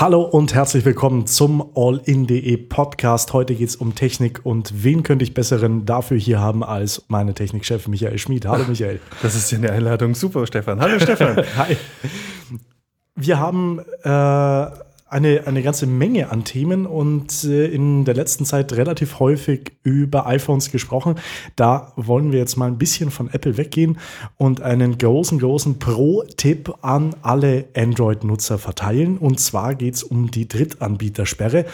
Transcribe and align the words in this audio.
Hallo 0.00 0.22
und 0.22 0.54
herzlich 0.54 0.86
willkommen 0.86 1.26
zum 1.26 1.72
All-in.de 1.76 2.56
Podcast. 2.56 3.34
Heute 3.34 3.54
geht 3.54 3.68
es 3.68 3.76
um 3.76 3.94
Technik 3.94 4.40
und 4.46 4.82
wen 4.82 5.02
könnte 5.02 5.24
ich 5.24 5.34
besseren 5.34 5.84
dafür 5.84 6.16
hier 6.16 6.40
haben 6.40 6.64
als 6.64 7.04
meine 7.08 7.34
Technikchef 7.34 7.86
Michael 7.86 8.16
Schmid. 8.16 8.46
Hallo 8.46 8.64
Michael. 8.66 8.98
Das 9.22 9.34
ist 9.34 9.50
ja 9.50 9.58
eine 9.58 9.70
Einladung. 9.72 10.14
Super, 10.14 10.46
Stefan. 10.46 10.80
Hallo 10.80 10.98
Stefan. 10.98 11.36
Hi. 11.58 11.76
Wir 13.14 13.40
haben 13.40 13.80
äh, 14.02 14.66
eine, 15.10 15.46
eine 15.46 15.62
ganze 15.62 15.86
Menge 15.86 16.30
an 16.30 16.44
Themen 16.44 16.86
und 16.86 17.44
äh, 17.44 17.66
in 17.66 18.04
der 18.04 18.14
letzten 18.14 18.44
Zeit 18.44 18.72
relativ 18.72 19.18
häufig 19.18 19.72
über 19.82 20.26
iPhones 20.26 20.70
gesprochen. 20.70 21.16
Da 21.56 21.92
wollen 21.96 22.30
wir 22.32 22.38
jetzt 22.38 22.56
mal 22.56 22.66
ein 22.66 22.78
bisschen 22.78 23.10
von 23.10 23.28
Apple 23.28 23.56
weggehen 23.56 23.98
und 24.36 24.62
einen 24.62 24.98
großen, 24.98 25.38
großen 25.40 25.78
Pro-Tipp 25.78 26.74
an 26.82 27.16
alle 27.22 27.66
Android-Nutzer 27.76 28.58
verteilen. 28.58 29.18
Und 29.18 29.40
zwar 29.40 29.74
geht 29.74 29.96
es 29.96 30.04
um 30.04 30.30
die 30.30 30.46
Drittanbietersperre 30.46 31.66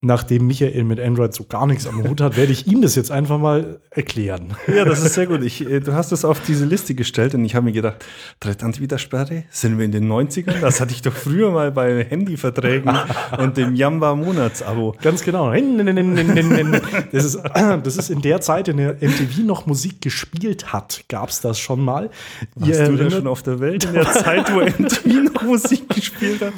nachdem 0.00 0.46
Michael 0.46 0.84
mit 0.84 1.00
Android 1.00 1.34
so 1.34 1.44
gar 1.44 1.66
nichts 1.66 1.86
am 1.86 2.04
Hut 2.04 2.20
hat, 2.20 2.36
werde 2.36 2.52
ich 2.52 2.68
ihm 2.68 2.82
das 2.82 2.94
jetzt 2.94 3.10
einfach 3.10 3.38
mal 3.38 3.80
erklären. 3.90 4.54
Ja, 4.72 4.84
das 4.84 5.02
ist 5.02 5.14
sehr 5.14 5.26
gut. 5.26 5.42
Ich, 5.42 5.68
äh, 5.68 5.80
du 5.80 5.92
hast 5.92 6.12
es 6.12 6.24
auf 6.24 6.40
diese 6.40 6.66
Liste 6.66 6.94
gestellt 6.94 7.34
und 7.34 7.44
ich 7.44 7.56
habe 7.56 7.64
mir 7.64 7.72
gedacht, 7.72 8.04
Drittanbietersperre? 8.38 9.44
Sind 9.50 9.76
wir 9.76 9.84
in 9.84 9.90
den 9.90 10.08
90ern? 10.08 10.60
Das 10.60 10.80
hatte 10.80 10.92
ich 10.92 11.02
doch 11.02 11.12
früher 11.12 11.50
mal 11.50 11.72
bei 11.72 12.04
Handyverträgen 12.04 12.96
und 13.38 13.56
dem 13.56 13.74
Jamba-Monatsabo. 13.74 14.94
Ganz 15.02 15.24
genau. 15.24 15.52
Das 15.52 17.24
ist, 17.24 17.36
das 17.82 17.96
ist 17.96 18.10
in 18.10 18.22
der 18.22 18.40
Zeit, 18.40 18.68
in 18.68 18.76
der 18.76 18.94
MTV 18.94 19.40
noch 19.44 19.66
Musik 19.66 20.00
gespielt 20.00 20.72
hat, 20.72 21.04
gab 21.08 21.30
es 21.30 21.40
das 21.40 21.58
schon 21.58 21.80
mal. 21.80 22.10
Warst 22.54 22.80
Ihr 22.80 22.86
du 22.86 22.96
denn 22.96 23.10
schon 23.10 23.26
auf 23.26 23.42
der 23.42 23.58
Welt 23.58 23.84
in 23.84 23.94
der 23.94 24.12
Zeit, 24.12 24.52
wo 24.54 24.60
MTV 24.60 25.32
noch 25.34 25.42
Musik 25.42 25.88
gespielt 25.88 26.40
hat? 26.40 26.52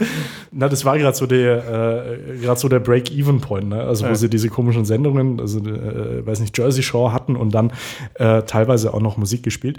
Na, 0.53 0.69
das 0.69 0.85
war 0.85 0.99
gerade 0.99 1.17
so 1.17 1.27
der, 1.27 2.13
äh, 2.43 2.57
so 2.57 2.69
der 2.69 2.81
Break-Even 2.81 3.30
Even 3.31 3.41
Point, 3.41 3.69
ne? 3.69 3.83
also 3.83 4.05
wo 4.05 4.09
ja. 4.09 4.15
sie 4.15 4.29
diese 4.29 4.49
komischen 4.49 4.85
Sendungen, 4.85 5.41
also 5.41 5.61
äh, 5.61 6.27
weiß 6.27 6.41
nicht, 6.41 6.59
Jersey 6.59 6.83
Shore 6.83 7.13
hatten 7.13 7.37
und 7.37 7.55
dann 7.55 7.73
äh, 8.15 8.43
teilweise 8.43 8.93
auch 8.93 9.01
noch 9.01 9.17
Musik 9.17 9.45
gespielt. 9.45 9.79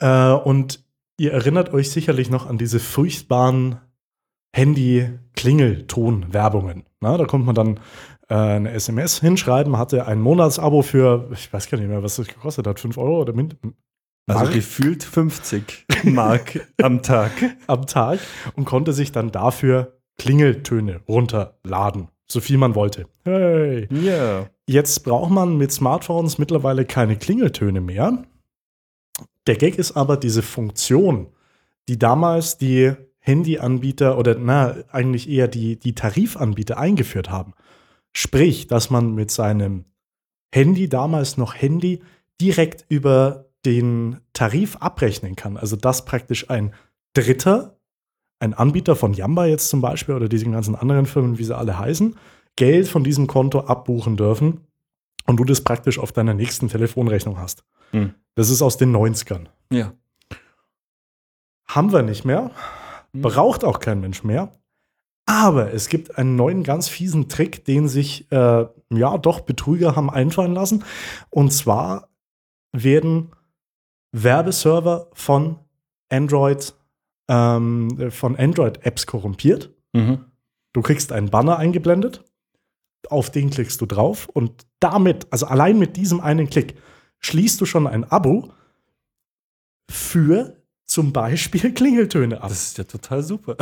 Äh, 0.00 0.32
und 0.32 0.84
ihr 1.18 1.32
erinnert 1.32 1.72
euch 1.72 1.90
sicherlich 1.90 2.30
noch 2.30 2.48
an 2.48 2.58
diese 2.58 2.80
furchtbaren 2.80 3.78
Handy-Klingelton-Werbungen. 4.54 6.84
Da 7.00 7.24
kommt 7.24 7.46
man 7.46 7.54
dann 7.54 7.80
äh, 8.28 8.34
eine 8.34 8.72
SMS 8.72 9.20
hinschreiben, 9.20 9.78
hatte 9.78 10.06
ein 10.06 10.20
Monatsabo 10.20 10.82
für, 10.82 11.30
ich 11.32 11.50
weiß 11.52 11.70
gar 11.70 11.78
nicht 11.78 11.88
mehr, 11.88 12.02
was 12.02 12.16
das 12.16 12.26
gekostet 12.26 12.66
hat, 12.66 12.80
5 12.80 12.98
Euro 12.98 13.20
oder 13.20 13.32
Mint. 13.32 13.56
Also 14.26 14.42
Mark? 14.44 14.54
gefühlt 14.54 15.04
50 15.04 15.86
Mark 16.04 16.66
am 16.82 17.02
Tag. 17.02 17.30
am 17.66 17.86
Tag 17.86 18.20
und 18.54 18.64
konnte 18.64 18.92
sich 18.92 19.10
dann 19.12 19.32
dafür 19.32 19.98
Klingeltöne 20.18 21.00
runterladen 21.08 22.08
so 22.30 22.40
viel 22.40 22.58
man 22.58 22.74
wollte. 22.74 23.06
Hey. 23.24 23.88
Yeah. 23.92 24.50
Jetzt 24.66 25.04
braucht 25.04 25.30
man 25.30 25.56
mit 25.56 25.72
Smartphones 25.72 26.38
mittlerweile 26.38 26.84
keine 26.84 27.16
Klingeltöne 27.16 27.80
mehr. 27.80 28.24
Der 29.46 29.56
Gag 29.56 29.78
ist 29.78 29.92
aber 29.96 30.16
diese 30.16 30.42
Funktion, 30.42 31.28
die 31.88 31.98
damals 31.98 32.58
die 32.58 32.92
Handyanbieter 33.18 34.16
oder 34.16 34.36
na, 34.36 34.76
eigentlich 34.90 35.28
eher 35.28 35.48
die, 35.48 35.78
die 35.78 35.94
Tarifanbieter 35.94 36.78
eingeführt 36.78 37.30
haben. 37.30 37.52
Sprich, 38.12 38.66
dass 38.66 38.90
man 38.90 39.14
mit 39.14 39.30
seinem 39.30 39.84
Handy, 40.52 40.88
damals 40.88 41.36
noch 41.36 41.54
Handy, 41.54 42.02
direkt 42.40 42.84
über 42.88 43.46
den 43.64 44.20
Tarif 44.32 44.76
abrechnen 44.76 45.36
kann. 45.36 45.56
Also 45.56 45.76
dass 45.76 46.04
praktisch 46.04 46.48
ein 46.50 46.74
Dritter 47.12 47.79
ein 48.40 48.54
Anbieter 48.54 48.96
von 48.96 49.12
Yamba 49.12 49.46
jetzt 49.46 49.68
zum 49.68 49.80
Beispiel 49.80 50.14
oder 50.14 50.28
diesen 50.28 50.52
ganzen 50.52 50.74
anderen 50.74 51.06
Firmen, 51.06 51.38
wie 51.38 51.44
sie 51.44 51.56
alle 51.56 51.78
heißen, 51.78 52.16
Geld 52.56 52.88
von 52.88 53.04
diesem 53.04 53.26
Konto 53.26 53.60
abbuchen 53.60 54.16
dürfen 54.16 54.66
und 55.26 55.36
du 55.36 55.44
das 55.44 55.60
praktisch 55.60 55.98
auf 55.98 56.12
deiner 56.12 56.34
nächsten 56.34 56.68
Telefonrechnung 56.68 57.38
hast. 57.38 57.64
Hm. 57.92 58.14
Das 58.34 58.50
ist 58.50 58.62
aus 58.62 58.76
den 58.78 58.94
90ern. 58.96 59.46
Ja. 59.70 59.92
Haben 61.68 61.92
wir 61.92 62.02
nicht 62.02 62.24
mehr. 62.24 62.50
Hm. 63.12 63.22
Braucht 63.22 63.62
auch 63.62 63.78
kein 63.78 64.00
Mensch 64.00 64.24
mehr. 64.24 64.50
Aber 65.26 65.72
es 65.72 65.88
gibt 65.88 66.18
einen 66.18 66.34
neuen 66.34 66.64
ganz 66.64 66.88
fiesen 66.88 67.28
Trick, 67.28 67.64
den 67.64 67.86
sich 67.86 68.30
äh, 68.32 68.66
ja 68.90 69.18
doch 69.18 69.40
Betrüger 69.40 69.94
haben 69.94 70.10
einfallen 70.10 70.54
lassen. 70.54 70.84
Und 71.28 71.52
zwar 71.52 72.08
werden 72.72 73.30
Werbeserver 74.12 75.08
von 75.12 75.56
Android 76.08 76.74
ähm, 77.30 78.10
von 78.10 78.36
Android-Apps 78.36 79.06
korrumpiert. 79.06 79.70
Mhm. 79.92 80.24
Du 80.72 80.82
kriegst 80.82 81.12
einen 81.12 81.30
Banner 81.30 81.56
eingeblendet, 81.58 82.24
auf 83.08 83.30
den 83.30 83.50
klickst 83.50 83.80
du 83.80 83.86
drauf 83.86 84.28
und 84.28 84.66
damit, 84.80 85.28
also 85.30 85.46
allein 85.46 85.78
mit 85.78 85.96
diesem 85.96 86.20
einen 86.20 86.50
Klick, 86.50 86.74
schließt 87.20 87.60
du 87.60 87.66
schon 87.66 87.86
ein 87.86 88.10
Abo 88.10 88.52
für 89.90 90.56
zum 90.86 91.12
Beispiel 91.12 91.72
Klingeltöne 91.74 92.42
ab. 92.42 92.48
Das 92.48 92.62
ist 92.62 92.78
ja 92.78 92.84
total 92.84 93.22
super. 93.22 93.56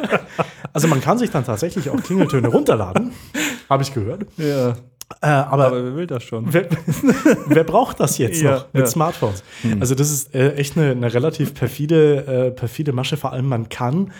also 0.72 0.86
man 0.86 1.00
kann 1.00 1.18
sich 1.18 1.30
dann 1.30 1.44
tatsächlich 1.44 1.88
auch 1.88 2.02
Klingeltöne 2.02 2.48
runterladen, 2.48 3.12
habe 3.70 3.82
ich 3.82 3.94
gehört. 3.94 4.26
Ja. 4.36 4.76
Äh, 5.22 5.26
aber, 5.26 5.66
aber, 5.68 5.84
wer 5.84 5.96
will 5.96 6.06
das 6.06 6.22
schon? 6.22 6.52
Wer, 6.52 6.68
wer 7.46 7.64
braucht 7.64 7.98
das 8.00 8.18
jetzt 8.18 8.42
ja, 8.42 8.56
noch 8.56 8.66
mit 8.72 8.82
ja. 8.82 8.86
Smartphones? 8.86 9.42
Hm. 9.62 9.80
Also, 9.80 9.94
das 9.94 10.10
ist 10.10 10.34
äh, 10.34 10.54
echt 10.54 10.76
eine, 10.76 10.90
eine 10.90 11.12
relativ 11.12 11.54
perfide, 11.54 12.26
äh, 12.26 12.50
perfide 12.50 12.92
Masche. 12.92 13.16
Vor 13.16 13.32
allem, 13.32 13.46
man 13.46 13.68
kann 13.68 14.12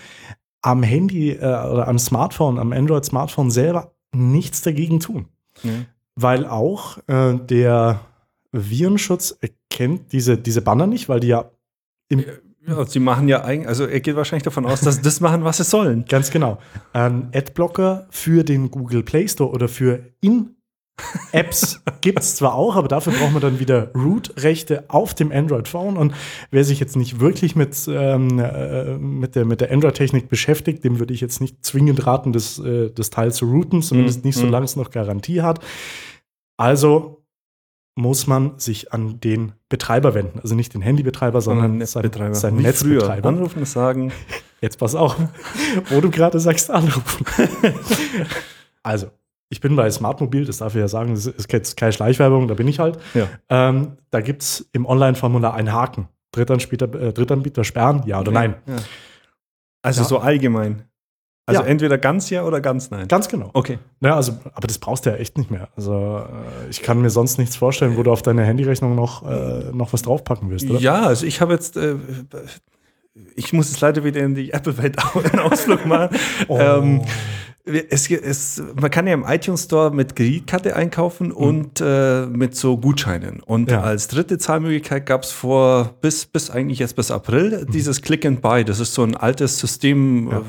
am 0.63 0.83
Handy 0.83 1.33
äh, 1.33 1.39
oder 1.39 1.89
am 1.89 1.99
Smartphone, 1.99 2.59
am 2.59 2.73
Android-Smartphone 2.73 3.51
selber 3.51 3.93
nichts 4.13 4.63
dagegen 4.63 5.01
tun. 5.01 5.27
Mhm. 5.63 5.87
Weil 6.15 6.47
auch 6.47 6.99
äh, 7.07 7.35
der 7.35 8.01
Virenschutz 8.53 9.37
erkennt 9.41 10.13
diese, 10.13 10.39
diese 10.39 10.63
Banner 10.63 10.87
nicht, 10.87 11.09
weil 11.09 11.21
die 11.21 11.29
ja 11.29 11.51
im 12.09 12.25
ja, 12.67 12.85
sie 12.85 13.01
machen 13.01 13.29
ja 13.29 13.45
eigentlich, 13.45 13.69
also 13.69 13.87
er 13.87 14.01
geht 14.01 14.15
wahrscheinlich 14.15 14.43
davon 14.43 14.67
aus, 14.67 14.83
dass 14.83 14.97
sie 14.97 15.03
das 15.03 15.21
machen, 15.21 15.43
was 15.43 15.57
sie 15.57 15.65
sollen. 15.65 16.05
Ganz 16.09 16.31
genau. 16.31 16.59
Ein 16.93 17.31
Adblocker 17.35 18.07
für 18.11 18.45
den 18.45 18.71
Google 18.71 19.03
Play 19.03 19.27
Store 19.27 19.51
oder 19.51 19.69
für 19.69 20.01
in 20.21 20.58
Apps 21.33 21.81
gibt 22.01 22.21
es 22.21 22.37
zwar 22.37 22.55
auch, 22.55 22.77
aber 22.77 22.89
dafür 22.89 23.13
braucht 23.13 23.33
man 23.33 23.43
dann 23.43 23.61
wieder 23.61 23.93
Root-Rechte 23.95 24.85
auf 24.89 25.15
dem 25.15 25.33
Android-Phone. 25.33 25.97
Und 25.97 26.15
wer 26.51 26.65
sich 26.65 26.81
jetzt 26.81 26.97
nicht 26.97 27.21
wirklich 27.21 27.57
mit, 27.57 27.77
ähm, 27.89 28.39
äh, 28.39 28.97
mit 28.99 29.35
der, 29.35 29.45
mit 29.45 29.61
der 29.61 29.71
Android-Technik 29.71 30.29
beschäftigt, 30.29 30.85
dem 30.85 30.99
würde 30.99 31.15
ich 31.15 31.21
jetzt 31.21 31.41
nicht 31.41 31.65
zwingend 31.65 32.07
raten, 32.07 32.33
das, 32.33 32.59
äh, 32.59 32.91
das 32.91 33.11
Teil 33.11 33.33
zu 33.33 33.47
routen, 33.47 33.83
zumindest 33.83 34.25
mm, 34.25 34.27
nicht, 34.27 34.37
solange 34.37 34.65
es 34.65 34.77
noch 34.77 34.91
Garantie 34.91 35.43
hat. 35.43 35.61
Also 36.57 37.25
muss 37.99 38.29
man 38.29 38.59
sich 38.59 38.93
an 38.93 39.19
den 39.19 39.53
Betreiber 39.69 40.15
wenden. 40.15 40.39
Also 40.39 40.55
nicht 40.55 40.73
den 40.73 40.83
Handybetreiber, 40.83 41.41
sondern 41.41 41.79
Netzbetreiber. 41.79 42.35
Sein, 42.35 42.55
sein 42.55 42.63
Netzbetreiber. 42.63 43.29
Anrufen 43.29 43.59
und 43.59 43.69
sagen. 43.69 44.13
Jetzt 44.61 44.79
pass 44.79 44.95
auf, 44.95 45.17
wo 45.91 46.01
du 46.01 46.11
gerade 46.11 46.39
sagst, 46.39 46.71
anrufen. 46.71 47.27
also, 48.83 49.09
ich 49.51 49.61
bin 49.61 49.77
bei 49.77 49.91
Smartmobil, 49.91 50.45
das 50.45 50.59
darf 50.59 50.75
ich 50.75 50.81
ja 50.81 50.89
sagen, 50.89 51.15
das 51.15 51.27
ist 51.27 51.53
jetzt 51.53 51.77
keine 51.77 51.93
Schleichwerbung, 51.93 52.49
da 52.49 52.55
bin 52.55 52.69
ich 52.69 52.79
halt. 52.79 52.99
Ja. 53.15 53.29
Ähm, 53.49 53.93
da 54.11 54.21
gibt 54.21 54.43
es 54.43 54.69
im 54.73 54.87
Online-Formular 54.87 55.55
einen 55.55 55.73
Haken. 55.73 56.09
Drittanbieter, 56.33 56.93
äh, 56.95 57.13
Drittanbieter 57.13 57.65
sperren, 57.65 58.03
ja 58.07 58.21
oder 58.21 58.33
nein. 58.33 58.57
Ja. 58.67 58.77
Also 59.83 60.03
ja. 60.03 60.09
so 60.09 60.19
allgemein. 60.19 60.85
Also 61.47 61.63
entweder 61.63 61.97
ganz 61.97 62.29
ja 62.29 62.45
oder 62.45 62.61
ganz 62.61 62.91
nein. 62.91 63.09
Ganz 63.09 63.27
genau. 63.27 63.49
Okay. 63.55 63.79
Ja, 64.03 64.17
also, 64.17 64.33
aber 64.53 64.67
das 64.67 64.79
brauchst 64.79 65.07
du 65.07 65.11
ja 65.11 65.17
echt 65.17 65.39
nicht 65.39 65.51
mehr. 65.51 65.69
Also 65.77 66.19
äh, 66.19 66.69
ich 66.69 66.83
kann 66.83 67.01
mir 67.01 67.09
sonst 67.09 67.39
nichts 67.39 67.57
vorstellen, 67.57 67.97
wo 67.97 68.03
du 68.03 68.13
auf 68.13 68.21
deine 68.21 68.45
Handyrechnung 68.45 68.95
noch, 68.95 69.27
äh, 69.27 69.73
noch 69.73 69.95
was 69.95 70.03
draufpacken 70.03 70.51
wirst, 70.51 70.69
oder? 70.69 70.79
Ja, 70.79 71.07
also 71.07 71.25
ich 71.25 71.41
habe 71.41 71.55
jetzt 71.55 71.79
äh, 71.79 71.95
ich 73.35 73.53
muss 73.53 73.71
jetzt 73.71 73.81
leider 73.81 74.05
wieder 74.05 74.21
in 74.21 74.35
die 74.35 74.53
Apple-Welt 74.53 74.97
einen 75.15 75.41
Ausflug 75.53 75.87
machen. 75.87 76.17
Oh. 76.49 76.59
Ähm, 76.59 77.03
es, 77.91 78.11
es, 78.11 78.63
man 78.81 78.91
kann 78.91 79.07
ja 79.07 79.15
im 79.15 79.25
iTunes 79.27 79.65
Store 79.65 79.95
mit 79.95 80.17
Kreditkarte 80.17 80.75
einkaufen 80.75 81.29
mhm. 81.29 81.33
und 81.33 81.81
äh, 81.81 82.27
mit 82.27 82.57
so 82.57 82.77
Gutscheinen. 82.79 83.41
Und 83.41 83.71
ja. 83.71 83.83
als 83.83 84.09
dritte 84.09 84.39
Zahlmöglichkeit 84.39 85.07
gab 85.07 85.23
es 85.23 85.31
vor 85.31 85.97
bis, 86.01 86.27
bis 86.27 86.51
eigentlich 86.51 86.79
jetzt 86.79 86.97
bis 86.97 87.11
April 87.11 87.65
mhm. 87.67 87.71
dieses 87.71 88.03
Click 88.03 88.25
and 88.27 88.41
Buy. 88.41 88.65
Das 88.65 88.81
ist 88.81 88.95
so 88.95 89.03
ein 89.03 89.17
altes 89.17 89.59
System, 89.59 90.29
ja. 90.31 90.39
äh, 90.39 90.43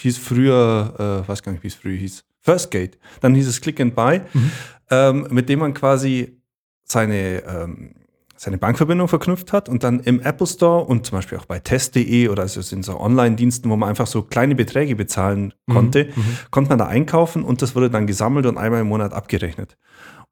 hieß 0.00 0.18
früher, 0.18 1.22
äh, 1.24 1.28
weiß 1.28 1.42
gar 1.42 1.52
nicht, 1.52 1.62
wie 1.62 1.68
es 1.68 1.74
früher 1.74 1.96
hieß. 1.96 2.24
First 2.40 2.70
Gate. 2.70 2.98
Dann 3.20 3.34
hieß 3.34 3.46
es 3.46 3.60
Click 3.60 3.80
and 3.80 3.94
Buy, 3.94 4.20
mhm. 4.32 4.50
ähm, 4.90 5.26
mit 5.30 5.48
dem 5.48 5.60
man 5.60 5.74
quasi 5.74 6.40
seine 6.84 7.42
ähm, 7.44 7.94
seine 8.42 8.58
Bankverbindung 8.58 9.06
verknüpft 9.06 9.52
hat 9.52 9.68
und 9.68 9.84
dann 9.84 10.00
im 10.00 10.20
Apple 10.20 10.48
Store 10.48 10.84
und 10.84 11.06
zum 11.06 11.18
Beispiel 11.18 11.38
auch 11.38 11.44
bei 11.44 11.60
test.de 11.60 12.26
oder 12.26 12.42
also 12.42 12.74
in 12.74 12.82
so 12.82 12.98
Online-Diensten, 12.98 13.70
wo 13.70 13.76
man 13.76 13.88
einfach 13.88 14.08
so 14.08 14.22
kleine 14.22 14.56
Beträge 14.56 14.96
bezahlen 14.96 15.54
mhm, 15.68 15.72
konnte, 15.72 16.08
mhm, 16.12 16.38
konnte 16.50 16.70
man 16.70 16.78
da 16.80 16.86
einkaufen 16.88 17.44
und 17.44 17.62
das 17.62 17.76
wurde 17.76 17.88
dann 17.88 18.08
gesammelt 18.08 18.46
und 18.46 18.58
einmal 18.58 18.80
im 18.80 18.88
Monat 18.88 19.12
abgerechnet. 19.12 19.76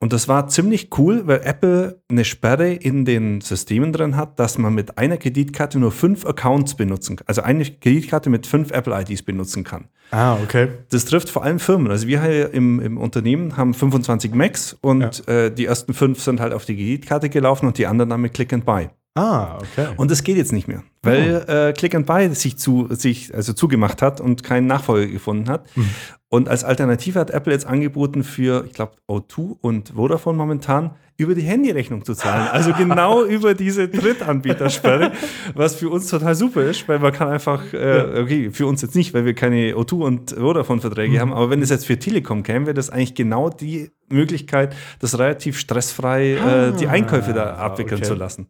Und 0.03 0.15
das 0.15 0.29
war 0.29 0.49
ziemlich 0.49 0.89
cool, 0.99 1.27
weil 1.27 1.43
Apple 1.45 2.01
eine 2.11 2.25
Sperre 2.25 2.73
in 2.73 3.05
den 3.05 3.43
Systemen 3.43 3.93
drin 3.93 4.17
hat, 4.17 4.41
dass 4.41 4.57
man 4.57 4.75
mit 4.75 4.97
einer 4.97 5.19
Kreditkarte 5.19 5.79
nur 5.79 5.93
fünf 5.93 6.25
Accounts 6.25 6.75
benutzen 6.75 7.17
kann. 7.17 7.29
Also 7.29 7.43
eine 7.43 7.65
Kreditkarte 7.67 8.31
mit 8.31 8.47
fünf 8.47 8.71
Apple-IDs 8.71 9.23
benutzen 9.23 9.63
kann. 9.63 9.89
Ah, 10.11 10.39
okay. 10.43 10.69
Das 10.89 11.05
trifft 11.05 11.29
vor 11.29 11.45
allem 11.45 11.59
Firmen. 11.59 11.93
Also 11.93 12.07
wir 12.07 12.23
hier 12.23 12.53
im, 12.55 12.81
im 12.81 12.97
Unternehmen 12.97 13.59
haben 13.59 13.75
25 13.75 14.35
Macs 14.35 14.75
und 14.81 15.23
ja. 15.27 15.35
äh, 15.35 15.55
die 15.55 15.67
ersten 15.67 15.93
fünf 15.93 16.23
sind 16.23 16.41
halt 16.41 16.55
auf 16.55 16.65
die 16.65 16.77
Kreditkarte 16.77 17.29
gelaufen 17.29 17.67
und 17.67 17.77
die 17.77 17.87
anderen 17.87 18.00
dann 18.09 18.21
mit 18.21 18.35
Click 18.35 18.53
and 18.53 18.65
Buy. 18.65 18.91
Ah, 19.15 19.59
okay. 19.59 19.89
Und 19.97 20.11
das 20.11 20.23
geht 20.23 20.37
jetzt 20.37 20.53
nicht 20.53 20.69
mehr, 20.69 20.83
weil 21.03 21.45
oh. 21.47 21.51
äh, 21.51 21.73
Click 21.73 21.95
and 21.95 22.07
Buy 22.07 22.35
sich, 22.35 22.59
zu, 22.59 22.89
sich 22.91 23.35
also 23.35 23.53
zugemacht 23.53 24.03
hat 24.03 24.21
und 24.21 24.43
keinen 24.43 24.67
Nachfolger 24.67 25.07
gefunden 25.07 25.49
hat. 25.49 25.75
Mhm. 25.77 25.89
Und 26.29 26.49
als 26.49 26.63
Alternative 26.63 27.19
hat 27.19 27.31
Apple 27.31 27.53
jetzt 27.53 27.67
angeboten 27.67 28.23
für, 28.23 28.65
ich 28.65 28.73
glaube, 28.73 28.93
O2 29.09 29.57
und 29.61 29.91
Vodafone 29.97 30.39
momentan 30.39 30.93
über 31.17 31.35
die 31.35 31.43
Handyrechnung 31.43 32.05
zu 32.05 32.15
zahlen. 32.15 32.49
Also 32.49 32.73
genau 32.73 33.25
über 33.27 33.55
diese 33.55 33.89
Drittanbietersperre, 33.89 35.13
was 35.55 35.75
für 35.75 35.89
uns 35.89 36.09
total 36.09 36.35
super 36.35 36.63
ist, 36.63 36.89
weil 36.89 36.99
man 36.99 37.13
kann 37.13 37.29
einfach, 37.29 37.73
äh, 37.75 38.21
okay, 38.23 38.51
für 38.53 38.67
uns 38.67 38.81
jetzt 38.81 38.95
nicht, 38.95 39.13
weil 39.13 39.25
wir 39.25 39.35
keine 39.35 39.75
O2 39.75 39.95
und 39.95 40.31
Vodafone-Verträge 40.31 41.17
mhm. 41.17 41.21
haben, 41.21 41.33
aber 41.33 41.51
wenn 41.51 41.63
es 41.63 41.71
jetzt 41.71 41.87
für 41.87 41.99
Telekom 41.99 42.43
käme, 42.43 42.67
wäre 42.67 42.75
das 42.75 42.91
eigentlich 42.91 43.15
genau 43.15 43.51
die 43.51 43.91
Möglichkeit, 44.09 44.75
das 45.01 45.19
relativ 45.19 45.59
stressfrei 45.59 46.35
äh, 46.35 46.73
die 46.79 46.87
Einkäufe 46.87 47.33
da 47.33 47.55
ah, 47.55 47.67
abwickeln 47.67 47.99
okay. 48.01 48.09
zu 48.09 48.15
lassen. 48.15 48.47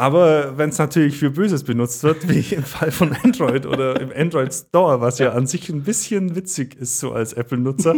Aber 0.00 0.56
wenn 0.56 0.70
es 0.70 0.78
natürlich 0.78 1.18
für 1.18 1.30
Böses 1.30 1.62
benutzt 1.62 2.02
wird, 2.02 2.26
wie 2.26 2.54
im 2.54 2.62
Fall 2.62 2.90
von 2.90 3.14
Android 3.22 3.66
oder 3.66 4.00
im 4.00 4.10
Android 4.16 4.54
Store, 4.54 5.02
was 5.02 5.18
ja 5.18 5.32
an 5.32 5.46
sich 5.46 5.68
ein 5.68 5.82
bisschen 5.82 6.34
witzig 6.34 6.74
ist, 6.74 7.00
so 7.00 7.12
als 7.12 7.34
Apple-Nutzer. 7.34 7.96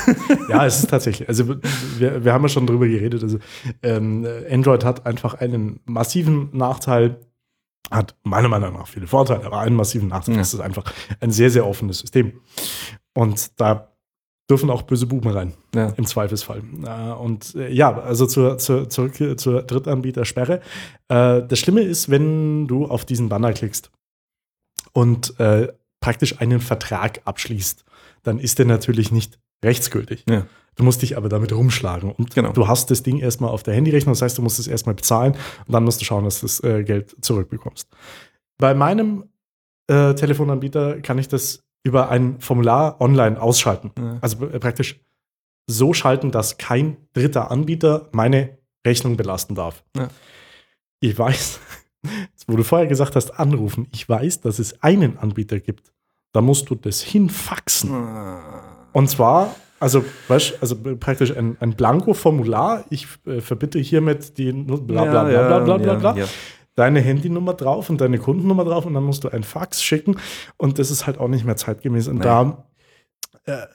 ja, 0.50 0.66
es 0.66 0.80
ist 0.80 0.90
tatsächlich. 0.90 1.26
Also 1.26 1.48
wir, 1.96 2.22
wir 2.22 2.34
haben 2.34 2.42
ja 2.42 2.50
schon 2.50 2.66
drüber 2.66 2.86
geredet. 2.86 3.22
Also 3.22 3.38
ähm, 3.82 4.26
Android 4.50 4.84
hat 4.84 5.06
einfach 5.06 5.40
einen 5.40 5.80
massiven 5.86 6.50
Nachteil, 6.52 7.18
hat 7.90 8.14
meiner 8.24 8.48
Meinung 8.48 8.74
nach 8.74 8.86
viele 8.86 9.06
Vorteile, 9.06 9.46
aber 9.46 9.60
einen 9.60 9.74
massiven 9.74 10.08
Nachteil. 10.08 10.34
Ja. 10.34 10.42
Es 10.42 10.52
ist 10.52 10.60
einfach 10.60 10.84
ein 11.20 11.30
sehr, 11.30 11.48
sehr 11.48 11.66
offenes 11.66 12.00
System. 12.00 12.42
Und 13.14 13.58
da 13.58 13.87
dürfen 14.50 14.70
auch 14.70 14.82
böse 14.82 15.06
Buben 15.06 15.30
rein, 15.30 15.52
ja. 15.74 15.92
im 15.96 16.06
Zweifelsfall. 16.06 16.62
Äh, 16.84 17.12
und 17.12 17.54
äh, 17.54 17.70
ja, 17.70 17.98
also 18.00 18.26
zur, 18.26 18.58
zur, 18.58 18.88
zurück 18.88 19.14
zur 19.38 19.62
Drittanbietersperre. 19.62 20.60
Äh, 21.08 21.42
das 21.46 21.58
Schlimme 21.58 21.82
ist, 21.82 22.08
wenn 22.08 22.66
du 22.66 22.86
auf 22.86 23.04
diesen 23.04 23.28
Banner 23.28 23.52
klickst 23.52 23.90
und 24.92 25.34
praktisch 26.00 26.40
einen 26.40 26.60
Vertrag 26.60 27.20
abschließt, 27.24 27.84
dann 28.22 28.38
ist 28.38 28.58
der 28.58 28.66
natürlich 28.66 29.12
nicht 29.12 29.38
rechtsgültig. 29.64 30.24
Ja. 30.28 30.46
Du 30.76 30.84
musst 30.84 31.02
dich 31.02 31.16
aber 31.16 31.28
damit 31.28 31.52
rumschlagen. 31.52 32.12
Und 32.12 32.34
genau. 32.34 32.52
du 32.52 32.68
hast 32.68 32.90
das 32.90 33.02
Ding 33.02 33.18
erstmal 33.18 33.50
auf 33.50 33.64
der 33.64 33.74
Handyrechnung, 33.74 34.12
das 34.12 34.22
heißt, 34.22 34.38
du 34.38 34.42
musst 34.42 34.60
es 34.60 34.68
erstmal 34.68 34.94
bezahlen 34.94 35.34
und 35.66 35.72
dann 35.72 35.84
musst 35.84 36.00
du 36.00 36.04
schauen, 36.04 36.24
dass 36.24 36.40
du 36.40 36.46
das 36.46 36.62
Geld 36.62 37.16
zurückbekommst. 37.20 37.88
Bei 38.58 38.74
meinem 38.74 39.24
äh, 39.88 40.14
Telefonanbieter 40.14 41.00
kann 41.00 41.18
ich 41.18 41.28
das 41.28 41.64
über 41.88 42.10
ein 42.10 42.38
Formular 42.38 43.00
online 43.00 43.40
ausschalten. 43.40 43.90
Ja. 43.98 44.18
Also 44.20 44.46
äh, 44.46 44.60
praktisch 44.60 45.00
so 45.66 45.94
schalten, 45.94 46.30
dass 46.30 46.58
kein 46.58 46.98
dritter 47.14 47.50
Anbieter 47.50 48.08
meine 48.12 48.58
Rechnung 48.86 49.16
belasten 49.16 49.54
darf. 49.54 49.82
Ja. 49.96 50.08
Ich 51.00 51.18
weiß, 51.18 51.60
wo 52.46 52.56
du 52.56 52.62
vorher 52.62 52.86
gesagt 52.86 53.16
hast, 53.16 53.30
anrufen, 53.40 53.88
ich 53.92 54.06
weiß, 54.06 54.42
dass 54.42 54.58
es 54.58 54.82
einen 54.82 55.18
Anbieter 55.18 55.60
gibt. 55.60 55.92
Da 56.32 56.42
musst 56.42 56.68
du 56.68 56.74
das 56.74 57.00
hinfaxen. 57.00 57.90
Ah. 57.92 58.88
Und 58.92 59.08
zwar, 59.08 59.56
also, 59.80 60.04
weißt, 60.28 60.58
also 60.60 60.76
praktisch 60.76 61.34
ein, 61.34 61.56
ein 61.60 61.72
Blanko-Formular. 61.72 62.84
Ich 62.90 63.06
äh, 63.26 63.40
verbitte 63.40 63.78
hiermit 63.78 64.36
die 64.36 64.52
bla 64.52 64.76
bla 64.76 65.04
bla 65.04 65.24
bla 65.24 65.58
bla 65.60 65.76
bla 65.78 65.94
bla. 65.94 66.16
Ja, 66.16 66.26
deine 66.78 67.00
Handynummer 67.00 67.54
drauf 67.54 67.90
und 67.90 68.00
deine 68.00 68.18
Kundennummer 68.18 68.64
drauf 68.64 68.86
und 68.86 68.94
dann 68.94 69.04
musst 69.04 69.24
du 69.24 69.28
ein 69.28 69.42
Fax 69.42 69.82
schicken 69.82 70.16
und 70.56 70.78
das 70.78 70.90
ist 70.90 71.06
halt 71.06 71.18
auch 71.18 71.28
nicht 71.28 71.44
mehr 71.44 71.56
zeitgemäß. 71.56 72.06
Und 72.08 72.18
Nein. 72.18 72.54
da 73.44 73.62
äh, 73.62 73.66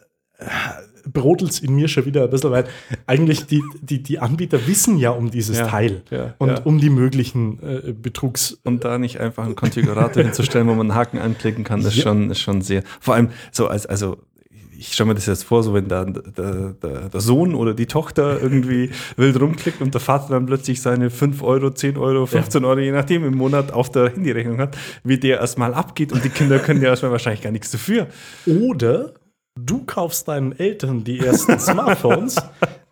brodelt 1.11 1.51
es 1.51 1.59
in 1.59 1.75
mir 1.75 1.89
schon 1.89 2.05
wieder 2.05 2.23
ein 2.23 2.29
bisschen, 2.29 2.51
weil 2.51 2.65
eigentlich 3.05 3.45
die, 3.45 3.61
die, 3.81 4.01
die 4.01 4.19
Anbieter 4.19 4.67
wissen 4.67 4.97
ja 4.97 5.09
um 5.09 5.31
dieses 5.31 5.59
ja, 5.59 5.67
Teil 5.67 6.03
ja, 6.09 6.33
und 6.37 6.49
ja. 6.49 6.61
um 6.63 6.79
die 6.79 6.89
möglichen 6.89 7.59
äh, 7.61 7.91
Betrugs. 7.91 8.57
Und 8.63 8.85
da 8.85 8.97
nicht 8.97 9.19
einfach 9.19 9.43
einen 9.43 9.55
Konfigurator 9.55 10.23
hinzustellen, 10.23 10.67
wo 10.67 10.73
man 10.73 10.91
einen 10.91 10.95
Haken 10.95 11.19
anklicken 11.19 11.65
kann, 11.65 11.83
das 11.83 11.95
ist, 11.95 12.03
schon, 12.03 12.31
ist 12.31 12.39
schon 12.39 12.61
sehr. 12.61 12.83
Vor 13.01 13.15
allem 13.15 13.29
so 13.51 13.67
als, 13.67 13.85
also 13.85 14.17
ich 14.77 14.93
stelle 14.93 15.09
mir 15.09 15.15
das 15.15 15.25
jetzt 15.25 15.43
vor, 15.43 15.63
so 15.63 15.73
wenn 15.73 15.87
da 15.87 16.05
der, 16.05 16.73
der, 16.73 17.09
der, 17.09 17.21
Sohn 17.21 17.55
oder 17.55 17.73
die 17.73 17.85
Tochter 17.85 18.41
irgendwie 18.41 18.89
wild 19.17 19.39
rumklickt 19.39 19.81
und 19.81 19.93
der 19.93 20.01
Vater 20.01 20.29
dann 20.29 20.45
plötzlich 20.45 20.81
seine 20.81 21.09
5 21.09 21.41
Euro, 21.43 21.69
10 21.71 21.97
Euro, 21.97 22.25
15 22.25 22.63
ja. 22.63 22.67
Euro, 22.67 22.79
je 22.79 22.91
nachdem, 22.91 23.23
im 23.25 23.35
Monat 23.35 23.71
auf 23.71 23.91
der 23.91 24.09
Handyrechnung 24.09 24.59
hat, 24.59 24.77
wie 25.03 25.17
der 25.17 25.39
erstmal 25.39 25.73
abgeht 25.73 26.11
und 26.11 26.23
die 26.23 26.29
Kinder 26.29 26.59
können 26.59 26.81
ja 26.81 26.89
erstmal 26.89 27.11
wahrscheinlich 27.11 27.41
gar 27.41 27.51
nichts 27.51 27.71
dafür. 27.71 28.07
Oder 28.45 29.13
du 29.59 29.83
kaufst 29.85 30.27
deinen 30.27 30.57
Eltern 30.57 31.03
die 31.03 31.19
ersten 31.19 31.59
Smartphones. 31.59 32.35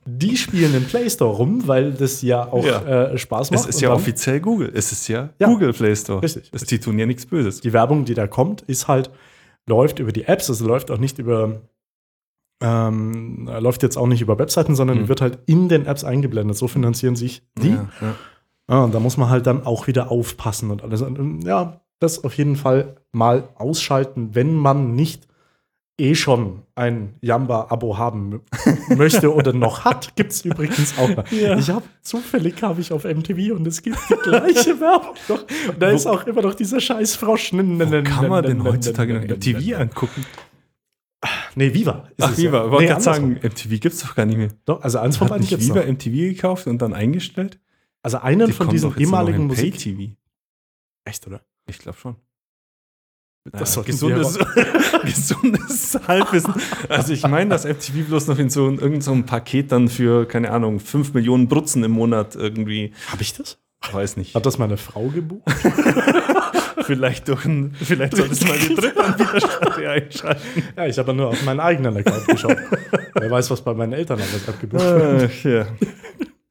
Die 0.05 0.35
spielen 0.35 0.73
im 0.73 0.85
Play 0.85 1.09
Store 1.09 1.35
rum, 1.35 1.67
weil 1.67 1.91
das 1.91 2.23
ja 2.23 2.51
auch 2.51 2.65
ja. 2.65 3.11
Äh, 3.11 3.17
Spaß 3.17 3.51
macht. 3.51 3.61
Es 3.61 3.75
ist 3.75 3.81
ja 3.81 3.93
offiziell 3.93 4.39
Google. 4.39 4.71
Es 4.73 4.91
ist 4.91 5.07
ja, 5.07 5.29
ja, 5.37 5.47
Google 5.47 5.73
Play 5.73 5.95
Store. 5.95 6.23
Richtig. 6.23 6.49
Das, 6.51 6.63
die 6.63 6.79
tun 6.79 6.97
ja 6.97 7.05
nichts 7.05 7.25
Böses. 7.27 7.61
Die 7.61 7.71
Werbung, 7.71 8.03
die 8.05 8.15
da 8.15 8.25
kommt, 8.25 8.63
ist 8.63 8.87
halt, 8.87 9.11
läuft 9.67 9.99
über 9.99 10.11
die 10.11 10.25
Apps, 10.25 10.49
also 10.49 10.67
läuft 10.67 10.91
auch 10.91 10.97
nicht 10.97 11.19
über 11.19 11.61
ähm, 12.61 13.49
läuft 13.59 13.81
jetzt 13.81 13.97
auch 13.97 14.07
nicht 14.07 14.21
über 14.21 14.37
Webseiten, 14.37 14.75
sondern 14.75 15.01
mhm. 15.01 15.07
wird 15.07 15.21
halt 15.21 15.39
in 15.47 15.67
den 15.67 15.85
Apps 15.85 16.03
eingeblendet. 16.03 16.55
So 16.55 16.67
finanzieren 16.67 17.15
sich 17.15 17.41
die. 17.57 17.69
Ja, 17.69 17.89
ja. 17.99 18.15
Ah, 18.67 18.83
und 18.83 18.93
da 18.93 18.99
muss 18.99 19.17
man 19.17 19.29
halt 19.29 19.47
dann 19.47 19.65
auch 19.65 19.87
wieder 19.87 20.11
aufpassen 20.11 20.69
und 20.71 20.83
alles. 20.83 21.01
Und, 21.01 21.43
ja, 21.43 21.81
das 21.99 22.23
auf 22.23 22.37
jeden 22.37 22.55
Fall 22.55 22.95
mal 23.11 23.49
ausschalten, 23.55 24.33
wenn 24.35 24.55
man 24.55 24.95
nicht 24.95 25.27
eh 26.01 26.15
schon 26.15 26.63
ein 26.75 27.15
Jamba-Abo 27.21 27.97
haben 27.97 28.41
möchte 28.89 29.33
oder 29.33 29.53
noch 29.53 29.85
hat, 29.85 30.15
gibt 30.15 30.31
es 30.31 30.43
übrigens 30.43 30.97
auch. 30.97 31.09
Ja. 31.31 31.57
Ich 31.57 31.69
habe 31.69 31.85
zufällig 32.01 32.61
habe 32.63 32.81
ich 32.81 32.91
auf 32.91 33.03
MTV 33.03 33.55
und 33.55 33.67
es 33.67 33.81
gibt 33.81 33.97
die 34.09 34.15
gleiche 34.23 34.79
Werbung 34.79 35.15
noch. 35.27 35.41
Und 35.69 35.81
da 35.81 35.91
Wo, 35.91 35.95
ist 35.95 36.07
auch 36.07 36.25
immer 36.25 36.41
noch 36.41 36.55
dieser 36.55 36.79
scheiß 36.79 37.15
Frosch. 37.15 37.53
Wo 37.53 38.03
kann 38.03 38.29
man 38.29 38.43
denn 38.43 38.63
heutzutage 38.63 39.13
MTV 39.19 39.79
angucken? 39.79 40.25
Nee, 41.55 41.73
Viva. 41.73 42.07
Ist 42.17 42.25
Ach, 42.25 42.37
Viva. 42.37 42.65
Ich 42.65 42.71
wollte 42.71 42.83
nee, 42.83 42.89
gerade 42.89 43.01
sagen, 43.01 43.31
MTV 43.43 43.69
gibt 43.69 43.93
es 43.93 44.01
doch 44.01 44.15
gar 44.15 44.25
nicht 44.25 44.37
mehr. 44.37 44.49
Doch, 44.65 44.81
also 44.81 44.97
eins 44.97 45.17
von 45.17 45.27
beiden 45.27 45.45
gibt 45.45 45.61
es 45.61 45.67
Viva 45.67 45.81
noch. 45.81 45.87
MTV 45.87 46.11
gekauft 46.11 46.67
und 46.67 46.81
dann 46.81 46.93
eingestellt? 46.93 47.59
Also 48.01 48.17
einen 48.17 48.47
Die 48.47 48.53
von 48.53 48.69
diesen 48.69 48.97
ehemaligen 48.97 49.45
Musik. 49.45 49.77
TV. 49.77 50.13
Echt, 51.05 51.27
oder? 51.27 51.41
Ich 51.67 51.77
glaube 51.77 51.97
schon. 51.99 52.15
Das 53.43 53.75
naja, 53.75 53.87
gesundes, 53.87 54.37
gesundes 55.03 55.99
Halbwissen. 56.07 56.53
Also 56.89 57.13
ich 57.13 57.27
meine, 57.27 57.49
dass 57.49 57.65
MTV 57.65 58.07
bloß 58.07 58.27
noch 58.27 58.37
in 58.37 58.51
so 58.51 58.69
irgendein 58.69 59.01
so 59.01 59.19
Paket 59.23 59.71
dann 59.71 59.89
für, 59.89 60.27
keine 60.27 60.51
Ahnung, 60.51 60.79
5 60.79 61.13
Millionen 61.13 61.47
Brutzen 61.47 61.83
im 61.83 61.91
Monat 61.91 62.35
irgendwie. 62.35 62.93
Habe 63.07 63.23
ich 63.23 63.33
das? 63.33 63.57
Weiß 63.91 64.15
nicht. 64.17 64.35
Hat 64.35 64.45
das 64.45 64.59
meine 64.59 64.77
Frau 64.77 65.07
gebucht? 65.07 65.49
vielleicht 66.85 67.27
durch 67.29 67.45
ein, 67.45 67.73
vielleicht 67.73 68.15
solltest 68.15 68.43
du 68.43 68.47
mal 68.47 68.57
die 68.59 68.75
Drittanbieterstrategie 68.75 69.87
einschalten. 69.87 70.63
Ja, 70.77 70.85
ich 70.85 70.99
habe 70.99 71.13
nur 71.13 71.29
auf 71.29 71.43
meinen 71.43 71.59
eigenen 71.59 71.97
Account 71.97 72.27
geschaut. 72.27 72.57
Wer 73.15 73.31
weiß, 73.31 73.49
was 73.49 73.61
bei 73.61 73.73
meinen 73.73 73.93
Eltern 73.93 74.19
alles 74.19 74.47
abgebucht 74.47 74.83
wird. 74.83 75.31
Ach, 75.33 75.43
ja. 75.43 75.65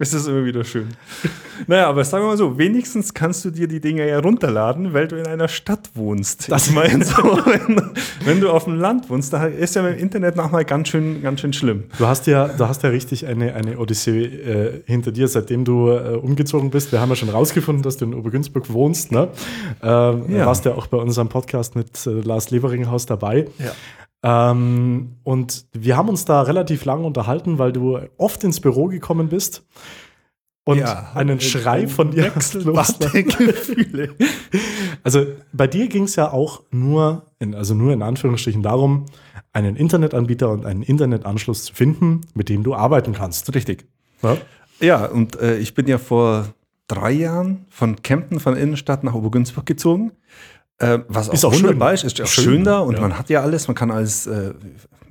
Es 0.03 0.15
ist 0.15 0.27
immer 0.27 0.47
wieder 0.47 0.65
schön. 0.65 0.89
Naja, 1.67 1.87
aber 1.87 2.05
sagen 2.05 2.25
wir 2.25 2.29
mal 2.29 2.37
so, 2.39 2.57
wenigstens 2.57 3.13
kannst 3.13 3.45
du 3.45 3.51
dir 3.51 3.69
die 3.69 3.81
Dinger 3.81 4.07
ja 4.07 4.19
runterladen, 4.19 4.95
weil 4.95 5.07
du 5.07 5.17
in 5.17 5.27
einer 5.27 5.47
Stadt 5.47 5.91
wohnst. 5.93 6.51
Das 6.51 6.69
ich 6.69 6.75
meine 6.75 7.05
so, 7.05 7.23
wenn, 7.23 7.83
wenn, 8.25 8.41
du 8.41 8.49
auf 8.49 8.65
dem 8.65 8.77
Land 8.77 9.11
wohnst, 9.11 9.35
da 9.35 9.45
ist 9.45 9.75
ja 9.75 9.83
mit 9.83 9.99
dem 9.99 10.01
Internet 10.01 10.37
nochmal 10.37 10.65
ganz 10.65 10.89
schön, 10.89 11.21
ganz 11.21 11.43
schön 11.43 11.53
schlimm. 11.53 11.85
Du 11.99 12.07
hast 12.07 12.27
ja, 12.27 12.49
du 12.49 12.67
hast 12.67 12.83
ja 12.83 12.89
richtig 12.89 13.27
eine, 13.27 13.53
eine 13.55 13.79
Odyssee 13.79 14.25
äh, 14.25 14.83
hinter 14.87 15.13
dir, 15.13 15.29
seitdem 15.29 15.67
du 15.67 15.91
äh, 15.91 16.17
umgezogen 16.17 16.71
bist. 16.71 16.93
Wir 16.93 17.01
haben 17.03 17.11
ja 17.11 17.17
schon 17.17 17.29
rausgefunden, 17.29 17.83
dass 17.83 17.99
du 17.99 18.07
in 18.07 18.15
Obergünzburg 18.15 18.73
wohnst. 18.73 19.13
Ne? 19.13 19.29
Äh, 19.83 19.87
ja. 19.87 20.47
Warst 20.47 20.65
ja 20.65 20.73
auch 20.73 20.87
bei 20.87 20.97
unserem 20.97 21.29
Podcast 21.29 21.77
mit 21.77 22.07
äh, 22.07 22.11
Lars 22.23 22.51
Leveringhaus 22.51 23.05
dabei. 23.05 23.49
Ja. 23.59 23.73
Ähm, 24.23 25.17
und 25.23 25.67
wir 25.73 25.97
haben 25.97 26.09
uns 26.09 26.25
da 26.25 26.43
relativ 26.43 26.85
lange 26.85 27.07
unterhalten, 27.07 27.59
weil 27.59 27.73
du 27.73 27.99
oft 28.19 28.45
ins 28.45 28.61
Büro 28.61 28.87
gekommen 28.87 29.29
bist 29.29 29.65
und 30.65 30.79
ja, 30.79 31.11
einen 31.15 31.41
Schrei 31.41 31.89
von 31.89 32.11
dir 32.11 32.31
Gefühle. 33.39 34.15
Also 35.03 35.25
bei 35.55 35.67
dir 35.67 35.89
ging 35.89 36.05
es 36.05 36.17
ja 36.17 36.31
auch 36.31 36.63
nur, 36.71 37.25
in, 37.39 37.55
also 37.55 37.73
nur 37.73 37.95
in 37.95 38.03
Anführungsstrichen 38.03 38.63
darum, 38.63 39.07
einen 39.55 39.75
Internetanbieter 39.75 40.51
und 40.51 40.67
einen 40.67 40.83
Internetanschluss 40.83 41.65
zu 41.65 41.75
finden, 41.75 42.21
mit 42.35 42.51
dem 42.51 42.63
du 42.63 42.75
arbeiten 42.75 43.15
kannst. 43.15 43.55
Richtig. 43.55 43.87
Ja? 44.23 44.37
Ja, 44.81 45.07
und 45.07 45.41
äh, 45.41 45.57
ich 45.57 45.75
bin 45.75 45.87
ja 45.87 45.97
vor 45.97 46.53
drei 46.87 47.13
Jahren 47.13 47.65
von 47.71 48.03
Kempten, 48.03 48.41
von 48.41 48.57
Innenstadt 48.57 49.05
nach 49.05 49.15
Obergünzburg 49.15 49.65
gezogen. 49.65 50.13
Äh, 50.81 50.99
was 51.09 51.29
ist 51.29 51.45
auch, 51.45 51.53
auch 51.53 51.57
wunderbar 51.57 51.97
schön. 51.97 52.07
ist, 52.09 52.19
ist 52.19 52.23
auch 52.23 52.27
Schön, 52.31 52.45
schön 52.45 52.65
da 52.65 52.79
und 52.81 52.95
ja. 52.95 53.01
man 53.01 53.19
hat 53.19 53.29
ja 53.31 53.43
alles, 53.43 53.69
man 53.69 53.75
kann 53.75 53.91
alles 53.91 54.27
äh, 54.27 54.53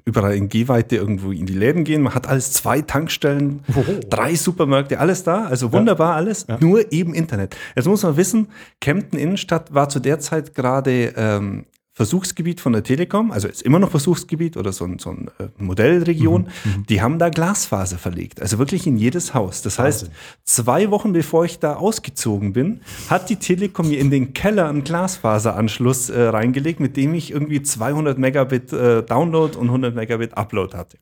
überall 0.05 0.33
in 0.35 0.49
Gehweite 0.49 0.95
irgendwo 0.95 1.31
in 1.31 1.45
die 1.45 1.53
Läden 1.53 1.83
gehen. 1.83 2.01
Man 2.01 2.15
hat 2.15 2.27
alles 2.27 2.51
zwei 2.51 2.81
Tankstellen, 2.81 3.61
Oh. 3.75 3.83
drei 4.09 4.33
Supermärkte, 4.35 4.99
alles 4.99 5.23
da, 5.23 5.45
also 5.45 5.71
wunderbar 5.71 6.15
alles, 6.15 6.47
nur 6.59 6.91
eben 6.91 7.13
Internet. 7.13 7.55
Jetzt 7.75 7.87
muss 7.87 8.01
man 8.03 8.17
wissen, 8.17 8.47
Kempten 8.81 9.19
Innenstadt 9.19 9.71
war 9.73 9.87
zu 9.89 9.99
der 9.99 10.19
Zeit 10.19 10.55
gerade 10.55 11.13
ähm, 11.15 11.65
Versuchsgebiet 11.99 12.61
von 12.61 12.71
der 12.71 12.81
Telekom, 12.81 13.29
also 13.29 13.49
ist 13.49 13.61
immer 13.61 13.77
noch 13.77 13.89
Versuchsgebiet 13.91 14.55
oder 14.55 14.71
so 14.71 14.85
ein, 14.85 14.99
so 14.99 15.09
ein 15.09 15.29
äh, 15.37 15.49
Modellregion. 15.57 16.47
Mhm, 16.63 16.85
Die 16.87 17.01
haben 17.01 17.19
da 17.19 17.27
Glasfaser 17.27 17.97
verlegt, 17.97 18.41
also 18.41 18.57
wirklich 18.57 18.87
in 18.87 18.95
jedes 18.95 19.33
Haus. 19.33 19.61
Das 19.63 19.79
heißt, 19.79 20.03
Wahnsinn. 20.03 20.15
zwei 20.45 20.91
Wochen 20.91 21.11
bevor 21.11 21.43
ich 21.43 21.59
da 21.59 21.75
ausgezogen 21.75 22.53
bin, 22.53 22.79
hat 23.09 23.29
die 23.29 23.35
Telekom 23.35 23.89
mir 23.89 23.99
in 23.99 24.11
den 24.11 24.31
Keller 24.33 24.69
einen 24.69 24.85
Glasfaseranschluss 24.85 26.09
äh, 26.09 26.21
reingelegt, 26.21 26.79
mit 26.79 26.95
dem 26.95 27.13
ich 27.13 27.31
irgendwie 27.31 27.61
200 27.61 28.17
Megabit 28.17 28.71
äh, 28.71 29.03
Download 29.03 29.57
und 29.57 29.65
100 29.67 29.93
Megabit 29.93 30.37
Upload 30.37 30.77
hatte. 30.77 30.97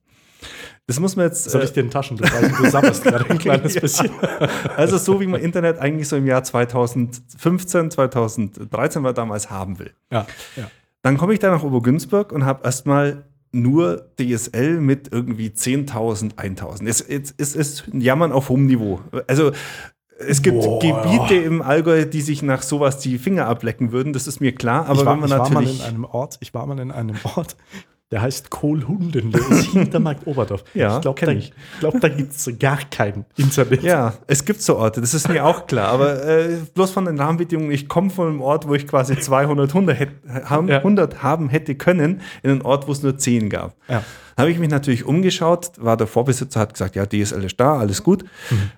Das 0.88 1.00
muss 1.00 1.16
man 1.16 1.28
jetzt. 1.28 1.44
Soll 1.48 1.62
ich 1.64 1.74
dir 1.74 1.84
ein 1.84 1.92
Taschentuch 1.92 2.26
reichen? 2.26 2.56
Du 2.58 2.68
sabberst 2.72 3.04
gerade 3.04 3.30
ein 3.30 3.38
kleines 3.38 3.76
bisschen. 3.80 4.10
Also 4.76 4.98
so 4.98 5.22
wie 5.22 5.28
man 5.28 5.42
Internet 5.42 5.78
eigentlich 5.78 6.08
so 6.08 6.16
im 6.16 6.26
Jahr 6.26 6.44
2015, 6.44 7.92
2013 7.92 9.04
war 9.04 9.14
damals 9.14 9.52
haben 9.52 9.78
will. 9.78 9.92
Ja, 10.12 10.26
ja. 10.56 10.72
Dann 11.08 11.18
komme 11.18 11.32
ich 11.32 11.40
da 11.40 11.50
nach 11.52 11.64
Obergünzburg 11.64 12.34
und 12.34 12.44
habe 12.44 12.66
erstmal 12.66 13.24
nur 13.54 14.10
DSL 14.20 14.82
mit 14.82 15.10
irgendwie 15.10 15.48
10.000, 15.48 16.36
1.000. 16.36 16.86
Es, 16.86 17.00
es, 17.00 17.34
es 17.38 17.56
ist 17.56 17.88
ein 17.94 18.02
Jammern 18.02 18.34
auf 18.34 18.50
hohem 18.50 18.66
Niveau. 18.66 19.00
Also 19.26 19.54
es 20.20 20.42
gibt 20.42 20.60
Boah. 20.60 20.80
Gebiete 20.82 21.36
im 21.36 21.62
Allgäu, 21.62 22.04
die 22.04 22.20
sich 22.20 22.42
nach 22.42 22.62
sowas 22.62 22.98
die 23.00 23.20
Finger 23.20 23.46
ablecken 23.48 23.94
würden, 23.94 24.12
das 24.12 24.28
ist 24.28 24.42
mir 24.42 24.54
klar. 24.54 24.88
Aber 24.88 25.00
ich 25.00 25.06
war, 25.06 25.14
wenn 25.14 25.30
man 25.30 25.30
ich 25.30 25.38
war 25.38 25.50
mal 25.50 25.64
in 25.64 25.70
natürlich. 25.70 25.86
einem 25.86 26.04
Ort, 26.04 26.38
ich 26.42 26.54
war 26.54 26.66
mal 26.66 26.78
in 26.78 26.92
einem 26.92 27.16
Ort, 27.24 27.56
der 28.12 28.22
heißt 28.22 28.50
Kohlhunden, 28.50 29.32
der 29.32 29.42
ist 29.50 29.66
hinter 29.66 30.00
Markt 30.00 30.26
Oberdorf. 30.28 30.64
Ja, 30.74 30.96
ich 30.96 31.02
glaube, 31.02 31.26
da, 31.26 31.32
ich. 31.34 31.52
glaub, 31.80 32.00
da 32.00 32.08
gibt 32.08 32.32
es 32.32 32.50
gar 32.58 32.80
kein 32.90 33.26
Internet. 33.36 33.84
Ja, 33.84 34.14
es 34.28 34.46
gibt 34.46 34.62
so 34.62 34.78
Orte, 34.78 35.02
das 35.02 35.14
ist 35.14 35.28
mir 35.28 35.46
auch 35.46 35.68
klar. 35.68 35.90
Aber 35.90 36.24
äh, 36.26 36.58
bloß 36.74 36.92
von 36.92 37.06
den 37.06 37.20
Rahmenbedingungen, 37.20 37.72
ich 37.72 37.90
komme 37.90 38.10
von 38.10 38.28
einem 38.30 38.42
Ort, 38.42 38.68
wo 38.68 38.76
ich 38.76 38.88
quasi 38.88 39.18
200 39.20 39.74
Hunde 39.74 39.94
hätt, 39.94 40.12
haben, 40.46 40.70
Ja. 40.70 40.78
100 40.78 41.22
haben 41.22 41.50
hätte 41.50 41.76
können, 41.76 42.22
in 42.44 42.52
einen 42.52 42.62
Ort, 42.62 42.88
wo 42.88 42.94
es 42.94 43.04
nur 43.04 43.18
10 43.18 43.50
gab. 43.50 43.76
Ja. 43.90 44.04
Habe 44.38 44.52
ich 44.52 44.60
mich 44.60 44.70
natürlich 44.70 45.04
umgeschaut, 45.04 45.72
war 45.78 45.98
der 45.98 46.06
Vorbesitzer, 46.06 46.60
hat 46.60 46.74
gesagt, 46.74 46.96
ja, 46.96 47.08
DSL 47.08 47.44
ist 47.44 47.60
da, 47.60 47.78
alles 47.80 48.04
gut. 48.04 48.24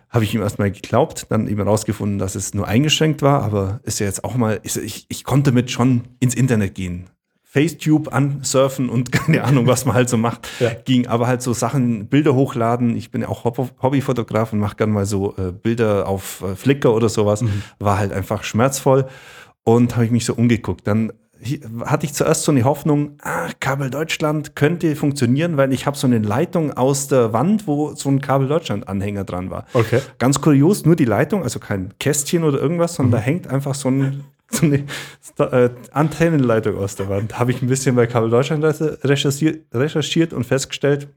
Habe 0.10 0.24
ich 0.24 0.34
ihm 0.34 0.42
erstmal 0.42 0.72
geglaubt, 0.72 1.28
dann 1.30 1.48
eben 1.50 1.62
rausgefunden, 1.62 2.18
dass 2.18 2.36
es 2.36 2.54
nur 2.54 2.66
eingeschränkt 2.66 3.22
war, 3.22 3.44
aber 3.44 3.82
ist 3.84 4.00
ja 4.00 4.06
jetzt 4.06 4.24
auch 4.24 4.36
mal, 4.36 4.62
ich, 4.64 5.06
ich 5.10 5.24
konnte 5.26 5.52
mit 5.52 5.70
schon 5.70 6.04
ins 6.22 6.34
Internet 6.34 6.76
gehen. 6.76 7.08
Facetube 7.52 8.14
ansurfen 8.14 8.90
und 8.90 9.12
keine 9.12 9.44
Ahnung, 9.44 9.66
was 9.66 9.84
man 9.86 9.96
halt 9.96 10.08
so 10.08 10.18
macht, 10.18 10.48
Ja. 10.60 10.70
ging. 10.86 11.08
Aber 11.08 11.26
halt 11.26 11.42
so 11.42 11.52
Sachen, 11.54 12.06
Bilder 12.08 12.36
hochladen. 12.36 12.96
Ich 12.96 13.10
bin 13.10 13.22
ja 13.22 13.28
auch 13.28 13.44
Hob- 13.44 13.72
Hobbyfotograf 13.82 14.54
und 14.54 14.60
mache 14.60 14.76
gerne 14.76 14.94
mal 14.94 15.08
so 15.08 15.34
äh, 15.38 15.52
Bilder 15.52 16.08
auf 16.08 16.44
äh, 16.44 16.56
Flickr 16.56 16.94
oder 16.94 17.10
sowas. 17.10 17.44
War 17.80 17.98
halt 17.98 18.14
einfach 18.14 18.44
schmerzvoll 18.44 19.08
und 19.64 19.96
habe 19.96 20.06
ich 20.06 20.12
mich 20.12 20.26
so 20.26 20.36
umgeguckt. 20.36 20.86
Dann 20.88 21.12
hatte 21.86 22.06
ich 22.06 22.14
zuerst 22.14 22.44
so 22.44 22.52
eine 22.52 22.66
Hoffnung, 22.66 23.12
ah, 23.22 23.48
Kabel 23.62 23.90
Deutschland 23.90 24.56
könnte 24.58 24.94
funktionieren, 24.98 25.56
weil 25.58 25.72
ich 25.72 25.86
habe 25.86 25.98
so 25.98 26.06
eine 26.06 26.20
Leitung 26.20 26.74
aus 26.74 27.08
der 27.08 27.32
Wand, 27.32 27.66
wo 27.66 27.96
so 27.96 28.10
ein 28.10 28.20
Kabel 28.22 28.48
Deutschland 28.50 28.88
Anhänger 28.90 29.24
dran 29.24 29.50
war. 29.50 29.66
Okay. 29.74 30.02
Ganz 30.18 30.42
kurios, 30.42 30.84
nur 30.86 30.98
die 30.98 31.06
Leitung, 31.06 31.42
also 31.44 31.60
kein 31.60 31.94
Kästchen 31.98 32.44
oder 32.44 32.60
irgendwas, 32.60 32.96
sondern 32.96 33.14
da 33.14 33.26
hängt 33.26 33.48
einfach 33.48 33.74
so, 33.74 33.88
ein, 33.90 34.26
so 34.52 34.66
eine 34.66 34.86
äh, 35.38 35.70
Antennenleitung 35.92 36.78
aus 36.78 36.96
der 36.96 37.10
Wand. 37.10 37.40
Habe 37.40 37.52
ich 37.52 37.62
ein 37.62 37.68
bisschen 37.68 37.96
bei 37.96 38.08
Kabel 38.08 38.30
Deutschland 38.30 38.64
recherchiert, 38.64 39.66
recherchiert 39.74 40.34
und 40.34 40.46
festgestellt, 40.46 41.10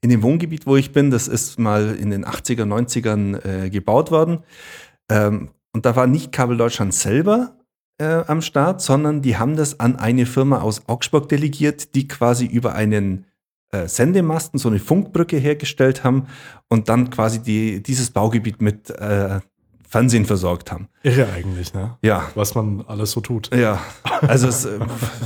in 0.00 0.10
dem 0.10 0.22
Wohngebiet, 0.22 0.66
wo 0.66 0.76
ich 0.76 0.92
bin, 0.92 1.10
das 1.10 1.28
ist 1.28 1.58
mal 1.58 1.94
in 1.94 2.10
den 2.10 2.26
80er, 2.26 2.64
90ern 2.64 3.64
äh, 3.64 3.70
gebaut 3.70 4.10
worden. 4.10 4.40
Ähm, 5.08 5.48
und 5.72 5.86
da 5.86 5.96
war 5.96 6.06
nicht 6.06 6.30
Kabel 6.30 6.58
Deutschland 6.58 6.92
selber 6.92 7.56
äh, 7.98 8.22
am 8.26 8.42
Start, 8.42 8.82
sondern 8.82 9.22
die 9.22 9.38
haben 9.38 9.56
das 9.56 9.80
an 9.80 9.96
eine 9.96 10.26
Firma 10.26 10.60
aus 10.60 10.88
Augsburg 10.88 11.28
delegiert, 11.30 11.94
die 11.94 12.06
quasi 12.06 12.44
über 12.44 12.74
einen 12.74 13.24
äh, 13.72 13.88
Sendemasten 13.88 14.58
so 14.58 14.68
eine 14.68 14.78
Funkbrücke 14.78 15.38
hergestellt 15.38 16.04
haben 16.04 16.26
und 16.68 16.88
dann 16.88 17.10
quasi 17.10 17.42
die, 17.42 17.82
dieses 17.82 18.10
Baugebiet 18.10 18.60
mit 18.60 18.90
äh, 18.90 19.40
Fernsehen 19.94 20.24
versorgt 20.24 20.72
haben. 20.72 20.88
Irre 21.04 21.28
eigentlich, 21.32 21.72
ne? 21.72 21.96
Ja, 22.02 22.28
Was 22.34 22.56
man 22.56 22.84
alles 22.88 23.12
so 23.12 23.20
tut. 23.20 23.54
ja, 23.54 23.78
also 24.22 24.48
es, 24.48 24.64
äh, 24.64 24.80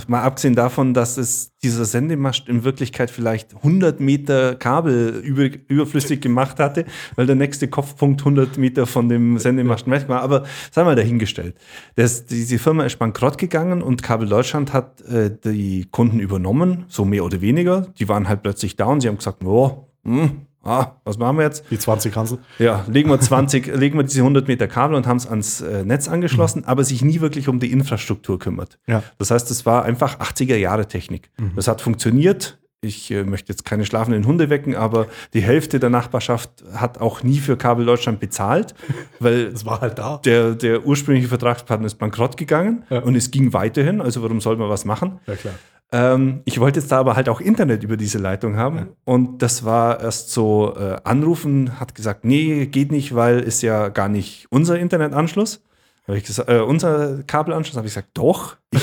mal 0.09 0.21
abgesehen 0.21 0.55
davon, 0.55 0.93
dass 0.93 1.17
es 1.17 1.57
dieser 1.63 1.87
Sendemast 1.87 2.49
in 2.49 2.65
Wirklichkeit 2.65 3.11
vielleicht 3.11 3.57
100 3.57 3.99
Meter 3.99 4.57
Kabel 4.57 5.23
über, 5.25 5.49
überflüssig 5.69 6.21
gemacht 6.21 6.59
hatte, 6.59 6.85
weil 7.17 7.25
der 7.25 7.35
nächste 7.35 7.69
Kopfpunkt 7.69 8.21
100 8.21 8.59
Meter 8.59 8.87
von 8.87 9.09
dem 9.09 9.39
Sendemast 9.39 9.91
weg 9.91 10.07
war. 10.07 10.21
Aber 10.21 10.45
sei 10.71 10.85
mal 10.85 10.97
dahingestellt. 10.97 11.57
Das, 11.95 12.27
diese 12.27 12.59
Firma 12.59 12.85
ist 12.85 12.99
bankrott 12.99 13.39
gegangen 13.39 13.81
und 13.81 14.03
Kabel 14.03 14.29
Deutschland 14.29 14.75
hat 14.75 15.01
äh, 15.01 15.31
die 15.31 15.87
Kunden 15.91 16.21
übernommen, 16.21 16.85
so 16.89 17.07
mehr 17.07 17.25
oder 17.25 17.41
weniger. 17.41 17.87
Die 17.99 18.07
waren 18.11 18.29
halt 18.29 18.43
plötzlich 18.43 18.77
da 18.77 18.85
und 18.85 19.01
sie 19.01 19.09
haben 19.09 19.17
gesagt, 19.17 19.43
oh, 19.45 19.89
hm, 20.05 20.43
ah, 20.63 20.93
was 21.05 21.19
machen 21.19 21.39
wir 21.39 21.45
jetzt? 21.45 21.65
Die 21.71 21.79
20 21.79 22.15
Hansel. 22.17 22.39
Ja, 22.59 22.85
legen 22.89 23.09
wir 23.11 23.21
20, 23.21 23.67
legen 23.77 23.99
wir 23.99 24.03
diese 24.05 24.21
100 24.21 24.49
Meter 24.49 24.67
Kabel 24.69 24.97
und 24.97 25.07
haben 25.07 25.17
es 25.19 25.27
ans 25.27 25.61
äh, 25.61 25.85
Netz 25.85 26.09
angeschlossen, 26.09 26.65
aber 26.65 26.85
sich 26.85 27.03
nie 27.03 27.21
wirklich 27.21 27.49
um 27.49 27.59
die 27.61 27.73
Infrastruktur 27.73 28.39
kümmert. 28.39 28.79
Ja. 28.87 29.03
Das 29.19 29.31
heißt, 29.31 29.51
es 29.51 29.67
war 29.67 29.85
einfach 29.85 30.19
80er 30.19 30.57
Jahre 30.57 30.87
Technik. 30.87 31.31
Das 31.57 31.69
hat 31.69 31.81
funktioniert. 31.81 32.59
Ich 32.81 33.11
äh, 33.11 33.25
möchte 33.25 33.53
jetzt 33.53 33.65
keine 33.65 33.85
schlafenden 33.85 34.25
Hunde 34.25 34.51
wecken, 34.51 34.77
aber 34.77 35.09
die 35.35 35.41
Hälfte 35.41 35.81
der 35.81 35.91
Nachbarschaft 35.91 36.63
hat 36.73 37.01
auch 37.01 37.25
nie 37.25 37.39
für 37.39 37.57
Kabel 37.57 37.85
Deutschland 37.85 38.21
bezahlt, 38.21 38.73
weil 39.19 39.51
Das 39.51 39.65
war 39.67 39.81
halt 39.81 39.99
da. 39.99 40.19
der, 40.25 40.55
der 40.55 40.87
ursprüngliche 40.87 41.27
Vertragspartner 41.27 41.87
ist 41.89 41.97
bankrott 41.99 42.37
gegangen 42.37 42.85
Ja. 42.89 43.01
und 43.01 43.17
es 43.17 43.33
ging 43.33 43.53
weiterhin. 43.53 44.01
Also 44.01 44.23
warum 44.23 44.41
soll 44.41 44.57
man 44.57 44.69
was 44.69 44.85
machen? 44.85 45.19
Ja, 45.27 45.35
klar. 45.35 45.55
Ähm, 45.91 46.43
ich 46.45 46.61
wollte 46.61 46.81
jetzt 46.81 46.93
da 46.93 46.99
aber 46.99 47.17
halt 47.17 47.29
auch 47.31 47.41
Internet 47.41 47.83
über 47.83 47.97
diese 47.97 48.19
Leitung 48.19 48.57
haben. 48.57 48.89
Und 49.05 49.41
das 49.43 49.65
war 49.65 50.01
erst 50.01 50.31
so, 50.31 50.75
äh, 50.79 50.97
anrufen, 51.05 51.81
hat 51.81 51.95
gesagt, 51.95 52.25
nee, 52.25 52.67
geht 52.67 52.93
nicht, 52.93 53.15
weil 53.15 53.41
ist 53.41 53.63
ja 53.63 53.89
gar 53.89 54.09
nicht 54.09 54.47
unser 54.51 54.79
Internetanschluss. 54.79 55.63
Hab 56.07 56.15
ich 56.15 56.25
gesagt, 56.25 56.49
äh, 56.51 56.61
unser 56.61 57.23
Kabelanschluss, 57.27 57.77
habe 57.77 57.87
ich 57.87 57.95
gesagt, 57.95 58.11
doch, 58.15 58.57
ich, 58.71 58.83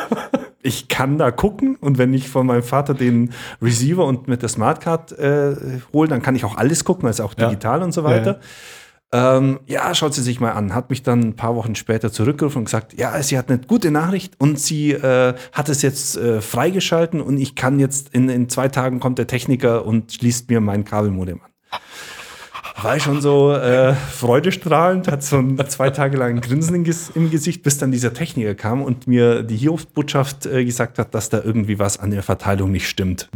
ich 0.62 0.88
kann 0.88 1.18
da 1.18 1.30
gucken. 1.30 1.76
Und 1.76 1.98
wenn 1.98 2.12
ich 2.14 2.28
von 2.28 2.46
meinem 2.46 2.62
Vater 2.62 2.94
den 2.94 3.32
Receiver 3.60 4.04
und 4.06 4.26
mit 4.28 4.40
der 4.42 4.48
Smartcard 4.48 5.12
äh, 5.18 5.54
hole, 5.92 6.08
dann 6.08 6.22
kann 6.22 6.34
ich 6.34 6.44
auch 6.44 6.56
alles 6.56 6.84
gucken, 6.84 7.06
also 7.06 7.24
auch 7.24 7.34
Ja. 7.38 7.46
digital 7.48 7.82
und 7.82 7.92
so 7.92 8.02
Ja, 8.02 8.06
weiter. 8.08 8.40
Ähm, 9.10 9.60
ja, 9.66 9.94
schaut 9.94 10.12
sie 10.12 10.22
sich 10.22 10.38
mal 10.38 10.52
an. 10.52 10.74
Hat 10.74 10.90
mich 10.90 11.02
dann 11.02 11.20
ein 11.20 11.36
paar 11.36 11.56
Wochen 11.56 11.74
später 11.74 12.12
zurückgerufen 12.12 12.58
und 12.58 12.64
gesagt, 12.66 12.98
ja, 12.98 13.22
sie 13.22 13.38
hat 13.38 13.48
eine 13.48 13.58
gute 13.58 13.90
Nachricht 13.90 14.34
und 14.38 14.60
sie 14.60 14.92
äh, 14.92 15.34
hat 15.52 15.68
es 15.70 15.80
jetzt 15.80 16.16
äh, 16.18 16.42
freigeschalten 16.42 17.20
und 17.22 17.38
ich 17.38 17.54
kann 17.54 17.80
jetzt 17.80 18.10
in, 18.10 18.28
in 18.28 18.50
zwei 18.50 18.68
Tagen 18.68 19.00
kommt 19.00 19.18
der 19.18 19.26
Techniker 19.26 19.86
und 19.86 20.12
schließt 20.12 20.50
mir 20.50 20.60
mein 20.60 20.84
Kabelmodem 20.84 21.40
an. 21.42 21.80
War 22.82 22.96
ich 22.96 23.02
schon 23.02 23.20
so 23.20 23.52
äh, 23.52 23.94
freudestrahlend, 23.94 25.08
hat 25.08 25.24
so 25.24 25.38
ein, 25.38 25.58
zwei 25.68 25.90
Tage 25.90 26.16
lang 26.16 26.36
ein 26.36 26.40
Grinsen 26.40 26.76
im, 26.76 26.94
im 27.14 27.30
Gesicht, 27.30 27.62
bis 27.62 27.78
dann 27.78 27.90
dieser 27.90 28.12
Techniker 28.12 28.54
kam 28.54 28.82
und 28.82 29.08
mir 29.08 29.42
die 29.42 29.56
Hiobsbotschaft 29.56 30.46
äh, 30.46 30.64
gesagt 30.64 30.98
hat, 30.98 31.14
dass 31.14 31.28
da 31.28 31.42
irgendwie 31.42 31.78
was 31.78 31.98
an 31.98 32.10
der 32.10 32.22
Verteilung 32.22 32.70
nicht 32.70 32.88
stimmt. 32.88 33.30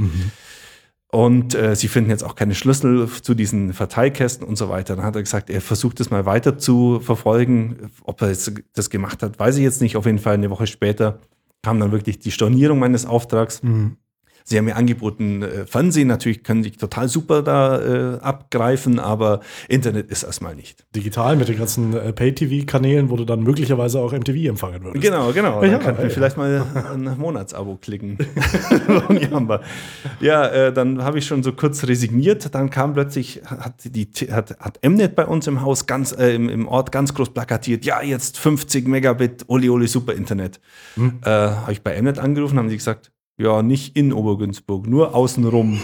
Und 1.14 1.54
äh, 1.54 1.76
sie 1.76 1.88
finden 1.88 2.08
jetzt 2.08 2.24
auch 2.24 2.36
keine 2.36 2.54
Schlüssel 2.54 3.06
zu 3.06 3.34
diesen 3.34 3.74
Verteilkästen 3.74 4.46
und 4.46 4.56
so 4.56 4.70
weiter. 4.70 4.96
Dann 4.96 5.04
hat 5.04 5.14
er 5.14 5.22
gesagt, 5.22 5.50
er 5.50 5.60
versucht 5.60 6.00
es 6.00 6.10
mal 6.10 6.24
weiter 6.24 6.56
zu 6.56 7.00
verfolgen. 7.00 7.90
Ob 8.02 8.22
er 8.22 8.28
jetzt 8.28 8.50
das 8.72 8.88
gemacht 8.88 9.22
hat, 9.22 9.38
weiß 9.38 9.58
ich 9.58 9.62
jetzt 9.62 9.82
nicht. 9.82 9.96
Auf 9.96 10.06
jeden 10.06 10.18
Fall 10.18 10.34
eine 10.34 10.48
Woche 10.48 10.66
später 10.66 11.18
kam 11.60 11.78
dann 11.78 11.92
wirklich 11.92 12.18
die 12.18 12.30
Stornierung 12.30 12.78
meines 12.78 13.04
Auftrags. 13.04 13.60
Sie 14.44 14.58
haben 14.58 14.64
mir 14.64 14.76
angeboten, 14.76 15.42
äh, 15.42 15.66
Fernsehen 15.66 16.08
natürlich 16.08 16.42
können 16.42 16.62
sie 16.62 16.72
total 16.72 17.08
super 17.08 17.42
da 17.42 17.80
äh, 17.80 18.18
abgreifen, 18.20 18.98
aber 18.98 19.40
Internet 19.68 20.10
ist 20.10 20.22
erstmal 20.22 20.54
nicht. 20.54 20.84
Digital 20.94 21.36
mit 21.36 21.48
den 21.48 21.58
ganzen 21.58 21.94
äh, 21.94 22.12
Pay-TV-Kanälen, 22.12 23.10
wo 23.10 23.16
du 23.16 23.24
dann 23.24 23.42
möglicherweise 23.42 24.00
auch 24.00 24.12
MTV 24.12 24.48
empfangen 24.48 24.84
würdest. 24.84 25.04
Genau, 25.04 25.32
genau. 25.32 25.62
Ja, 25.62 25.72
Dann 25.72 25.80
könnten 25.80 25.98
wir 25.98 26.08
ja. 26.08 26.14
vielleicht 26.14 26.36
mal 26.36 26.64
ein 26.92 27.18
Monatsabo 27.18 27.76
klicken. 27.76 28.18
Ja, 30.20 30.46
äh, 30.48 30.72
dann 30.72 31.02
habe 31.02 31.18
ich 31.18 31.26
schon 31.26 31.42
so 31.42 31.52
kurz 31.52 31.84
resigniert. 31.84 32.54
Dann 32.54 32.70
kam 32.70 32.94
plötzlich, 32.94 33.42
hat, 33.44 33.74
die, 33.84 34.08
hat, 34.30 34.58
hat 34.58 34.78
Mnet 34.82 35.14
bei 35.14 35.26
uns 35.26 35.46
im 35.46 35.62
Haus, 35.62 35.86
ganz, 35.86 36.12
äh, 36.12 36.34
im, 36.34 36.48
im 36.48 36.68
Ort 36.68 36.92
ganz 36.92 37.14
groß 37.14 37.30
plakatiert, 37.30 37.84
ja, 37.84 38.02
jetzt 38.02 38.38
50 38.38 38.86
Megabit, 38.86 39.44
Oli 39.48 39.68
Oli 39.68 39.86
Super 39.86 40.14
Internet. 40.14 40.60
Äh, 40.96 41.30
habe 41.30 41.72
ich 41.72 41.82
bei 41.82 42.00
Mnet 42.00 42.18
angerufen, 42.18 42.58
haben 42.58 42.68
die 42.68 42.76
gesagt, 42.76 43.10
ja, 43.42 43.62
nicht 43.62 43.96
in 43.96 44.12
Obergünzburg, 44.12 44.86
nur 44.86 45.14
außenrum. 45.14 45.80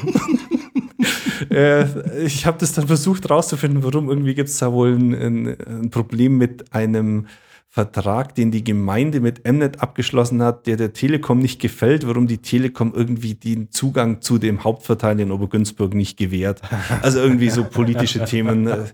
äh, 1.51 2.25
ich 2.25 2.47
habe 2.47 2.59
das 2.59 2.73
dann 2.73 2.87
versucht 2.87 3.29
rauszufinden, 3.29 3.83
warum 3.83 4.09
irgendwie 4.09 4.35
gibt 4.35 4.49
es 4.49 4.59
da 4.59 4.73
wohl 4.73 4.95
ein, 4.95 5.15
ein, 5.15 5.47
ein, 5.67 5.91
Problem 5.91 6.39
mit 6.39 6.73
einem 6.73 7.27
Vertrag, 7.71 8.35
den 8.35 8.51
die 8.51 8.65
Gemeinde 8.65 9.21
mit 9.21 9.45
Mnet 9.45 9.83
abgeschlossen 9.83 10.43
hat, 10.43 10.67
der 10.67 10.77
der 10.77 10.93
Telekom 10.93 11.39
nicht 11.39 11.61
gefällt, 11.61 12.07
warum 12.07 12.27
die 12.27 12.39
Telekom 12.39 12.95
irgendwie 12.95 13.35
den 13.35 13.71
Zugang 13.71 14.23
zu 14.23 14.39
dem 14.39 14.65
Hauptverteiler 14.65 15.21
in 15.21 15.33
Obergünzburg 15.33 15.95
nicht 15.95 16.17
gewährt. 16.17 16.63
Also 17.03 17.19
irgendwie 17.19 17.51
so 17.51 17.65
politische 17.65 18.25
Themen. 18.25 18.67
Äh, 18.69 18.85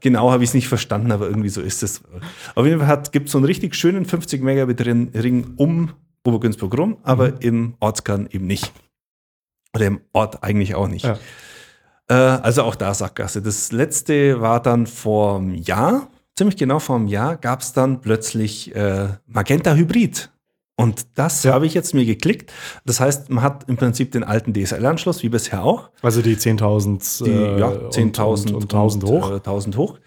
genau 0.00 0.30
habe 0.30 0.44
ich 0.44 0.50
es 0.50 0.54
nicht 0.54 0.68
verstanden, 0.68 1.10
aber 1.12 1.26
irgendwie 1.26 1.48
so 1.48 1.60
ist 1.60 1.82
es. 1.82 2.02
Auf 2.54 2.64
jeden 2.64 2.80
Fall 2.80 3.02
gibt 3.10 3.26
es 3.26 3.32
so 3.32 3.38
einen 3.38 3.46
richtig 3.46 3.74
schönen 3.74 4.04
50 4.04 4.42
Megabit 4.42 4.84
Ring 4.86 5.54
um 5.56 5.90
Obergünzburg 6.26 6.76
rum, 6.76 6.98
aber 7.02 7.28
mhm. 7.28 7.38
im 7.40 7.74
Ortskern 7.80 8.28
eben 8.30 8.46
nicht. 8.46 8.72
Oder 9.74 9.86
im 9.86 10.00
Ort 10.12 10.42
eigentlich 10.42 10.74
auch 10.74 10.88
nicht. 10.88 11.04
Ja. 11.04 11.18
Äh, 12.08 12.14
also 12.14 12.62
auch 12.62 12.74
da 12.74 12.94
Sackgasse. 12.94 13.42
Das 13.42 13.72
letzte 13.72 14.40
war 14.40 14.60
dann 14.60 14.86
vor 14.86 15.38
einem 15.38 15.54
Jahr 15.54 16.08
ziemlich 16.36 16.56
genau 16.56 16.78
vor 16.78 16.96
einem 16.96 17.08
Jahr 17.08 17.36
gab 17.36 17.62
es 17.62 17.72
dann 17.72 18.00
plötzlich 18.00 18.74
äh, 18.74 19.08
Magenta 19.26 19.74
Hybrid. 19.74 20.30
Und 20.78 21.06
das 21.14 21.42
ja. 21.42 21.54
habe 21.54 21.64
ich 21.64 21.72
jetzt 21.72 21.94
mir 21.94 22.04
geklickt. 22.04 22.52
Das 22.84 23.00
heißt, 23.00 23.30
man 23.30 23.42
hat 23.42 23.64
im 23.66 23.76
Prinzip 23.76 24.12
den 24.12 24.22
alten 24.22 24.52
DSL-Anschluss, 24.52 25.22
wie 25.22 25.30
bisher 25.30 25.64
auch. 25.64 25.88
Also 26.02 26.20
die 26.20 26.36
10.000 26.36 27.26
äh, 27.26 27.58
ja, 27.58 27.68
10.000 27.68 28.48
und, 28.48 28.54
und, 28.56 28.62
1000 28.64 29.04
hoch. 29.04 29.30
Äh, 29.30 29.34
1000 29.36 29.76
hoch. 29.78 29.98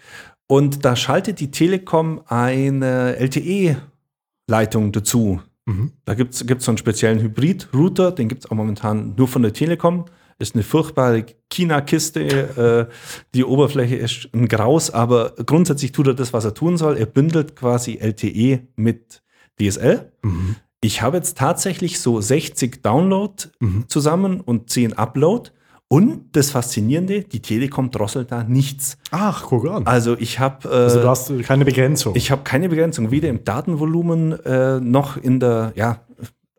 Und 0.46 0.84
da 0.84 0.94
schaltet 0.94 1.40
die 1.40 1.50
Telekom 1.50 2.22
eine 2.28 3.16
LTE-Leitung 3.16 4.92
dazu. 4.92 5.40
Mhm. 5.66 5.92
Da 6.04 6.14
gibt 6.14 6.34
es 6.34 6.64
so 6.64 6.70
einen 6.70 6.78
speziellen 6.78 7.20
Hybrid-Router, 7.20 8.12
den 8.12 8.28
gibt 8.28 8.44
es 8.44 8.50
auch 8.50 8.56
momentan 8.56 9.14
nur 9.16 9.28
von 9.28 9.42
der 9.42 9.52
Telekom 9.52 10.06
ist 10.40 10.54
eine 10.54 10.64
furchtbare 10.64 11.26
China-Kiste. 11.50 12.88
Äh, 12.88 12.92
die 13.34 13.44
Oberfläche 13.44 13.96
ist 13.96 14.28
ein 14.32 14.48
Graus, 14.48 14.90
aber 14.90 15.34
grundsätzlich 15.46 15.92
tut 15.92 16.08
er 16.08 16.14
das, 16.14 16.32
was 16.32 16.44
er 16.44 16.54
tun 16.54 16.76
soll. 16.76 16.96
Er 16.96 17.06
bündelt 17.06 17.54
quasi 17.54 17.98
LTE 18.00 18.66
mit 18.76 19.22
DSL. 19.60 20.10
Mhm. 20.22 20.56
Ich 20.80 21.02
habe 21.02 21.18
jetzt 21.18 21.36
tatsächlich 21.36 22.00
so 22.00 22.20
60 22.20 22.82
Download 22.82 23.34
mhm. 23.60 23.84
zusammen 23.88 24.40
und 24.40 24.70
10 24.70 24.94
Upload. 24.94 25.50
Und 25.92 26.36
das 26.36 26.52
Faszinierende, 26.52 27.22
die 27.22 27.40
Telekom 27.40 27.90
drosselt 27.90 28.30
da 28.30 28.44
nichts. 28.44 28.96
Ach, 29.10 29.42
guck 29.48 29.68
an. 29.68 29.86
Also 29.86 30.16
ich 30.16 30.38
habe. 30.38 30.68
Äh, 30.68 30.72
also 30.72 31.00
du 31.00 31.08
hast 31.08 31.42
keine 31.42 31.64
Begrenzung. 31.64 32.14
Ich 32.14 32.30
habe 32.30 32.42
keine 32.44 32.68
Begrenzung, 32.68 33.10
weder 33.10 33.28
im 33.28 33.42
Datenvolumen 33.42 34.32
äh, 34.44 34.78
noch 34.78 35.16
in 35.16 35.40
der, 35.40 35.72
ja, 35.74 36.04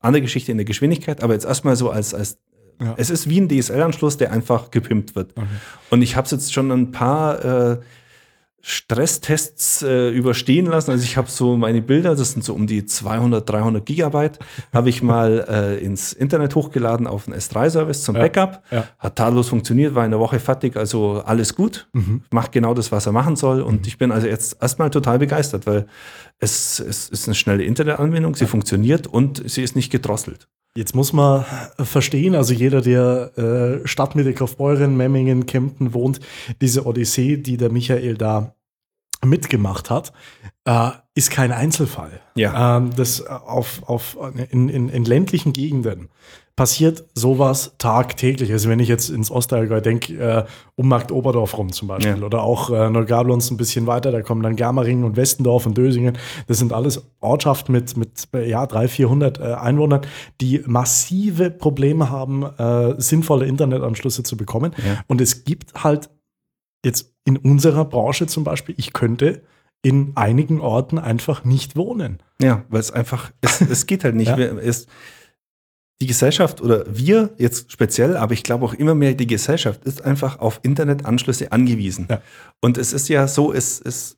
andere 0.01 0.21
Geschichte 0.21 0.51
in 0.51 0.57
der 0.57 0.65
Geschwindigkeit, 0.65 1.23
aber 1.23 1.33
jetzt 1.33 1.45
erstmal 1.45 1.77
so 1.77 1.89
als, 1.89 2.13
als 2.13 2.39
ja. 2.81 2.95
Es 2.97 3.11
ist 3.11 3.29
wie 3.29 3.39
ein 3.39 3.47
DSL-Anschluss, 3.47 4.17
der 4.17 4.31
einfach 4.31 4.71
gepimpt 4.71 5.15
wird. 5.15 5.37
Okay. 5.37 5.45
Und 5.91 6.01
ich 6.01 6.15
habe 6.15 6.25
es 6.25 6.31
jetzt 6.31 6.51
schon 6.51 6.71
ein 6.71 6.91
paar 6.91 7.45
äh, 7.45 7.77
Stresstests 8.61 9.81
äh, 9.81 10.09
überstehen 10.09 10.67
lassen. 10.67 10.91
Also 10.91 11.03
ich 11.03 11.17
habe 11.17 11.29
so 11.29 11.57
meine 11.57 11.81
Bilder, 11.81 12.15
das 12.15 12.31
sind 12.31 12.43
so 12.43 12.53
um 12.53 12.67
die 12.67 12.85
200, 12.85 13.49
300 13.49 13.85
Gigabyte, 13.85 14.39
habe 14.73 14.89
ich 14.89 15.01
mal 15.01 15.45
äh, 15.49 15.83
ins 15.83 16.13
Internet 16.13 16.55
hochgeladen 16.55 17.07
auf 17.07 17.27
einen 17.27 17.37
S3-Service 17.37 18.03
zum 18.03 18.15
ja. 18.15 18.21
Backup. 18.21 18.63
Ja. 18.71 18.85
Hat 18.99 19.15
tadellos 19.15 19.49
funktioniert, 19.49 19.95
war 19.95 20.05
in 20.05 20.11
der 20.11 20.19
Woche 20.19 20.39
fertig, 20.39 20.77
also 20.77 21.21
alles 21.25 21.55
gut. 21.55 21.87
Mhm. 21.93 22.23
Macht 22.31 22.51
genau 22.51 22.73
das, 22.73 22.91
was 22.91 23.05
er 23.05 23.11
machen 23.11 23.35
soll. 23.35 23.61
Und 23.61 23.81
mhm. 23.81 23.87
ich 23.87 23.97
bin 23.97 24.11
also 24.11 24.27
jetzt 24.27 24.57
erstmal 24.61 24.89
total 24.89 25.19
begeistert, 25.19 25.65
weil 25.65 25.87
es, 26.39 26.79
es 26.79 27.09
ist 27.09 27.27
eine 27.27 27.35
schnelle 27.35 27.63
Internetanwendung, 27.63 28.35
sie 28.35 28.45
ja. 28.45 28.49
funktioniert 28.49 29.07
und 29.07 29.49
sie 29.49 29.63
ist 29.63 29.75
nicht 29.75 29.91
gedrosselt. 29.91 30.47
Jetzt 30.75 30.95
muss 30.95 31.11
man 31.11 31.45
verstehen, 31.77 32.33
also 32.33 32.53
jeder, 32.53 32.81
der 32.81 33.37
äh, 33.37 33.87
Stadtmitte 33.87 34.33
Kaufbeuren, 34.33 34.95
Memmingen, 34.95 35.45
Kempten 35.45 35.93
wohnt, 35.93 36.21
diese 36.61 36.85
Odyssee, 36.85 37.37
die 37.37 37.57
der 37.57 37.69
Michael 37.71 38.15
da 38.15 38.55
mitgemacht 39.23 39.89
hat, 39.89 40.13
äh, 40.65 40.91
ist 41.13 41.29
kein 41.29 41.51
Einzelfall. 41.51 42.21
Ja. 42.35 42.77
Ähm, 42.77 42.91
das 42.95 43.25
auf, 43.25 43.83
auf, 43.83 44.17
in, 44.49 44.69
in, 44.69 44.89
in 44.89 45.05
ländlichen 45.05 45.53
Gegenden 45.53 46.09
passiert 46.61 47.05
sowas 47.15 47.73
tagtäglich. 47.79 48.51
Also 48.51 48.69
wenn 48.69 48.77
ich 48.77 48.87
jetzt 48.87 49.09
ins 49.09 49.31
Ostallgäu 49.31 49.81
denke, 49.81 50.13
äh, 50.13 50.45
um 50.75 50.89
Markt 50.89 51.11
Oberdorf 51.11 51.57
rum 51.57 51.71
zum 51.71 51.87
Beispiel 51.87 52.19
ja. 52.19 52.23
oder 52.23 52.43
auch 52.43 52.69
äh, 52.69 52.87
Neugablons 52.87 53.49
ein 53.49 53.57
bisschen 53.57 53.87
weiter, 53.87 54.11
da 54.11 54.21
kommen 54.21 54.43
dann 54.43 54.55
Germering 54.55 55.03
und 55.03 55.15
Westendorf 55.15 55.65
und 55.65 55.75
Dösingen. 55.75 56.19
Das 56.45 56.59
sind 56.59 56.71
alles 56.71 57.03
Ortschaften 57.19 57.71
mit, 57.71 57.97
mit 57.97 58.27
ja, 58.45 58.67
300, 58.67 58.91
400 58.91 59.39
äh, 59.39 59.43
Einwohnern, 59.55 60.01
die 60.39 60.61
massive 60.67 61.49
Probleme 61.49 62.11
haben, 62.11 62.43
äh, 62.43 62.93
sinnvolle 63.01 63.47
Internetanschlüsse 63.47 64.21
zu 64.21 64.37
bekommen. 64.37 64.75
Ja. 64.85 65.01
Und 65.07 65.19
es 65.19 65.45
gibt 65.45 65.83
halt 65.83 66.11
jetzt 66.85 67.11
in 67.25 67.37
unserer 67.37 67.85
Branche 67.85 68.27
zum 68.27 68.43
Beispiel, 68.43 68.75
ich 68.77 68.93
könnte 68.93 69.41
in 69.81 70.11
einigen 70.13 70.61
Orten 70.61 70.99
einfach 70.99 71.43
nicht 71.43 71.75
wohnen. 71.75 72.21
Ja, 72.39 72.65
weil 72.69 72.81
es 72.81 72.91
einfach, 72.91 73.31
es, 73.41 73.61
es 73.61 73.87
geht 73.87 74.03
halt 74.03 74.13
nicht. 74.13 74.27
ja. 74.27 74.37
es, 74.37 74.85
die 76.01 76.07
Gesellschaft 76.07 76.61
oder 76.61 76.83
wir 76.87 77.29
jetzt 77.37 77.71
speziell, 77.71 78.17
aber 78.17 78.33
ich 78.33 78.43
glaube 78.43 78.65
auch 78.65 78.73
immer 78.73 78.95
mehr 78.95 79.13
die 79.13 79.27
Gesellschaft 79.27 79.85
ist 79.85 80.03
einfach 80.03 80.39
auf 80.39 80.59
Internetanschlüsse 80.63 81.51
angewiesen. 81.51 82.07
Ja. 82.09 82.21
Und 82.59 82.77
es 82.77 82.91
ist 82.91 83.07
ja 83.07 83.27
so, 83.27 83.53
es, 83.53 83.79
es, 83.79 84.17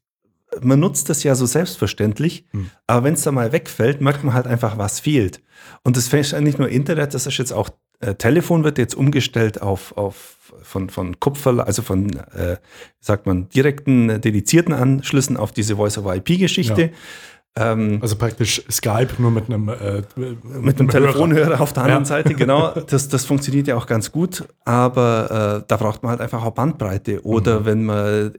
man 0.61 0.79
nutzt 0.79 1.09
das 1.09 1.23
ja 1.23 1.35
so 1.35 1.45
selbstverständlich, 1.45 2.45
hm. 2.51 2.69
aber 2.87 3.03
wenn 3.03 3.13
es 3.15 3.23
da 3.23 3.31
mal 3.31 3.51
wegfällt, 3.51 4.01
merkt 4.01 4.23
man 4.23 4.33
halt 4.33 4.47
einfach, 4.47 4.77
was 4.77 5.01
fehlt. 5.01 5.41
Und 5.83 5.97
das 5.97 6.07
fällt 6.07 6.39
nicht 6.41 6.57
nur 6.57 6.69
Internet, 6.69 7.13
das 7.13 7.27
ist 7.27 7.37
jetzt 7.37 7.51
auch 7.51 7.69
äh, 7.99 8.15
Telefon 8.15 8.63
wird 8.63 8.77
jetzt 8.77 8.95
umgestellt 8.95 9.61
auf, 9.61 9.95
auf 9.97 10.37
von, 10.61 10.89
von 10.89 11.19
Kupfer, 11.19 11.65
also 11.65 11.81
von, 11.81 12.09
äh, 12.35 12.57
sagt 12.99 13.25
man, 13.25 13.49
direkten, 13.49 14.21
dedizierten 14.21 14.73
Anschlüssen 14.73 15.37
auf 15.37 15.51
diese 15.51 15.77
Voice-over-IP-Geschichte. 15.77 16.81
Ja. 16.81 16.89
Ähm, 17.55 17.99
also 18.01 18.15
praktisch 18.15 18.63
Skype 18.71 19.09
nur 19.19 19.29
mit 19.29 19.45
einem, 19.45 19.69
äh, 19.69 20.01
mit, 20.15 20.43
mit 20.43 20.79
einem 20.79 20.89
Telefonhörer 20.89 21.61
auf 21.61 21.71
der 21.71 21.83
anderen 21.83 22.03
ja. 22.03 22.07
Seite, 22.07 22.33
genau. 22.33 22.73
Das, 22.87 23.09
das 23.09 23.25
funktioniert 23.25 23.67
ja 23.67 23.75
auch 23.75 23.85
ganz 23.85 24.11
gut, 24.11 24.47
aber 24.65 25.61
äh, 25.61 25.65
da 25.67 25.77
braucht 25.77 26.01
man 26.01 26.11
halt 26.11 26.21
einfach 26.21 26.43
auch 26.43 26.51
Bandbreite. 26.51 27.23
Oder 27.23 27.61
mhm. 27.61 27.65
wenn 27.65 27.85
man 27.85 28.33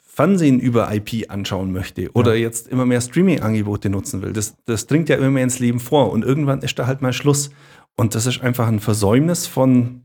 Fernsehen 0.00 0.60
über 0.60 0.94
IP 0.94 1.30
anschauen 1.30 1.72
möchte 1.72 2.10
oder 2.12 2.34
ja. 2.34 2.42
jetzt 2.42 2.68
immer 2.68 2.86
mehr 2.86 3.00
Streaming-Angebote 3.00 3.88
nutzen 3.88 4.22
will, 4.22 4.32
das, 4.32 4.54
das 4.66 4.86
dringt 4.86 5.08
ja 5.08 5.16
immer 5.16 5.30
mehr 5.30 5.44
ins 5.44 5.58
Leben 5.58 5.80
vor 5.80 6.12
und 6.12 6.24
irgendwann 6.24 6.60
ist 6.60 6.78
da 6.78 6.86
halt 6.86 7.02
mal 7.02 7.12
Schluss. 7.12 7.50
Und 7.96 8.14
das 8.14 8.26
ist 8.26 8.42
einfach 8.42 8.68
ein 8.68 8.80
Versäumnis 8.80 9.46
von 9.46 10.04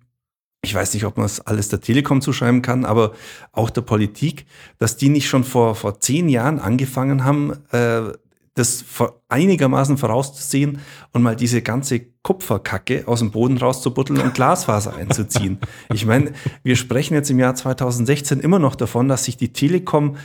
ich 0.62 0.76
weiß 0.76 0.94
nicht, 0.94 1.06
ob 1.06 1.16
man 1.16 1.26
es 1.26 1.40
alles 1.40 1.70
der 1.70 1.80
Telekom 1.80 2.22
zuschreiben 2.22 2.62
kann, 2.62 2.84
aber 2.84 3.14
auch 3.54 3.70
der 3.70 3.82
Politik, 3.82 4.46
dass 4.78 4.98
die 4.98 5.08
nicht 5.08 5.30
schon 5.30 5.46
vor, 5.46 5.74
vor 5.74 6.02
zehn 6.02 6.28
Jahren 6.28 6.60
angefangen 6.60 7.24
haben, 7.24 7.54
äh, 7.72 8.12
das 8.60 8.86
einigermaßen 9.30 9.98
vorauszusehen 9.98 10.80
und 11.14 11.24
mal 11.24 11.36
diese 11.36 11.62
ganze 11.62 12.02
Kupferkacke 12.22 13.08
aus 13.08 13.20
dem 13.20 13.32
Boden 13.32 13.58
rauszubutteln 13.58 14.20
und 14.22 14.34
Glasfaser 14.34 14.96
einzuziehen. 14.96 15.60
Ich 15.94 16.06
meine, 16.06 16.34
wir 16.64 16.76
sprechen 16.76 17.14
jetzt 17.14 17.30
im 17.32 17.40
Jahr 17.40 17.56
2016 17.56 18.40
immer 18.40 18.60
noch 18.60 18.76
davon, 18.76 19.08
dass 19.08 19.26
sich 19.26 19.38
die 19.38 19.54
Telekom 19.54 20.18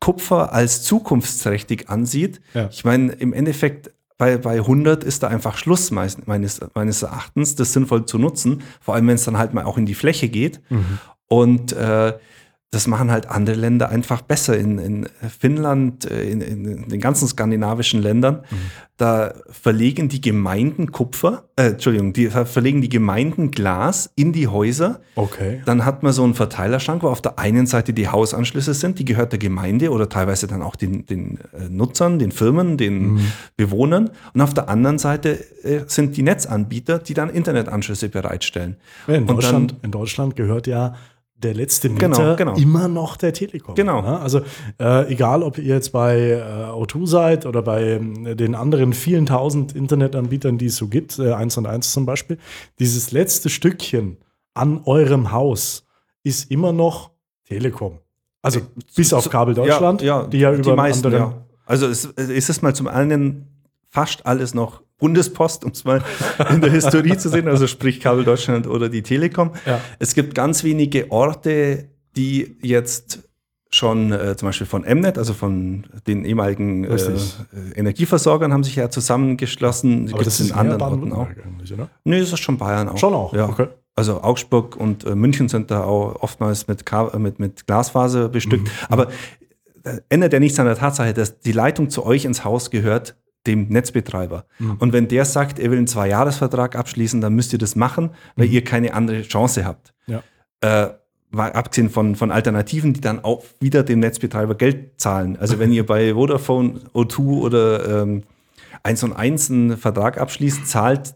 Kupfer 0.00 0.52
als 0.52 0.82
zukunftsträchtig 0.84 1.88
ansieht. 1.88 2.40
Ja. 2.54 2.68
Ich 2.70 2.84
meine, 2.84 3.12
im 3.12 3.32
Endeffekt 3.32 3.90
bei, 4.16 4.36
bei 4.36 4.56
100 4.56 5.04
ist 5.04 5.22
da 5.22 5.28
einfach 5.28 5.56
Schluss 5.56 5.90
meines, 5.90 6.26
meines, 6.26 6.60
meines 6.74 7.02
Erachtens, 7.02 7.54
das 7.54 7.72
sinnvoll 7.72 8.06
zu 8.06 8.18
nutzen, 8.18 8.62
vor 8.80 8.94
allem 8.94 9.06
wenn 9.08 9.14
es 9.14 9.24
dann 9.24 9.38
halt 9.38 9.54
mal 9.54 9.64
auch 9.64 9.78
in 9.78 9.86
die 9.86 9.94
Fläche 9.94 10.28
geht. 10.28 10.60
Mhm. 10.70 10.98
Und 11.28 11.72
äh, 11.72 12.14
das 12.70 12.86
machen 12.86 13.10
halt 13.10 13.30
andere 13.30 13.56
Länder 13.56 13.88
einfach 13.88 14.20
besser. 14.20 14.58
In, 14.58 14.78
in 14.78 15.08
Finnland, 15.38 16.10
äh, 16.10 16.24
in, 16.24 16.42
in, 16.42 16.88
den 16.88 17.00
ganzen 17.00 17.26
skandinavischen 17.26 18.02
Ländern, 18.02 18.42
mhm. 18.50 18.56
da 18.98 19.32
verlegen 19.48 20.10
die 20.10 20.20
Gemeinden 20.20 20.92
Kupfer, 20.92 21.44
äh, 21.56 21.68
Entschuldigung, 21.68 22.12
die 22.12 22.26
verlegen 22.28 22.82
die 22.82 22.90
Gemeinden 22.90 23.52
Glas 23.52 24.10
in 24.16 24.34
die 24.34 24.48
Häuser. 24.48 25.00
Okay. 25.14 25.62
Dann 25.64 25.86
hat 25.86 26.02
man 26.02 26.12
so 26.12 26.22
einen 26.24 26.34
Verteilerschrank, 26.34 27.02
wo 27.02 27.08
auf 27.08 27.22
der 27.22 27.38
einen 27.38 27.66
Seite 27.66 27.94
die 27.94 28.08
Hausanschlüsse 28.08 28.74
sind, 28.74 28.98
die 28.98 29.06
gehört 29.06 29.32
der 29.32 29.38
Gemeinde 29.38 29.90
oder 29.90 30.10
teilweise 30.10 30.46
dann 30.46 30.60
auch 30.60 30.76
den, 30.76 31.06
den 31.06 31.38
äh, 31.54 31.70
Nutzern, 31.70 32.18
den 32.18 32.32
Firmen, 32.32 32.76
den 32.76 33.14
mhm. 33.14 33.32
Bewohnern. 33.56 34.10
Und 34.34 34.42
auf 34.42 34.52
der 34.52 34.68
anderen 34.68 34.98
Seite 34.98 35.42
äh, 35.64 35.84
sind 35.86 36.18
die 36.18 36.22
Netzanbieter, 36.22 36.98
die 36.98 37.14
dann 37.14 37.30
Internetanschlüsse 37.30 38.10
bereitstellen. 38.10 38.76
In, 39.06 39.26
Deutschland, 39.26 39.70
dann, 39.70 39.80
in 39.84 39.90
Deutschland 39.90 40.36
gehört 40.36 40.66
ja 40.66 40.96
der 41.38 41.54
letzte 41.54 41.88
Meter 41.88 42.08
genau, 42.08 42.36
genau. 42.36 42.54
immer 42.56 42.88
noch 42.88 43.16
der 43.16 43.32
Telekom. 43.32 43.74
Genau. 43.74 44.02
Ne? 44.02 44.18
Also 44.18 44.40
äh, 44.80 45.10
egal, 45.12 45.42
ob 45.42 45.58
ihr 45.58 45.74
jetzt 45.74 45.92
bei 45.92 46.18
äh, 46.18 46.70
O2 46.70 47.06
seid 47.06 47.46
oder 47.46 47.62
bei 47.62 47.82
äh, 47.82 48.34
den 48.34 48.54
anderen 48.54 48.92
vielen 48.92 49.26
tausend 49.26 49.74
Internetanbietern, 49.74 50.58
die 50.58 50.66
es 50.66 50.76
so 50.76 50.88
gibt, 50.88 51.18
äh, 51.18 51.32
1 51.32 51.56
und 51.58 51.66
1 51.66 51.92
zum 51.92 52.06
Beispiel, 52.06 52.38
dieses 52.80 53.12
letzte 53.12 53.50
Stückchen 53.50 54.18
an 54.54 54.82
eurem 54.84 55.30
Haus 55.30 55.86
ist 56.24 56.50
immer 56.50 56.72
noch 56.72 57.10
Telekom. 57.46 57.98
Also 58.42 58.60
bis 58.96 59.12
auf 59.12 59.30
Kabel 59.30 59.54
Deutschland, 59.54 60.02
ja, 60.02 60.22
ja, 60.22 60.26
die 60.26 60.38
ja 60.38 60.52
über 60.52 60.62
die 60.62 60.72
meisten, 60.72 61.06
anderen. 61.06 61.32
Ja. 61.32 61.46
Also 61.66 61.86
es, 61.86 62.04
ist 62.04 62.50
es 62.50 62.62
mal 62.62 62.74
zum 62.74 62.88
einen 62.88 63.46
fast 63.90 64.26
alles 64.26 64.54
noch 64.54 64.82
Bundespost, 64.98 65.64
um 65.64 65.70
es 65.70 65.84
mal 65.84 66.02
in 66.50 66.60
der 66.60 66.70
Historie 66.70 67.16
zu 67.16 67.28
sehen, 67.28 67.48
also 67.48 67.66
sprich 67.66 68.00
Kabel 68.00 68.24
Deutschland 68.24 68.66
oder 68.66 68.88
die 68.88 69.02
Telekom. 69.02 69.52
Ja. 69.64 69.80
Es 69.98 70.14
gibt 70.14 70.34
ganz 70.34 70.64
wenige 70.64 71.10
Orte, 71.10 71.88
die 72.16 72.56
jetzt 72.62 73.20
schon 73.70 74.12
äh, 74.12 74.36
zum 74.36 74.48
Beispiel 74.48 74.66
von 74.66 74.82
Mnet, 74.82 75.18
also 75.18 75.34
von 75.34 75.84
den 76.06 76.24
ehemaligen 76.24 76.84
äh, 76.84 76.96
Energieversorgern, 77.74 78.52
haben 78.52 78.64
sich 78.64 78.76
ja 78.76 78.90
zusammengeschlossen. 78.90 80.10
Aber 80.12 80.24
das 80.24 80.40
ist 80.40 80.50
in 80.50 80.56
anderen 80.56 80.82
Orten 80.82 81.12
auch. 81.12 81.28
Oder? 81.72 81.88
Nee, 82.04 82.20
das 82.20 82.32
ist 82.32 82.40
schon 82.40 82.58
Bayern 82.58 82.88
auch. 82.88 82.98
Schon 82.98 83.14
auch, 83.14 83.34
ja. 83.34 83.48
okay. 83.48 83.68
Also 83.94 84.22
Augsburg 84.22 84.76
und 84.76 85.04
äh, 85.04 85.14
München 85.14 85.48
sind 85.48 85.70
da 85.70 85.82
auch 85.82 86.22
oftmals 86.22 86.68
mit, 86.68 86.84
äh, 86.90 87.18
mit, 87.18 87.38
mit 87.38 87.66
Glasfaser 87.66 88.28
bestückt. 88.28 88.68
Mhm. 88.68 88.72
Aber 88.88 89.08
äh, 89.84 89.98
ändert 90.08 90.32
ja 90.32 90.40
nichts 90.40 90.58
an 90.58 90.66
der 90.66 90.76
Tatsache, 90.76 91.12
dass 91.12 91.40
die 91.40 91.52
Leitung 91.52 91.90
zu 91.90 92.06
euch 92.06 92.24
ins 92.24 92.44
Haus 92.44 92.70
gehört, 92.70 93.16
dem 93.48 93.68
Netzbetreiber. 93.68 94.44
Mhm. 94.60 94.76
Und 94.78 94.92
wenn 94.92 95.08
der 95.08 95.24
sagt, 95.24 95.58
er 95.58 95.70
will 95.70 95.78
einen 95.78 95.88
Zwei-Jahres-Vertrag 95.88 96.76
abschließen, 96.76 97.20
dann 97.20 97.34
müsst 97.34 97.52
ihr 97.52 97.58
das 97.58 97.74
machen, 97.74 98.10
weil 98.36 98.46
mhm. 98.46 98.52
ihr 98.52 98.64
keine 98.64 98.94
andere 98.94 99.22
Chance 99.22 99.64
habt. 99.64 99.92
Ja. 100.06 100.22
Äh, 100.60 100.90
abgesehen 101.36 101.90
von, 101.90 102.14
von 102.14 102.30
Alternativen, 102.30 102.92
die 102.94 103.00
dann 103.00 103.24
auch 103.24 103.44
wieder 103.60 103.82
dem 103.82 104.00
Netzbetreiber 104.00 104.54
Geld 104.54 105.00
zahlen. 105.00 105.36
Also 105.38 105.58
wenn 105.58 105.72
ihr 105.72 105.84
bei 105.84 106.14
Vodafone, 106.14 106.80
O2 106.94 107.18
oder 107.20 108.02
ähm, 108.02 108.22
1 108.82 109.02
und 109.02 109.12
1 109.12 109.50
einen 109.50 109.76
Vertrag 109.76 110.18
abschließt, 110.18 110.66
zahlt 110.66 111.14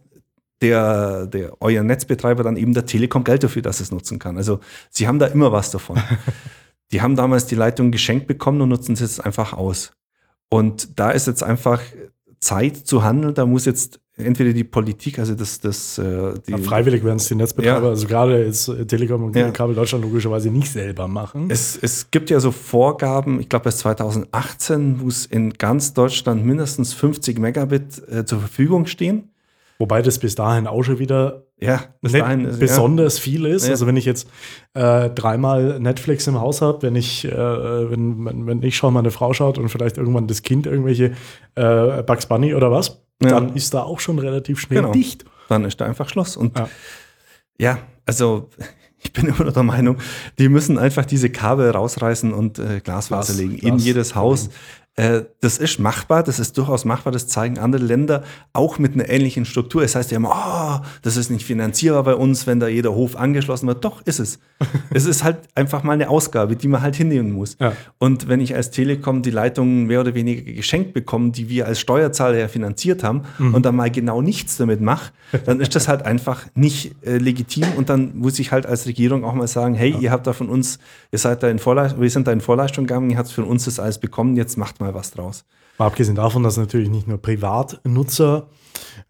der, 0.61 1.27
der 1.27 1.61
euer 1.61 1.83
Netzbetreiber 1.83 2.43
dann 2.43 2.57
eben 2.57 2.75
der 2.75 2.87
Telekom 2.87 3.25
Geld 3.25 3.43
dafür, 3.43 3.63
dass 3.63 3.81
es 3.81 3.91
nutzen 3.91 4.19
kann. 4.19 4.37
Also 4.37 4.61
sie 4.91 5.09
haben 5.09 5.19
da 5.19 5.27
immer 5.27 5.53
was 5.53 5.71
davon. 5.71 6.01
die 6.93 7.01
haben 7.03 7.17
damals 7.17 7.47
die 7.47 7.55
Leitung 7.55 7.91
geschenkt 7.91 8.27
bekommen 8.27 8.61
und 8.61 8.69
nutzen 8.69 8.95
sie 8.95 9.05
jetzt 9.05 9.25
einfach 9.25 9.53
aus. 9.53 9.93
Und 10.49 11.01
da 11.01 11.11
ist 11.11 11.27
jetzt 11.27 11.43
einfach 11.43 11.81
Zeit 12.43 12.77
zu 12.77 13.05
handeln. 13.05 13.35
Da 13.35 13.47
muss 13.47 13.65
jetzt 13.65 14.01
entweder 14.17 14.53
die 14.53 14.65
Politik, 14.65 15.19
also 15.19 15.35
das, 15.35 15.61
das 15.61 15.97
äh, 15.97 16.35
die, 16.47 16.53
ja, 16.53 16.59
freiwillig 16.59 17.03
werden 17.05 17.17
es 17.17 17.29
die 17.29 17.35
Netzbetreiber, 17.35 17.87
ja. 17.87 17.91
also 17.91 18.07
gerade 18.07 18.45
jetzt 18.45 18.69
äh, 18.69 18.85
Telekom 18.85 19.25
und 19.25 19.37
ja. 19.37 19.51
Kabel 19.51 19.75
Deutschland 19.75 20.05
logischerweise 20.05 20.51
nicht 20.51 20.71
selber 20.71 21.09
machen. 21.09 21.51
Es, 21.51 21.79
es 21.81 22.11
gibt 22.11 22.29
ja 22.29 22.41
so 22.41 22.51
Vorgaben, 22.51 23.41
ich 23.41 23.49
glaube 23.49 23.65
bis 23.65 23.79
2018 23.79 24.99
muss 24.99 25.25
in 25.25 25.55
ganz 25.55 25.95
Deutschland 25.95 26.45
mindestens 26.45 26.93
50 26.93 27.39
Megabit 27.39 28.03
äh, 28.09 28.25
zur 28.25 28.41
Verfügung 28.41 28.87
stehen. 28.87 29.31
Wobei 29.79 30.03
das 30.03 30.19
bis 30.19 30.35
dahin 30.35 30.67
auch 30.67 30.83
schon 30.83 30.99
wieder 30.99 31.47
ja, 31.63 31.85
bis 32.01 32.13
dahin, 32.13 32.59
besonders 32.59 33.19
ja. 33.19 33.23
viel 33.23 33.47
ist. 33.47 33.67
Ja. 33.67 33.73
Also 33.73 33.87
wenn 33.87 33.97
ich 33.97 34.05
jetzt 34.05 34.29
äh, 34.75 35.11
dreimal 35.11 35.79
Netflix 35.81 36.27
im 36.27 36.41
Haus 36.41 36.61
habe, 36.63 36.83
wenn 36.83 36.97
ich, 36.97 37.25
äh, 37.25 37.31
wenn, 37.31 38.47
wenn 38.47 38.63
ich 38.63 38.77
schaue, 38.77 38.93
meine 38.93 39.11
Frau 39.11 39.33
schaut 39.33 39.59
und 39.59 39.69
vielleicht 39.69 39.97
irgendwann 39.97 40.27
das 40.27 40.43
Kind 40.43 40.67
irgendwelche 40.67 41.13
äh, 41.55 42.03
Bugs 42.03 42.27
Bunny 42.27 42.55
oder 42.55 42.71
was, 42.71 43.03
ja. 43.23 43.31
dann 43.31 43.55
ist 43.55 43.75
da 43.75 43.83
auch 43.83 44.01
schon 44.01 44.19
relativ 44.19 44.61
schnell 44.61 44.81
genau. 44.83 44.93
dicht. 44.93 45.25
Dann 45.49 45.65
ist 45.65 45.81
da 45.81 45.87
einfach 45.87 46.09
Schluss. 46.09 46.37
Und 46.37 46.53
ja, 47.59 47.79
also 48.07 48.51
ich 49.03 49.13
bin 49.13 49.27
immer 49.27 49.45
noch 49.45 49.53
der 49.53 49.63
Meinung, 49.63 49.99
die 50.39 50.49
müssen 50.49 50.79
einfach 50.79 51.05
diese 51.05 51.31
Kabel 51.31 51.71
rausreißen 51.71 52.33
und 52.33 52.59
äh, 52.59 52.81
Glasfaser 52.81 53.35
Glas, 53.35 53.39
legen 53.39 53.57
Glas, 53.57 53.73
in 53.73 53.79
jedes 53.79 54.15
Haus. 54.15 54.51
Äh, 54.95 55.23
das 55.41 55.57
ist 55.57 55.79
machbar, 55.79 56.23
das 56.23 56.39
ist 56.39 56.59
durchaus 56.59 56.85
machbar, 56.85 57.15
das 57.15 57.27
zeigen 57.27 57.59
andere 57.59 57.83
Länder 57.83 58.25
auch 58.53 58.79
mit 58.79 58.93
einer 58.93 59.09
ähnlichen 59.09 59.47
Struktur. 59.47 59.83
Es 59.83 59.95
heißt 59.95 60.11
ja 60.11 60.19
immer, 60.19 60.83
oh, 60.83 60.87
das 61.01 61.17
ist 61.17 61.31
nicht 61.31 61.47
finanzierbar 61.47 62.03
bei 62.03 62.15
uns, 62.15 62.47
wenn 62.47 62.61
da 62.61 62.69
jeder 62.69 62.95
Hof 62.95 63.17
angeschlossen 63.17 63.69
wird. 63.69 63.83
Doch, 63.87 64.03
ist 64.03 64.21
es. 64.21 64.39
es 64.91 65.07
ist 65.07 65.25
halt 65.25 65.39
einfach 65.55 65.83
mal 65.83 65.95
eine 65.95 66.11
Ausgabe, 66.11 66.57
die 66.57 66.69
man 66.69 66.83
halt 66.83 66.95
hinnehmen 66.95 67.33
muss. 67.33 67.57
Ja. 67.59 67.73
Und 67.99 68.29
wenn 68.29 68.41
ich 68.41 68.55
als 68.55 68.71
Telekom 68.71 69.23
die 69.23 69.31
Leitungen 69.31 69.87
mehr 69.87 70.01
oder 70.03 70.15
weniger 70.15 70.43
geschenkt 70.53 70.93
bekomme, 70.93 71.31
die 71.31 71.49
wir 71.49 71.67
als 71.67 71.81
Steuerzahler 71.81 72.37
ja 72.37 72.49
finanziert 72.49 73.03
haben 73.03 73.23
mhm. 73.39 73.55
und 73.55 73.65
dann 73.65 73.75
mal 73.75 73.91
genau 73.91 74.21
nichts 74.21 74.59
damit 74.59 74.83
mache, 74.83 75.13
dann 75.47 75.61
ist 75.61 75.75
das 75.75 75.89
halt 75.89 76.05
einfach 76.05 76.45
nicht 76.55 76.95
äh, 77.07 77.17
legitim 77.17 77.65
und 77.79 77.89
dann 77.89 78.19
muss 78.19 78.39
ich 78.39 78.53
halt 78.53 78.67
als 78.67 78.87
Regierung 78.87 79.25
auch 79.25 79.33
mal 79.33 79.49
sagen, 79.49 79.75
hey, 79.75 79.91
ja. 79.93 79.99
ihr 79.99 80.11
habt 80.11 80.27
da 80.27 80.35
von 80.35 80.51
uns, 80.51 80.79
ihr 81.11 81.19
seid 81.19 81.43
da 81.43 81.49
in 81.49 81.59
Vorleistung, 81.59 82.03
wir 82.03 82.11
sind 82.11 82.27
da 82.27 82.33
in 82.33 82.43
Vorleistung 82.43 82.87
gegangen, 82.87 83.09
ihr 83.09 83.17
habt 83.17 83.31
von 83.31 83.45
uns 83.45 83.65
das 83.65 83.81
alles 83.81 83.99
bekommen, 83.99 84.37
jetzt 84.37 84.59
macht 84.59 84.82
mal 84.83 84.95
was 84.95 85.11
draus. 85.11 85.45
Mal 85.79 85.87
abgesehen 85.87 86.17
davon, 86.17 86.43
dass 86.43 86.57
natürlich 86.57 86.91
nicht 86.91 87.09
nur 87.09 87.19
Privatnutzer 87.19 88.49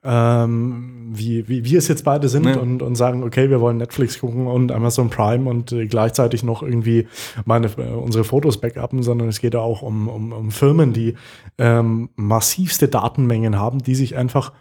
ähm, 0.05 1.11
wie, 1.13 1.49
wie 1.49 1.65
wir 1.65 1.79
es 1.79 1.89
jetzt 1.89 2.05
beide 2.05 2.29
sind 2.29 2.47
ja. 2.47 2.57
und, 2.57 2.83
und 2.83 2.97
sagen, 2.97 3.23
okay, 3.23 3.51
wir 3.51 3.61
wollen 3.61 3.77
Netflix 3.77 4.19
gucken 4.19 4.47
und 4.47 4.73
Amazon 4.73 5.11
Prime 5.11 5.49
und 5.49 5.73
äh, 5.73 5.87
gleichzeitig 5.87 6.43
noch 6.43 6.63
irgendwie 6.63 7.07
meine, 7.45 7.69
äh, 7.77 7.91
unsere 7.91 8.25
Fotos 8.25 8.61
backuppen, 8.61 9.03
sondern 9.03 9.29
es 9.29 9.41
geht 9.41 9.55
ja 9.55 9.61
auch 9.61 9.83
um, 9.83 10.09
um, 10.09 10.33
um 10.33 10.51
Firmen, 10.51 10.93
die 10.93 11.15
ähm, 11.59 12.11
massivste 12.17 12.89
Datenmengen 12.89 13.59
haben, 13.59 13.79
die 13.79 13.95
sich 13.95 14.17
einfach 14.17 14.53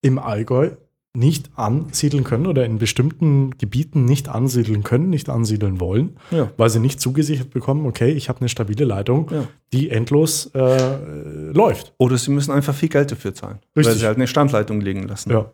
im 0.00 0.18
Allgäu 0.18 0.70
nicht 1.14 1.50
ansiedeln 1.56 2.22
können 2.22 2.46
oder 2.46 2.64
in 2.64 2.78
bestimmten 2.78 3.56
Gebieten 3.58 4.04
nicht 4.04 4.28
ansiedeln 4.28 4.82
können, 4.82 5.10
nicht 5.10 5.28
ansiedeln 5.28 5.80
wollen, 5.80 6.16
ja. 6.30 6.50
weil 6.56 6.70
sie 6.70 6.80
nicht 6.80 7.00
zugesichert 7.00 7.50
bekommen, 7.50 7.86
okay, 7.86 8.10
ich 8.10 8.28
habe 8.28 8.40
eine 8.40 8.48
stabile 8.48 8.84
Leitung, 8.84 9.28
ja. 9.30 9.48
die 9.72 9.90
endlos 9.90 10.46
äh, 10.54 11.50
läuft. 11.52 11.94
Oder 11.98 12.18
sie 12.18 12.30
müssen 12.30 12.52
einfach 12.52 12.74
viel 12.74 12.88
Geld 12.88 13.10
dafür 13.10 13.34
zahlen, 13.34 13.58
Richtig. 13.74 13.86
weil 13.86 14.00
sie 14.00 14.06
halt 14.06 14.16
eine 14.16 14.26
Standleitung 14.26 14.80
legen 14.80 15.08
lassen. 15.08 15.30
Ja. 15.30 15.50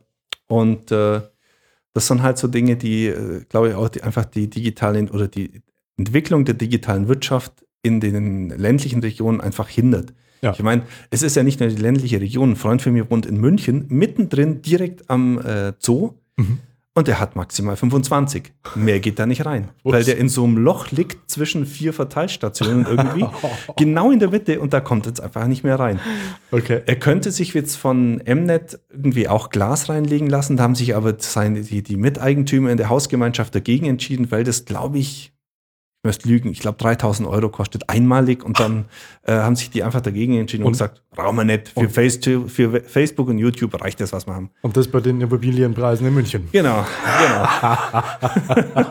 Und 0.49 0.91
äh, 0.91 1.21
das 1.95 2.09
sind 2.09 2.23
halt 2.23 2.37
so 2.37 2.49
Dinge, 2.49 2.77
die, 2.77 3.07
äh, 3.07 3.45
glaube 3.49 3.71
ich, 3.71 3.75
auch 3.75 3.89
die, 3.89 4.03
einfach 4.03 4.25
die 4.25 4.51
digitale 4.51 5.11
oder 5.11 5.29
die 5.29 5.63
Entwicklung 5.97 6.45
der 6.45 6.55
digitalen 6.55 7.09
Wirtschaft 7.09 7.65
in 7.83 8.01
den 8.01 8.51
ländlichen 8.51 9.01
Regionen 9.01 9.41
einfach 9.41 9.69
hindert. 9.69 10.13
Ja. 10.45 10.53
Ich 10.53 10.63
meine, 10.63 10.83
es 11.11 11.23
ist 11.23 11.37
ja 11.37 11.43
nicht 11.43 11.59
nur 11.59 11.71
die 11.71 11.81
ländliche 11.81 12.21
Region. 12.21 12.51
Ein 12.51 12.57
Freund 12.57 12.83
von 12.83 12.93
mir 12.93 13.11
wohnt 13.11 13.25
in 13.25 13.41
München, 13.41 13.87
mittendrin 13.89 14.61
direkt 14.61 15.09
am 15.09 15.39
äh, 15.39 15.73
Zoo. 15.79 16.13
Mhm. 16.37 16.59
Und 16.97 17.09
der 17.09 17.19
hat 17.19 17.35
maximal 17.35 17.77
25. 17.77 18.53
Mehr 18.77 19.01
geht 19.01 19.19
da 19.19 19.27
nicht 19.27 19.45
rein. 19.45 19.71
Ups. 19.83 19.95
Weil 19.95 20.05
der 20.05 20.17
in 20.17 20.29
so 20.29 20.45
einem 20.45 20.59
Loch 20.59 20.93
liegt 20.93 21.29
zwischen 21.29 21.67
vier 21.67 21.93
Verteilstationen 21.93 22.87
irgendwie. 22.89 23.27
genau 23.77 24.13
in 24.13 24.21
der 24.21 24.31
Mitte 24.31 24.61
und 24.61 24.73
da 24.73 24.81
kommt 24.81 25.07
jetzt 25.07 25.21
einfach 25.21 25.49
nicht 25.49 25.65
mehr 25.65 25.81
rein. 25.81 25.99
Okay. 26.53 26.83
Er 26.87 26.97
könnte 26.97 27.33
sich 27.33 27.53
jetzt 27.53 27.75
von 27.75 28.23
Mnet 28.25 28.79
irgendwie 28.91 29.29
auch 29.29 29.51
Glas 29.51 29.89
reinlegen 29.89 30.29
lassen. 30.29 30.57
Da 30.57 30.63
haben 30.63 30.77
sich 30.77 30.95
aber 30.95 31.15
seine, 31.19 31.63
die, 31.63 31.83
die 31.83 31.97
Miteigentümer 31.97 32.71
in 32.71 32.77
der 32.77 32.91
Hausgemeinschaft 32.91 33.55
dagegen 33.55 33.87
entschieden, 33.87 34.31
weil 34.31 34.45
das, 34.45 34.65
glaube 34.65 34.99
ich, 34.99 35.33
müsst 36.05 36.25
lügen, 36.25 36.51
ich 36.51 36.61
glaube 36.61 36.79
3000 36.79 37.29
Euro 37.29 37.49
kostet 37.49 37.89
einmalig 37.89 38.45
und 38.45 38.61
dann 38.61 38.85
äh, 39.23 39.33
haben 39.33 39.57
sich 39.57 39.71
die 39.71 39.83
einfach 39.83 40.01
dagegen 40.01 40.39
entschieden 40.39 40.63
und, 40.63 40.69
und 40.69 40.73
gesagt, 40.73 41.03
brauchen 41.11 41.37
wir 41.37 41.45
nicht. 41.45 41.69
Für, 41.71 41.89
Face 41.89 42.21
für, 42.47 42.81
Facebook 42.81 43.29
und 43.29 43.39
YouTube 43.39 43.81
reicht 43.81 44.01
das, 44.01 44.13
was 44.13 44.27
wir 44.27 44.35
haben. 44.35 44.51
Und 44.63 44.77
das 44.77 44.89
bei 44.89 45.01
den 45.01 45.21
Immobilienpreisen 45.21 46.07
in 46.07 46.15
München. 46.15 46.49
Genau, 46.53 46.85
genau. 47.21 48.85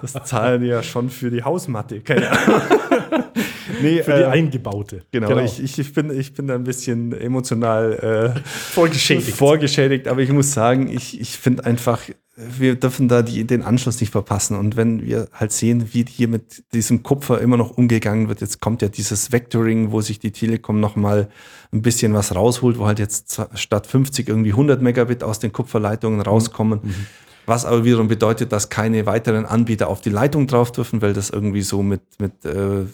das 0.00 0.12
zahlen 0.24 0.64
ja 0.64 0.82
schon 0.82 1.10
für 1.10 1.30
die 1.30 1.42
Hausmatte. 1.42 2.00
Keine 2.00 2.30
nee, 3.82 4.02
für 4.02 4.14
die 4.14 4.22
äh, 4.22 4.26
eingebaute. 4.26 5.02
Genau, 5.10 5.28
genau. 5.28 5.42
Ich, 5.42 5.78
ich, 5.78 5.92
bin, 5.92 6.10
ich 6.10 6.32
bin 6.34 6.46
da 6.46 6.54
ein 6.54 6.64
bisschen 6.64 7.12
emotional 7.12 8.34
äh, 8.36 8.40
vorgeschädigt. 8.46 9.36
vorgeschädigt, 9.36 10.08
aber 10.08 10.20
ich 10.20 10.30
muss 10.30 10.52
sagen, 10.52 10.88
ich, 10.88 11.20
ich 11.20 11.38
finde 11.38 11.64
einfach, 11.64 12.00
wir 12.34 12.76
dürfen 12.76 13.08
da 13.08 13.20
die, 13.20 13.44
den 13.44 13.62
Anschluss 13.62 14.00
nicht 14.00 14.10
verpassen. 14.10 14.56
Und 14.56 14.76
wenn 14.76 15.02
wir 15.04 15.28
halt 15.32 15.52
sehen, 15.52 15.92
wie 15.92 16.04
hier 16.08 16.28
mit 16.28 16.64
diesem 16.72 17.02
Kupfer 17.02 17.40
immer 17.40 17.58
noch 17.58 17.76
umgegangen 17.76 18.28
wird, 18.28 18.40
jetzt 18.40 18.60
kommt 18.60 18.80
ja 18.80 18.88
dieses 18.88 19.32
Vectoring, 19.32 19.92
wo 19.92 20.00
sich 20.00 20.18
die 20.18 20.30
Telekom 20.30 20.80
nochmal 20.80 21.28
ein 21.72 21.82
bisschen 21.82 22.14
was 22.14 22.34
rausholt, 22.34 22.78
wo 22.78 22.86
halt 22.86 22.98
jetzt 22.98 23.40
statt 23.54 23.86
50 23.86 24.28
irgendwie 24.28 24.52
100 24.52 24.80
Megabit 24.80 25.22
aus 25.22 25.40
den 25.40 25.52
Kupferleitungen 25.52 26.20
mhm. 26.20 26.24
rauskommen. 26.24 26.80
Mhm. 26.82 27.06
Was 27.44 27.64
aber 27.64 27.84
wiederum 27.84 28.06
bedeutet, 28.06 28.52
dass 28.52 28.68
keine 28.68 29.04
weiteren 29.04 29.46
Anbieter 29.46 29.88
auf 29.88 30.00
die 30.00 30.10
Leitung 30.10 30.46
drauf 30.46 30.70
dürfen, 30.70 31.02
weil 31.02 31.12
das 31.12 31.28
irgendwie 31.28 31.62
so 31.62 31.82
mit, 31.82 32.00
mit 32.18 32.44
äh, 32.44 32.86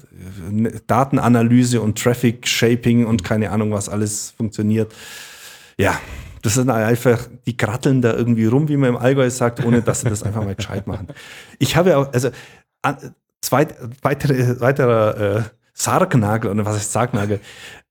Datenanalyse 0.86 1.82
und 1.82 2.02
Traffic 2.02 2.48
Shaping 2.48 3.04
und 3.04 3.24
keine 3.24 3.50
Ahnung 3.50 3.72
was 3.72 3.90
alles 3.90 4.32
funktioniert. 4.36 4.92
Ja, 5.76 6.00
das 6.42 6.54
sind 6.54 6.70
einfach, 6.70 7.26
die 7.46 7.56
kratteln 7.56 8.02
da 8.02 8.14
irgendwie 8.14 8.46
rum, 8.46 8.68
wie 8.68 8.76
man 8.76 8.90
im 8.90 8.96
Allgäu 8.96 9.28
sagt, 9.30 9.64
ohne 9.64 9.82
dass 9.82 10.00
sie 10.00 10.08
das 10.08 10.22
einfach 10.22 10.44
mal 10.44 10.54
gescheit 10.54 10.86
machen. 10.86 11.08
Ich 11.58 11.76
habe 11.76 11.96
auch, 11.96 12.12
also 12.12 12.30
zwei, 13.40 13.68
weitere, 14.02 14.60
weiterer 14.60 15.36
äh, 15.36 15.42
Sargnagel, 15.74 16.50
oder 16.50 16.64
was 16.64 16.76
heißt 16.76 16.92
Sargnagel? 16.92 17.40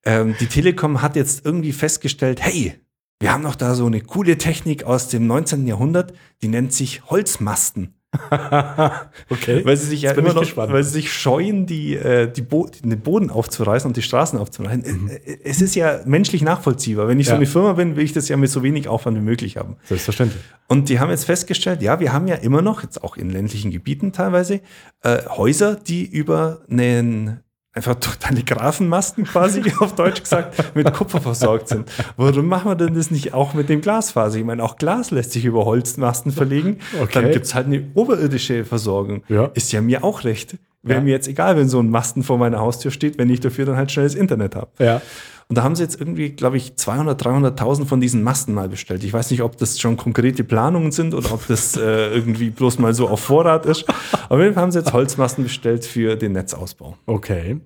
Ähm, 0.04 0.36
die 0.40 0.48
Telekom 0.48 1.02
hat 1.02 1.16
jetzt 1.16 1.46
irgendwie 1.46 1.72
festgestellt, 1.72 2.42
hey, 2.42 2.80
wir 3.20 3.34
haben 3.34 3.44
noch 3.44 3.56
da 3.56 3.74
so 3.74 3.86
eine 3.86 4.02
coole 4.02 4.38
Technik 4.38 4.84
aus 4.84 5.08
dem 5.08 5.26
19. 5.26 5.66
Jahrhundert, 5.66 6.14
die 6.42 6.48
nennt 6.48 6.74
sich 6.74 7.10
Holzmasten. 7.10 7.97
okay. 9.30 9.64
Weil 9.64 9.78
sie 9.78 9.88
sich 9.88 10.02
ja 10.04 10.12
immer 10.12 10.34
noch, 10.34 10.42
gespannt. 10.42 10.72
weil 10.72 10.84
sie 10.84 10.92
sich 10.92 11.12
scheuen, 11.12 11.66
die, 11.66 11.96
äh, 11.96 12.32
die 12.32 12.42
Bo 12.42 12.68
den 12.68 13.00
Boden 13.00 13.30
aufzureißen 13.30 13.88
und 13.88 13.98
die 13.98 14.02
Straßen 14.02 14.40
aufzureißen. 14.40 15.04
Mhm. 15.04 15.10
Äh, 15.10 15.38
es 15.44 15.62
ist 15.62 15.76
ja 15.76 16.02
menschlich 16.06 16.42
nachvollziehbar. 16.42 17.08
Wenn 17.08 17.20
ich 17.20 17.28
ja. 17.28 17.32
so 17.32 17.38
eine 17.38 17.46
Firma 17.46 17.74
bin, 17.74 17.96
will 17.96 18.04
ich 18.04 18.14
das 18.14 18.30
ja 18.30 18.38
mit 18.38 18.50
so 18.50 18.64
wenig 18.64 18.88
Aufwand 18.88 19.18
wie 19.18 19.22
möglich 19.22 19.58
haben. 19.58 19.78
Selbstverständlich. 19.86 20.42
Und 20.68 20.90
die 20.90 21.00
haben 21.00 21.10
jetzt 21.10 21.26
festgestellt, 21.26 21.82
ja, 21.82 22.00
wir 22.00 22.14
haben 22.14 22.28
ja 22.28 22.36
immer 22.36 22.62
noch, 22.62 22.84
jetzt 22.84 23.04
auch 23.04 23.18
in 23.18 23.30
ländlichen 23.30 23.72
Gebieten 23.72 24.12
teilweise, 24.12 24.62
äh, 25.04 25.20
Häuser, 25.30 25.76
die 25.76 26.06
über 26.06 26.62
einen 26.70 27.40
einfach 27.78 27.96
durch 27.96 28.18
Telegrafenmasten 28.18 29.24
quasi, 29.24 29.64
auf 29.80 29.96
Deutsch 29.96 30.22
gesagt, 30.22 30.76
mit 30.76 30.92
Kupfer 30.94 31.22
versorgt 31.22 31.70
sind. 31.70 31.90
Warum 32.18 32.48
machen 32.48 32.70
wir 32.70 32.76
denn 32.76 32.96
das 32.96 33.12
nicht 33.12 33.34
auch 33.34 33.54
mit 33.54 33.70
dem 33.70 33.82
Glasfaser? 33.82 34.38
Ich 34.38 34.44
meine, 34.44 34.64
auch 34.64 34.78
Glas 34.78 35.12
lässt 35.12 35.32
sich 35.32 35.46
über 35.46 35.66
Holzmasten 35.66 36.32
verlegen. 36.32 36.80
Okay. 37.00 37.12
Dann 37.14 37.32
gibt 37.32 37.46
es 37.46 37.56
halt 37.56 37.68
eine 37.68 37.86
oberirdische 37.94 38.66
Versorgung. 38.66 39.24
Ja. 39.30 39.52
Ist 39.54 39.72
ja 39.72 39.82
mir 39.82 40.04
auch 40.04 40.24
recht. 40.24 40.58
Wäre 40.84 41.00
ja. 41.00 41.04
mir 41.04 41.12
jetzt 41.12 41.28
egal, 41.28 41.58
wenn 41.58 41.70
so 41.70 41.80
ein 41.80 41.90
Masten 41.90 42.24
vor 42.24 42.38
meiner 42.38 42.60
Haustür 42.60 42.92
steht, 42.92 43.18
wenn 43.18 43.30
ich 43.30 43.40
dafür 43.40 43.66
dann 43.66 43.78
halt 43.78 43.92
schnelles 43.92 44.16
Internet 44.16 44.56
habe. 44.56 44.70
Ja. 44.80 45.02
Und 45.50 45.58
da 45.58 45.64
haben 45.64 45.76
sie 45.76 45.84
jetzt 45.84 46.00
irgendwie, 46.00 46.32
glaube 46.32 46.58
ich, 46.58 46.76
200, 46.76 47.22
300.000 47.22 47.86
von 47.86 48.02
diesen 48.02 48.22
Masten 48.22 48.54
mal 48.54 48.68
bestellt. 48.68 49.04
Ich 49.06 49.14
weiß 49.14 49.32
nicht, 49.32 49.42
ob 49.42 49.58
das 49.58 49.80
schon 49.80 49.96
konkrete 49.96 50.44
Planungen 50.44 50.92
sind 50.92 51.14
oder 51.14 51.34
ob 51.34 51.48
das 51.48 51.78
äh, 51.78 52.10
irgendwie 52.10 52.50
bloß 52.50 52.80
mal 52.80 52.94
so 52.94 53.08
auf 53.08 53.22
Vorrat 53.22 53.66
ist. 53.66 53.86
Aber 54.28 54.42
jeden 54.42 54.54
Fall 54.56 54.64
haben 54.64 54.72
sie 54.72 54.80
jetzt 54.80 54.92
Holzmasten 54.92 55.46
bestellt 55.46 55.86
für 55.86 56.18
den 56.18 56.34
Netzausbau. 56.34 56.98
Okay. 57.06 57.62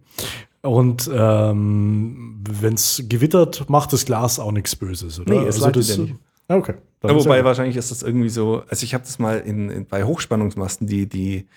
Und 0.61 1.09
ähm, 1.11 2.43
wenn 2.47 2.75
es 2.75 3.03
gewittert, 3.09 3.67
macht 3.67 3.93
das 3.93 4.05
Glas 4.05 4.39
auch 4.39 4.51
nichts 4.51 4.75
Böses, 4.75 5.19
oder? 5.19 5.33
Nee, 5.33 5.47
es 5.47 5.55
also 5.55 5.71
das, 5.71 5.97
nicht. 5.97 6.15
Okay. 6.47 6.75
Ja, 7.03 7.15
wobei 7.15 7.37
ja 7.37 7.43
wahrscheinlich 7.45 7.77
ist 7.77 7.89
das 7.89 8.03
irgendwie 8.03 8.29
so, 8.29 8.61
also 8.69 8.83
ich 8.83 8.93
habe 8.93 9.03
das 9.03 9.17
mal 9.17 9.39
in, 9.39 9.71
in, 9.71 9.85
bei 9.87 10.03
Hochspannungsmasten, 10.03 10.85
die, 10.85 11.09
die 11.09 11.47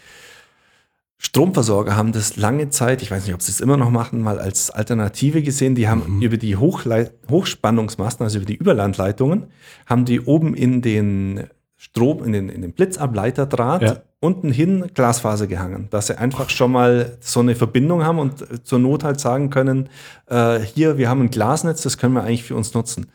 Stromversorger 1.24 1.96
haben 1.96 2.12
das 2.12 2.36
lange 2.36 2.68
Zeit, 2.68 3.00
ich 3.00 3.10
weiß 3.10 3.24
nicht, 3.24 3.34
ob 3.34 3.40
sie 3.40 3.50
es 3.50 3.60
immer 3.60 3.78
noch 3.78 3.90
machen, 3.90 4.20
mal 4.20 4.38
als 4.38 4.70
Alternative 4.70 5.42
gesehen. 5.42 5.74
Die 5.74 5.88
haben 5.88 6.16
mhm. 6.16 6.22
über 6.22 6.36
die 6.36 6.56
Hochleit 6.56 7.14
Hochspannungsmasten, 7.30 8.24
also 8.24 8.36
über 8.36 8.46
die 8.46 8.56
Überlandleitungen, 8.56 9.46
haben 9.86 10.04
die 10.04 10.20
oben 10.20 10.54
in 10.54 10.82
den 10.82 11.44
Strom, 11.78 12.22
in 12.24 12.32
den, 12.32 12.50
in 12.50 12.60
den 12.60 12.72
Blitzableiterdraht 12.72 13.82
ja. 13.82 13.96
unten 14.20 14.52
hin 14.52 14.90
Glasfaser 14.92 15.46
gehangen, 15.46 15.88
dass 15.88 16.08
sie 16.08 16.18
einfach 16.18 16.50
schon 16.50 16.72
mal 16.72 17.16
so 17.20 17.40
eine 17.40 17.54
Verbindung 17.54 18.04
haben 18.04 18.18
und 18.18 18.66
zur 18.66 18.78
Not 18.78 19.02
halt 19.02 19.18
sagen 19.18 19.48
können, 19.48 19.88
äh, 20.26 20.58
hier, 20.58 20.98
wir 20.98 21.08
haben 21.08 21.22
ein 21.22 21.30
Glasnetz, 21.30 21.80
das 21.80 21.96
können 21.96 22.12
wir 22.12 22.22
eigentlich 22.22 22.44
für 22.44 22.54
uns 22.54 22.74
nutzen. 22.74 23.06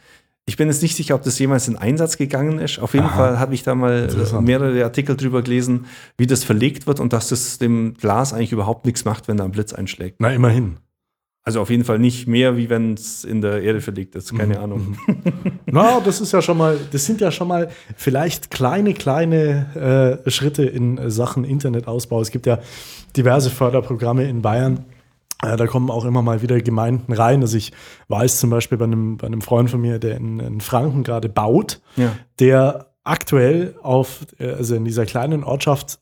Ich 0.49 0.57
bin 0.57 0.67
jetzt 0.67 0.81
nicht 0.81 0.95
sicher, 0.95 1.13
ob 1.13 1.21
das 1.21 1.37
jemals 1.37 1.67
in 1.67 1.77
Einsatz 1.77 2.17
gegangen 2.17 2.57
ist. 2.57 2.79
Auf 2.79 2.95
jeden 2.95 3.05
Aha. 3.05 3.15
Fall 3.15 3.39
habe 3.39 3.53
ich 3.53 3.61
da 3.61 3.75
mal 3.75 4.09
mehrere 4.41 4.83
Artikel 4.83 5.15
drüber 5.15 5.43
gelesen, 5.43 5.85
wie 6.17 6.25
das 6.25 6.43
verlegt 6.43 6.87
wird 6.87 6.99
und 6.99 7.13
dass 7.13 7.29
das 7.29 7.59
dem 7.59 7.93
Glas 7.93 8.33
eigentlich 8.33 8.51
überhaupt 8.51 8.87
nichts 8.87 9.05
macht, 9.05 9.27
wenn 9.27 9.37
da 9.37 9.43
ein 9.43 9.51
Blitz 9.51 9.73
einschlägt. 9.73 10.15
Na, 10.17 10.33
immerhin. 10.33 10.77
Also 11.43 11.61
auf 11.61 11.69
jeden 11.69 11.83
Fall 11.83 11.99
nicht 11.99 12.27
mehr, 12.27 12.57
wie 12.57 12.67
wenn 12.67 12.95
es 12.95 13.23
in 13.23 13.41
der 13.41 13.61
Erde 13.61 13.79
verlegt 13.79 14.15
ist. 14.15 14.35
Keine 14.35 14.55
mhm. 14.55 14.63
Ahnung. 14.63 14.97
Na, 15.67 15.99
das 15.99 16.19
ist 16.19 16.31
ja 16.31 16.41
schon 16.41 16.57
mal, 16.57 16.79
das 16.91 17.05
sind 17.05 17.21
ja 17.21 17.29
schon 17.29 17.47
mal 17.47 17.69
vielleicht 17.95 18.49
kleine, 18.49 18.95
kleine 18.95 20.23
äh, 20.25 20.29
Schritte 20.31 20.63
in 20.63 21.11
Sachen 21.11 21.43
Internetausbau. 21.43 22.21
Es 22.21 22.31
gibt 22.31 22.47
ja 22.47 22.57
diverse 23.15 23.51
Förderprogramme 23.51 24.27
in 24.27 24.41
Bayern 24.41 24.77
äh, 24.77 24.98
da 25.41 25.67
kommen 25.67 25.89
auch 25.89 26.05
immer 26.05 26.21
mal 26.21 26.41
wieder 26.41 26.59
Gemeinden 26.61 27.13
rein. 27.13 27.41
Also 27.41 27.57
ich 27.57 27.71
weiß 28.09 28.39
zum 28.39 28.49
Beispiel 28.49 28.77
bei 28.77 28.85
einem, 28.85 29.17
bei 29.17 29.27
einem 29.27 29.41
Freund 29.41 29.69
von 29.69 29.81
mir, 29.81 29.99
der 29.99 30.17
in, 30.17 30.39
in 30.39 30.61
Franken 30.61 31.03
gerade 31.03 31.29
baut, 31.29 31.81
ja. 31.95 32.15
der 32.39 32.93
aktuell 33.03 33.75
auf, 33.81 34.25
äh, 34.39 34.51
also 34.51 34.75
in 34.75 34.85
dieser 34.85 35.05
kleinen 35.05 35.43
Ortschaft 35.43 35.99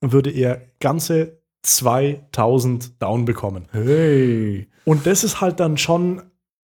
würde 0.00 0.30
er 0.30 0.62
ganze 0.80 1.42
2000 1.62 3.00
Down 3.00 3.24
bekommen. 3.24 3.68
Hey. 3.72 4.68
Und 4.84 5.06
das 5.06 5.22
ist 5.22 5.40
halt 5.40 5.60
dann 5.60 5.76
schon 5.76 6.22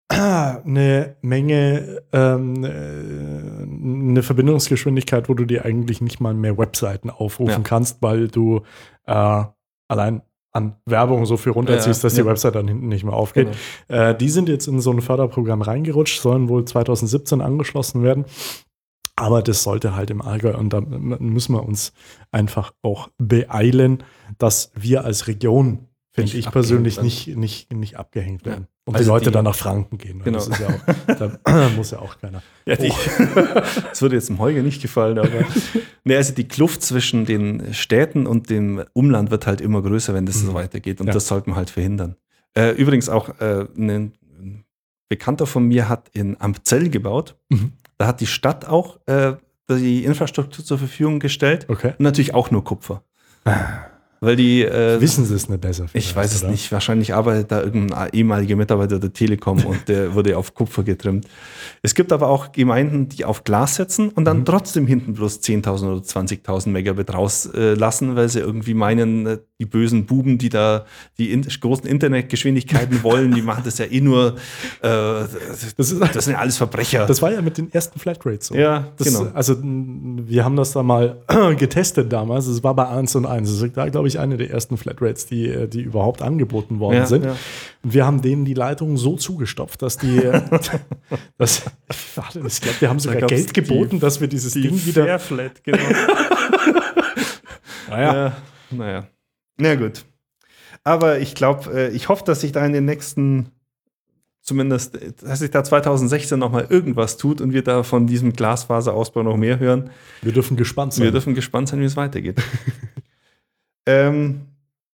eine 0.09 1.15
Menge, 1.21 2.03
ähm, 2.11 2.63
äh, 2.63 2.69
eine 2.69 4.21
Verbindungsgeschwindigkeit, 4.23 5.29
wo 5.29 5.33
du 5.33 5.45
dir 5.45 5.65
eigentlich 5.65 6.01
nicht 6.01 6.19
mal 6.19 6.33
mehr 6.33 6.57
Webseiten 6.57 7.09
aufrufen 7.09 7.51
ja. 7.51 7.59
kannst, 7.63 8.01
weil 8.01 8.27
du 8.27 8.61
äh, 9.05 9.43
allein 9.87 10.21
an 10.53 10.75
Werbung 10.85 11.25
so 11.25 11.35
viel 11.35 11.51
runterziehst, 11.51 12.03
ja, 12.03 12.07
dass 12.07 12.15
die 12.15 12.25
Website 12.25 12.55
dann 12.55 12.67
hinten 12.67 12.87
nicht 12.87 13.03
mehr 13.03 13.13
aufgeht. 13.13 13.49
Genau. 13.87 14.01
Äh, 14.01 14.15
die 14.15 14.29
sind 14.29 14.49
jetzt 14.49 14.67
in 14.67 14.79
so 14.79 14.91
ein 14.91 15.01
Förderprogramm 15.01 15.63
reingerutscht, 15.63 16.21
sollen 16.21 16.47
wohl 16.47 16.63
2017 16.63 17.41
angeschlossen 17.41 18.03
werden. 18.03 18.25
Aber 19.15 19.41
das 19.41 19.63
sollte 19.63 19.95
halt 19.95 20.09
im 20.09 20.21
Allgäu 20.21 20.55
und 20.57 20.71
da 20.71 20.81
müssen 20.81 21.53
wir 21.53 21.63
uns 21.63 21.93
einfach 22.31 22.73
auch 22.81 23.09
beeilen, 23.17 24.03
dass 24.37 24.71
wir 24.75 25.05
als 25.05 25.27
Region 25.27 25.87
finde 26.11 26.37
ich 26.37 26.49
persönlich 26.49 27.01
nicht, 27.01 27.27
nicht, 27.35 27.73
nicht 27.73 27.97
abgehängt 27.97 28.45
werden. 28.45 28.67
Und 28.85 28.95
also 28.95 29.05
die 29.05 29.09
Leute 29.09 29.25
die, 29.25 29.31
dann 29.31 29.45
nach 29.45 29.55
Franken 29.55 29.97
gehen. 29.97 30.21
Genau. 30.23 30.45
Das 30.45 30.59
ja 30.59 30.67
auch, 30.67 31.39
da 31.45 31.69
muss 31.75 31.91
ja 31.91 31.99
auch 31.99 32.17
keiner. 32.19 32.41
Ja, 32.65 32.75
die, 32.75 32.89
oh. 32.89 32.95
das 33.89 34.01
würde 34.01 34.15
jetzt 34.15 34.27
dem 34.27 34.39
Heuge 34.39 34.61
nicht 34.61 34.81
gefallen, 34.81 35.17
aber. 35.19 35.29
nee, 36.03 36.15
also 36.15 36.33
die 36.33 36.47
Kluft 36.47 36.81
zwischen 36.81 37.25
den 37.25 37.73
Städten 37.73 38.27
und 38.27 38.49
dem 38.49 38.83
Umland 38.93 39.31
wird 39.31 39.47
halt 39.47 39.61
immer 39.61 39.81
größer, 39.81 40.13
wenn 40.13 40.25
das 40.25 40.41
mhm. 40.41 40.47
so 40.47 40.53
weitergeht. 40.53 40.99
Und 40.99 41.07
ja. 41.07 41.13
das 41.13 41.27
sollte 41.27 41.49
man 41.49 41.57
halt 41.57 41.69
verhindern. 41.69 42.17
Äh, 42.55 42.71
übrigens 42.71 43.07
auch 43.07 43.29
äh, 43.39 43.67
ein 43.77 44.13
Bekannter 45.07 45.45
von 45.45 45.65
mir 45.65 45.87
hat 45.87 46.09
in 46.13 46.39
Amzell 46.41 46.89
gebaut. 46.89 47.37
Mhm. 47.49 47.73
Da 47.97 48.07
hat 48.07 48.19
die 48.19 48.27
Stadt 48.27 48.67
auch 48.67 48.99
äh, 49.05 49.33
die 49.69 50.03
Infrastruktur 50.03 50.65
zur 50.65 50.77
Verfügung 50.77 51.19
gestellt. 51.19 51.67
Okay. 51.69 51.93
Und 51.97 52.01
natürlich 52.01 52.33
auch 52.33 52.51
nur 52.51 52.63
Kupfer. 52.63 53.03
Ah. 53.45 53.85
Weil 54.23 54.37
die. 54.37 54.63
Äh, 54.63 55.01
Wissen 55.01 55.25
sie 55.25 55.35
es 55.35 55.49
nicht 55.49 55.59
besser? 55.59 55.87
Ich 55.91 56.15
weiß 56.15 56.33
es 56.33 56.43
oder? 56.43 56.51
nicht. 56.51 56.71
Wahrscheinlich 56.71 57.13
arbeitet 57.13 57.51
da 57.51 57.61
irgendein 57.61 58.09
ehemaliger 58.13 58.55
Mitarbeiter 58.55 58.97
der 58.97 59.11
Telekom 59.11 59.65
und 59.65 59.89
der 59.89 60.13
wurde 60.15 60.37
auf 60.37 60.53
Kupfer 60.53 60.83
getrimmt. 60.83 61.27
Es 61.81 61.93
gibt 61.93 62.13
aber 62.13 62.29
auch 62.29 62.53
Gemeinden, 62.53 63.09
die 63.09 63.25
auf 63.25 63.43
Glas 63.43 63.75
setzen 63.75 64.09
und 64.09 64.23
dann 64.23 64.39
mhm. 64.39 64.45
trotzdem 64.45 64.87
hinten 64.87 65.13
bloß 65.13 65.41
10.000 65.41 65.91
oder 65.91 66.01
20.000 66.01 66.69
Megabit 66.69 67.13
rauslassen, 67.13 68.15
weil 68.15 68.29
sie 68.29 68.39
irgendwie 68.39 68.73
meinen, 68.73 69.25
äh, 69.25 69.37
die 69.59 69.65
bösen 69.65 70.05
Buben, 70.05 70.37
die 70.37 70.49
da 70.49 70.85
die 71.17 71.31
in 71.31 71.41
großen 71.41 71.85
Internetgeschwindigkeiten 71.85 73.03
wollen, 73.03 73.33
die 73.33 73.41
machen 73.41 73.63
das 73.65 73.77
ja 73.77 73.85
eh 73.85 73.99
nur. 73.99 74.35
Äh, 74.81 74.89
das, 75.77 75.91
ist, 75.91 76.01
das 76.01 76.25
sind 76.25 76.33
ja 76.33 76.39
alles 76.39 76.55
Verbrecher. 76.55 77.05
Das 77.05 77.21
war 77.21 77.31
ja 77.33 77.41
mit 77.41 77.57
den 77.57 77.73
ersten 77.73 77.99
Flatrates 77.99 78.47
so. 78.47 78.55
Ja, 78.55 78.87
das, 78.97 79.07
genau. 79.07 79.31
Also 79.33 79.55
wir 79.61 80.45
haben 80.45 80.55
das 80.55 80.71
da 80.71 80.81
mal 80.81 81.17
getestet 81.57 82.11
damals. 82.11 82.47
Es 82.47 82.63
war 82.63 82.73
bei 82.73 82.87
1 82.87 83.15
und 83.17 83.25
1. 83.25 83.59
Das 83.59 83.75
war, 83.75 83.89
glaube 83.89 84.07
ich, 84.07 84.12
eine 84.19 84.37
der 84.37 84.49
ersten 84.51 84.77
Flatrates, 84.77 85.25
die, 85.25 85.47
äh, 85.47 85.67
die 85.67 85.81
überhaupt 85.81 86.21
angeboten 86.21 86.79
worden 86.79 86.97
ja, 86.97 87.05
sind. 87.05 87.25
Ja. 87.25 87.35
Und 87.83 87.93
wir 87.93 88.05
haben 88.05 88.21
denen 88.21 88.45
die 88.45 88.53
Leitung 88.53 88.97
so 88.97 89.15
zugestopft, 89.15 89.81
dass 89.81 89.97
die, 89.97 90.21
dass, 91.37 91.63
warte, 92.15 92.41
ich 92.45 92.61
glaube, 92.61 92.81
wir 92.81 92.89
haben 92.89 92.99
sogar 92.99 93.21
Geld 93.21 93.53
geboten, 93.53 93.97
die, 93.97 93.99
dass 93.99 94.21
wir 94.21 94.27
dieses 94.27 94.53
Ding 94.53 94.85
wieder. 94.85 95.05
Fairflat, 95.05 95.63
genau. 95.63 95.77
naja. 97.89 98.13
Ja, 98.13 98.33
naja. 98.71 99.07
Na 99.57 99.75
gut. 99.75 100.05
Aber 100.83 101.19
ich 101.19 101.35
glaube, 101.35 101.71
äh, 101.73 101.89
ich 101.89 102.09
hoffe, 102.09 102.23
dass 102.25 102.41
sich 102.41 102.51
da 102.51 102.65
in 102.65 102.73
den 102.73 102.85
nächsten, 102.85 103.51
zumindest, 104.41 104.99
dass 105.21 105.39
sich 105.39 105.51
da 105.51 105.63
2016 105.63 106.37
nochmal 106.37 106.67
irgendwas 106.69 107.17
tut 107.17 107.39
und 107.39 107.53
wir 107.53 107.63
da 107.63 107.83
von 107.83 108.07
diesem 108.07 108.33
Glasfaserausbau 108.33 109.23
noch 109.23 109.37
mehr 109.37 109.59
hören. 109.59 109.91
Wir 110.21 110.33
dürfen 110.33 110.57
gespannt 110.57 110.93
sein. 110.93 111.05
Wir 111.05 111.11
dürfen 111.11 111.35
gespannt 111.35 111.69
sein, 111.69 111.79
wie 111.79 111.85
es 111.85 111.95
weitergeht. 111.95 112.41
ähm, 113.85 114.41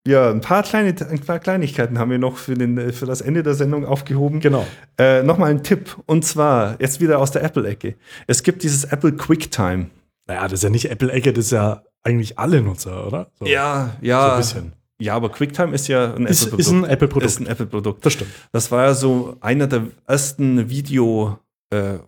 ja, 0.08 0.30
ein 0.32 0.42
paar, 0.42 0.64
kleine, 0.64 0.96
ein 1.10 1.20
paar 1.20 1.40
Kleinigkeiten 1.40 2.00
haben 2.00 2.12
wir 2.12 2.18
noch 2.18 2.38
für, 2.38 2.54
den, 2.54 2.94
für 2.94 3.06
das 3.06 3.22
Ende 3.22 3.44
der 3.44 3.56
Sendung 3.56 3.86
aufgehoben. 3.86 4.40
Genau. 4.40 4.66
Äh, 4.98 5.24
Nochmal 5.24 5.52
ein 5.52 5.64
Tipp. 5.64 5.98
Und 6.06 6.24
zwar, 6.24 6.80
jetzt 6.80 7.02
wieder 7.02 7.20
aus 7.20 7.32
der 7.32 7.44
Apple-Ecke. 7.44 7.96
Es 8.26 8.44
gibt 8.44 8.64
dieses 8.64 8.86
Apple 8.86 9.12
QuickTime. 9.12 9.88
Naja, 10.28 10.44
das 10.44 10.54
ist 10.54 10.64
ja 10.64 10.70
nicht 10.70 10.90
Apple-Ecke, 10.90 11.34
das 11.34 11.46
ist 11.46 11.52
ja 11.52 11.84
eigentlich 12.04 12.40
alle 12.40 12.62
Nutzer, 12.62 13.06
oder? 13.06 13.32
So, 13.38 13.46
ja, 13.46 13.98
ja. 14.02 14.26
So 14.26 14.32
ein 14.32 14.38
bisschen. 14.38 14.74
Ja, 15.00 15.14
aber 15.16 15.30
QuickTime 15.30 15.76
ist 15.76 15.88
ja 15.90 16.14
ein 16.14 16.26
Apple-Produkt. 16.26 16.60
Ist 16.60 16.72
ein 16.72 16.84
Apple-Produkt. 16.86 17.26
Ist 17.26 17.40
ein 17.42 17.48
Apple-Produkt. 17.48 18.06
Das 18.06 18.14
stimmt. 18.14 18.32
Das 18.52 18.72
war 18.72 18.86
ja 18.86 18.94
so 18.94 19.36
einer 19.42 19.68
der 19.68 19.88
ersten 20.08 20.70
Video- 20.70 21.40
äh, 21.70 22.00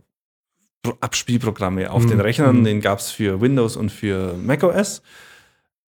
Abspielprogramme 1.01 1.91
auf 1.91 2.03
mhm. 2.03 2.09
den 2.09 2.21
Rechnern. 2.21 2.59
Mhm. 2.59 2.63
Den 2.63 2.81
gab 2.81 2.99
es 2.99 3.11
für 3.11 3.41
Windows 3.41 3.75
und 3.75 3.91
für 3.91 4.33
macOS. 4.35 5.01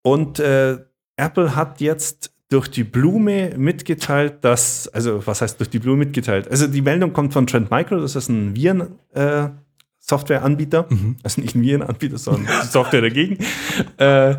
Und 0.05 0.39
äh, 0.39 0.79
Apple 1.17 1.57
hat 1.57 1.81
jetzt 1.81 2.33
durch 2.51 2.69
die 2.69 2.85
Blume 2.85 3.55
mitgeteilt, 3.57 4.45
dass, 4.45 4.87
also 4.89 5.27
was 5.27 5.41
heißt 5.41 5.59
durch 5.59 5.71
die 5.71 5.79
Blume 5.79 6.05
mitgeteilt? 6.05 6.49
Also 6.49 6.67
die 6.67 6.83
Meldung 6.83 7.13
kommt 7.13 7.33
von 7.33 7.47
Trend 7.47 7.71
Micro, 7.71 7.99
das 8.01 8.15
ist 8.15 8.29
ein 8.29 8.55
Viren, 8.55 8.99
äh, 9.13 9.49
Softwareanbieter, 9.99 10.87
mhm. 10.91 11.17
also 11.23 11.41
nicht 11.41 11.55
ein 11.55 11.63
Virenanbieter, 11.63 12.19
sondern 12.19 12.47
Software 12.71 13.01
dagegen. 13.01 13.39
äh, 13.97 14.37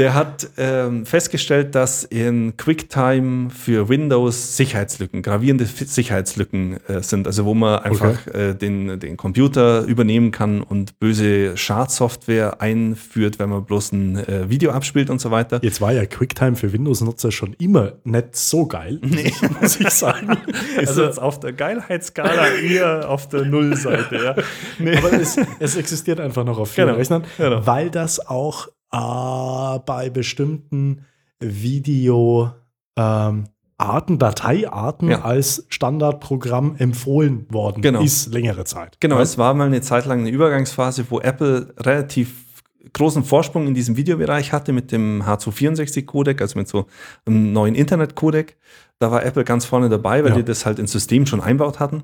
der 0.00 0.14
hat 0.14 0.48
ähm, 0.56 1.04
festgestellt, 1.04 1.74
dass 1.74 2.04
in 2.04 2.56
QuickTime 2.56 3.50
für 3.50 3.90
Windows 3.90 4.56
Sicherheitslücken, 4.56 5.20
gravierende 5.20 5.66
Sicherheitslücken 5.66 6.80
äh, 6.88 7.02
sind, 7.02 7.26
also 7.26 7.44
wo 7.44 7.52
man 7.52 7.80
einfach 7.80 8.26
okay. 8.26 8.52
äh, 8.52 8.54
den, 8.54 8.98
den 8.98 9.18
Computer 9.18 9.82
übernehmen 9.82 10.30
kann 10.30 10.62
und 10.62 10.98
böse 11.00 11.54
Schadsoftware 11.54 12.62
einführt, 12.62 13.38
wenn 13.38 13.50
man 13.50 13.66
bloß 13.66 13.92
ein 13.92 14.16
äh, 14.16 14.48
Video 14.48 14.70
abspielt 14.70 15.10
und 15.10 15.20
so 15.20 15.30
weiter. 15.30 15.60
Jetzt 15.62 15.82
war 15.82 15.92
ja 15.92 16.06
QuickTime 16.06 16.56
für 16.56 16.72
Windows-Nutzer 16.72 17.30
schon 17.30 17.52
immer 17.58 17.92
nicht 18.04 18.36
so 18.36 18.64
geil, 18.64 18.98
nee. 19.02 19.34
muss 19.60 19.78
ich 19.78 19.90
sagen. 19.90 20.38
also 20.78 21.04
jetzt 21.04 21.20
auf 21.20 21.40
der 21.40 21.52
Geilheitsskala 21.52 22.54
eher 22.54 23.06
auf 23.10 23.28
der 23.28 23.44
Nullseite. 23.44 24.16
Ja. 24.16 24.34
Nee. 24.78 24.96
Aber 24.96 25.12
es, 25.12 25.36
es, 25.58 25.76
existiert 25.76 26.20
einfach 26.20 26.44
noch 26.44 26.58
auf 26.58 26.70
vielen 26.70 26.86
genau. 26.86 26.98
Rechnern, 26.98 27.24
genau. 27.36 27.66
weil 27.66 27.90
das 27.90 28.26
auch 28.26 28.68
äh, 28.92 29.78
bei 29.86 30.10
bestimmten 30.10 31.04
Video- 31.40 32.52
ähm, 32.96 33.44
Arten, 33.80 34.18
Dateiarten 34.18 35.08
ja. 35.08 35.22
als 35.22 35.64
Standardprogramm 35.70 36.76
empfohlen 36.76 37.46
worden 37.48 37.80
genau. 37.80 38.02
ist 38.02 38.32
längere 38.32 38.64
Zeit. 38.64 38.98
Genau, 39.00 39.16
ja. 39.16 39.22
es 39.22 39.38
war 39.38 39.54
mal 39.54 39.66
eine 39.66 39.80
Zeit 39.80 40.04
lang 40.04 40.20
eine 40.20 40.28
Übergangsphase, 40.28 41.06
wo 41.08 41.18
Apple 41.20 41.72
relativ 41.78 42.44
großen 42.92 43.24
Vorsprung 43.24 43.66
in 43.66 43.74
diesem 43.74 43.96
Videobereich 43.96 44.52
hatte 44.52 44.72
mit 44.72 44.92
dem 44.92 45.22
H264-Codec, 45.22 46.40
also 46.42 46.58
mit 46.58 46.68
so 46.68 46.86
einem 47.24 47.52
neuen 47.52 47.74
Internet-Codec. 47.74 48.56
Da 48.98 49.10
war 49.10 49.24
Apple 49.24 49.44
ganz 49.44 49.64
vorne 49.64 49.88
dabei, 49.88 50.24
weil 50.24 50.32
ja. 50.32 50.36
die 50.36 50.44
das 50.44 50.66
halt 50.66 50.78
ins 50.78 50.92
System 50.92 51.24
schon 51.24 51.40
einbaut 51.40 51.80
hatten 51.80 52.02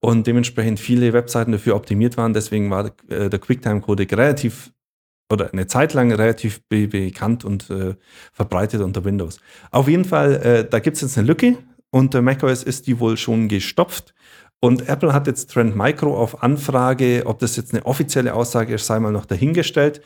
und 0.00 0.26
dementsprechend 0.28 0.78
viele 0.78 1.12
Webseiten 1.12 1.52
dafür 1.52 1.74
optimiert 1.74 2.16
waren. 2.16 2.34
Deswegen 2.34 2.70
war 2.70 2.92
der, 3.08 3.32
äh, 3.32 3.38
QuickTime-Codec 3.38 4.12
relativ 4.16 4.72
oder 5.30 5.52
eine 5.52 5.66
Zeit 5.66 5.94
lang 5.94 6.12
relativ 6.12 6.62
be 6.68 6.88
bekannt 6.88 7.44
und 7.44 7.70
äh, 7.70 7.94
verbreitet 8.32 8.80
unter 8.80 9.04
Windows. 9.04 9.38
Auf 9.70 9.88
jeden 9.88 10.04
Fall, 10.04 10.34
äh, 10.36 10.68
da 10.68 10.78
gibt 10.78 10.96
es 10.96 11.02
jetzt 11.02 11.18
eine 11.18 11.26
Lücke. 11.26 11.58
Unter 11.90 12.22
macOS 12.22 12.62
ist 12.62 12.86
die 12.86 12.98
wohl 13.00 13.16
schon 13.16 13.48
gestopft. 13.48 14.14
Und 14.60 14.88
Apple 14.88 15.12
hat 15.12 15.26
jetzt 15.26 15.50
Trend 15.50 15.76
Micro 15.76 16.16
auf 16.16 16.42
Anfrage, 16.42 17.22
ob 17.26 17.38
das 17.40 17.56
jetzt 17.56 17.74
eine 17.74 17.84
offizielle 17.84 18.34
Aussage 18.34 18.74
ist, 18.74 18.86
sei 18.86 18.98
mal 18.98 19.12
noch 19.12 19.26
dahingestellt, 19.26 20.00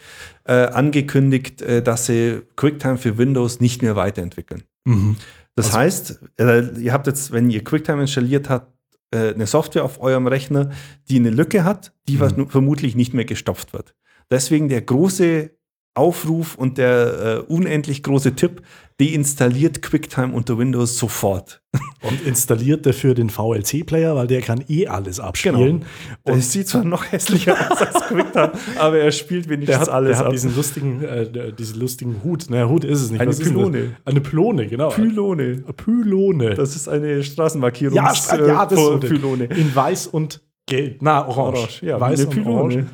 äh, 0.45 0.53
angekündigt, 0.53 1.63
äh, 1.63 1.83
dass 1.83 2.07
sie 2.07 2.43
QuickTime 2.57 2.99
für 2.99 3.17
Windows 3.17 3.61
nicht 3.61 3.83
mehr 3.83 3.97
weiterentwickeln. 3.97 4.65
Mhm. 4.85 5.17
Das 5.55 5.67
also, 5.67 5.79
heißt, 5.79 6.21
äh, 6.39 6.81
ihr 6.81 6.93
habt 6.93 7.07
jetzt, 7.07 7.33
wenn 7.33 7.49
ihr 7.51 7.63
QuickTime 7.63 8.03
installiert 8.03 8.49
habt, 8.49 8.73
äh, 9.13 9.35
eine 9.35 9.47
Software 9.47 9.85
auf 9.85 10.01
eurem 10.01 10.27
Rechner, 10.27 10.71
die 11.09 11.17
eine 11.17 11.31
Lücke 11.31 11.65
hat, 11.65 11.93
die 12.09 12.17
mhm. 12.17 12.49
vermutlich 12.49 12.97
nicht 12.97 13.15
mehr 13.15 13.25
gestopft 13.25 13.73
wird. 13.73 13.95
Deswegen 14.31 14.69
der 14.69 14.83
große 14.83 15.51
Aufruf 15.95 16.55
und 16.55 16.79
der 16.79 17.45
äh, 17.49 17.53
unendlich 17.53 18.03
große 18.03 18.35
Tipp, 18.35 18.62
deinstalliert 19.01 19.83
QuickTime 19.83 20.33
unter 20.33 20.57
Windows 20.59 20.99
sofort. 20.99 21.62
Und 22.03 22.27
installiert 22.27 22.87
dafür 22.87 23.14
den 23.14 23.29
VLC-Player, 23.31 24.16
weil 24.16 24.27
der 24.27 24.40
kann 24.40 24.64
eh 24.69 24.87
alles 24.87 25.21
abspielen. 25.21 25.81
Genau. 25.81 25.87
Und 26.23 26.38
es 26.38 26.51
sieht 26.51 26.66
zwar 26.66 26.83
noch 26.83 27.12
hässlicher 27.12 27.55
aus 27.71 27.81
als 27.81 27.95
QuickTime, 28.09 28.53
aber 28.79 28.99
er 28.99 29.12
spielt 29.12 29.49
wenigstens 29.49 29.79
der 29.79 29.81
hat, 29.81 29.88
alles 29.88 30.11
der 30.11 30.19
hat 30.19 30.27
ab. 30.27 30.33
diesen 30.33 30.57
lustigen, 30.57 31.03
äh, 31.03 31.53
diesen 31.53 31.79
lustigen 31.79 32.23
Hut. 32.25 32.49
Naja, 32.49 32.69
Hut 32.69 32.85
ist 32.85 33.03
es 33.03 33.11
nicht. 33.11 33.21
Eine 33.21 33.31
Was 33.31 33.38
Pylone. 33.38 33.97
Eine 34.05 34.21
Pylone, 34.21 34.66
genau. 34.66 34.88
Pylone. 34.88 35.62
Pylone. 35.77 36.55
Das 36.55 36.75
ist 36.75 36.88
eine 36.88 37.23
Straßenmarkierung. 37.23 37.97
Ja, 37.97 38.12
ja 38.12 38.66
das 38.66 38.81
ist 38.81 39.01
Pylone. 39.01 39.45
In 39.45 39.75
weiß 39.75 40.07
und 40.09 40.43
gelb. 40.66 40.99
Na, 41.01 41.27
orange. 41.27 41.59
orange 41.59 41.83
ja, 41.83 42.01
weiß 42.01 42.25
und 42.25 42.31
Pylone. 42.31 42.51
orange. 42.51 42.87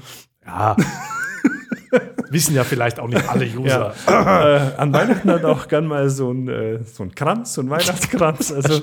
Ja. 0.44 0.77
Wissen 2.31 2.55
ja 2.55 2.65
vielleicht 2.65 3.01
auch 3.01 3.09
nicht 3.09 3.29
alle 3.29 3.47
User. 3.57 3.95
Ja. 4.07 4.57
äh, 4.57 4.77
an 4.77 4.93
Weihnachten 4.93 5.31
hat 5.31 5.45
auch 5.45 5.69
gern 5.69 5.87
mal 5.87 6.09
so 6.11 6.31
ein, 6.33 6.49
äh, 6.49 6.79
so 6.85 7.03
ein 7.03 7.15
Kranz, 7.15 7.55
so 7.55 7.62
ein 7.62 7.71
Weihnachtskranz. 7.71 8.55
Also, 8.57 8.81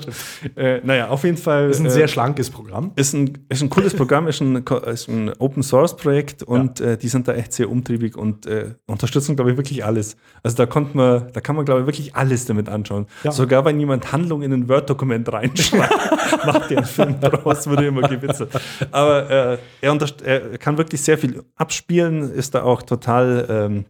äh, 0.56 0.80
naja, 0.84 1.08
auf 1.08 1.24
jeden 1.24 1.36
Fall. 1.36 1.70
Ist 1.70 1.80
ein 1.80 1.90
sehr 1.90 2.04
äh, 2.04 2.08
schlankes 2.08 2.48
Programm. 2.48 2.92
Ist 2.94 3.12
ein, 3.12 3.38
ist 3.48 3.62
ein 3.62 3.70
cooles 3.70 3.94
Programm, 3.94 4.28
ist 4.28 4.40
ein, 4.40 4.64
ist 4.86 5.08
ein 5.08 5.32
Open 5.38 5.62
Source 5.62 5.96
Projekt 5.96 6.42
und 6.42 6.80
ja. 6.80 6.92
Äh, 6.92 6.96
die 6.96 7.08
sind 7.08 7.26
da 7.26 7.34
echt 7.34 7.52
sehr 7.52 7.70
umtriebig 7.70 8.16
und 8.16 8.46
äh, 8.46 8.74
unterstützen, 8.86 9.36
glaube 9.36 9.52
ich, 9.52 9.56
wirklich 9.56 9.84
alles. 9.84 10.16
Also 10.42 10.56
da 10.56 10.66
konnte 10.66 10.96
man, 10.96 11.32
da 11.32 11.40
kann 11.40 11.56
man, 11.56 11.64
glaube 11.64 11.80
ich, 11.80 11.86
wirklich 11.86 12.14
alles 12.14 12.44
damit 12.44 12.68
anschauen. 12.68 13.06
Ja. 13.24 13.32
Sogar 13.32 13.64
wenn 13.64 13.80
jemand 13.80 14.12
Handlung 14.12 14.42
in 14.42 14.52
ein 14.52 14.68
Word-Dokument 14.68 15.32
reinschreibt, 15.32 15.90
macht 16.46 16.70
der 16.70 16.78
einen 16.78 16.86
Film 16.86 17.16
daraus, 17.20 17.66
würde 17.66 17.86
immer 17.86 18.08
gewitzelt. 18.08 18.50
Aber 18.90 19.28
er, 19.28 19.58
er 19.80 20.58
kann 20.58 20.78
wirklich 20.78 21.02
sehr 21.02 21.18
viel 21.18 21.42
abspielen, 21.56 22.30
ist 22.32 22.54
da 22.54 22.62
auch 22.62 22.82
total 22.82 23.33
ähm, 23.40 23.84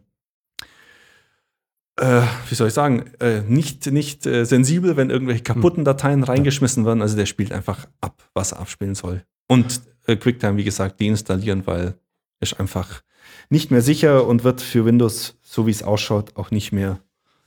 äh, 1.97 2.21
wie 2.49 2.55
soll 2.55 2.67
ich 2.67 2.73
sagen, 2.73 3.05
äh, 3.19 3.41
nicht, 3.41 3.85
nicht 3.91 4.25
äh, 4.25 4.45
sensibel, 4.45 4.97
wenn 4.97 5.09
irgendwelche 5.09 5.43
kaputten 5.43 5.79
hm. 5.79 5.85
Dateien 5.85 6.23
reingeschmissen 6.23 6.85
werden. 6.85 7.01
Also 7.01 7.15
der 7.15 7.25
spielt 7.25 7.51
einfach 7.51 7.87
ab, 8.01 8.23
was 8.33 8.51
er 8.51 8.59
abspielen 8.59 8.95
soll. 8.95 9.23
Und 9.47 9.81
äh, 10.07 10.15
QuickTime, 10.15 10.57
wie 10.57 10.63
gesagt, 10.63 10.99
deinstallieren, 10.99 11.65
weil 11.65 11.95
ist 12.41 12.59
einfach 12.59 13.01
nicht 13.49 13.71
mehr 13.71 13.81
sicher 13.81 14.27
und 14.27 14.43
wird 14.43 14.61
für 14.61 14.85
Windows, 14.85 15.37
so 15.41 15.67
wie 15.67 15.71
es 15.71 15.83
ausschaut, 15.83 16.35
auch 16.35 16.51
nicht 16.51 16.71
mehr. 16.71 16.99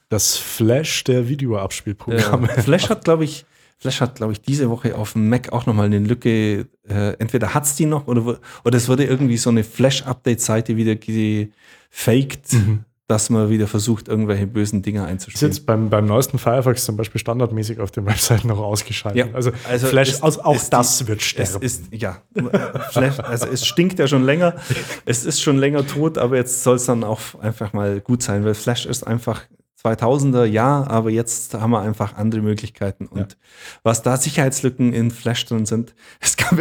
Das 0.08 0.36
Flash 0.36 1.04
der 1.04 1.28
Videoabspielprogramme. 1.28 2.48
Ja, 2.48 2.62
Flash 2.62 2.88
hat, 2.88 3.04
glaube 3.04 3.24
ich, 3.24 3.44
Flash 3.80 4.00
hat, 4.00 4.16
glaube 4.16 4.32
ich, 4.32 4.40
diese 4.40 4.70
Woche 4.70 4.96
auf 4.96 5.12
dem 5.12 5.28
Mac 5.28 5.52
auch 5.52 5.66
nochmal 5.66 5.86
eine 5.86 6.00
Lücke. 6.00 6.66
Äh, 6.88 7.12
entweder 7.18 7.54
hat 7.54 7.64
es 7.64 7.76
die 7.76 7.86
noch 7.86 8.08
oder, 8.08 8.38
oder 8.64 8.76
es 8.76 8.88
wurde 8.88 9.04
irgendwie 9.04 9.36
so 9.36 9.50
eine 9.50 9.62
Flash-Update-Seite 9.62 10.76
wieder 10.76 10.96
gefaked, 10.96 12.52
mhm. 12.54 12.80
dass 13.06 13.30
man 13.30 13.50
wieder 13.50 13.68
versucht, 13.68 14.08
irgendwelche 14.08 14.48
bösen 14.48 14.82
Dinge 14.82 15.04
einzuspielen. 15.04 15.48
Ist 15.48 15.58
jetzt 15.58 15.66
beim, 15.66 15.90
beim 15.90 16.06
neuesten 16.06 16.40
Firefox 16.40 16.84
zum 16.86 16.96
Beispiel 16.96 17.20
standardmäßig 17.20 17.78
auf 17.78 17.92
den 17.92 18.04
Webseiten 18.06 18.48
noch 18.48 18.58
ausgeschaltet. 18.58 19.28
Ja, 19.28 19.32
also, 19.32 19.52
also 19.68 19.86
Flash, 19.86 20.10
ist, 20.10 20.24
auch 20.24 20.56
ist 20.56 20.70
das 20.70 20.98
die, 20.98 21.06
wird 21.06 21.22
sterben. 21.22 21.62
Es 21.62 21.78
ist, 21.78 21.92
ja, 21.92 22.20
Flash, 22.90 23.20
also 23.20 23.46
es 23.46 23.64
stinkt 23.64 24.00
ja 24.00 24.08
schon 24.08 24.24
länger. 24.24 24.56
Es 25.04 25.24
ist 25.24 25.40
schon 25.40 25.56
länger 25.56 25.86
tot, 25.86 26.18
aber 26.18 26.36
jetzt 26.36 26.64
soll 26.64 26.76
es 26.76 26.84
dann 26.84 27.04
auch 27.04 27.20
einfach 27.40 27.72
mal 27.72 28.00
gut 28.00 28.22
sein, 28.22 28.44
weil 28.44 28.54
Flash 28.54 28.86
ist 28.86 29.06
einfach 29.06 29.42
2000er, 29.82 30.44
ja, 30.44 30.84
aber 30.88 31.10
jetzt 31.10 31.54
haben 31.54 31.70
wir 31.70 31.80
einfach 31.80 32.16
andere 32.16 32.40
Möglichkeiten. 32.40 33.06
Und 33.06 33.32
ja. 33.32 33.38
was 33.82 34.02
da 34.02 34.16
Sicherheitslücken 34.16 34.92
in 34.92 35.10
Flash 35.10 35.46
drin 35.46 35.66
sind, 35.66 35.94
es 36.20 36.36
gab 36.36 36.58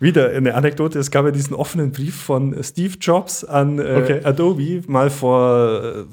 wieder 0.00 0.30
eine 0.30 0.54
Anekdote, 0.54 0.98
es 0.98 1.10
gab 1.10 1.26
ja 1.26 1.30
diesen 1.30 1.54
offenen 1.54 1.92
Brief 1.92 2.16
von 2.16 2.62
Steve 2.62 2.96
Jobs 2.98 3.44
an 3.44 3.78
äh, 3.78 4.00
okay. 4.02 4.24
Adobe 4.24 4.82
mal 4.86 5.10
vor 5.10 5.84
äh, 5.84 6.04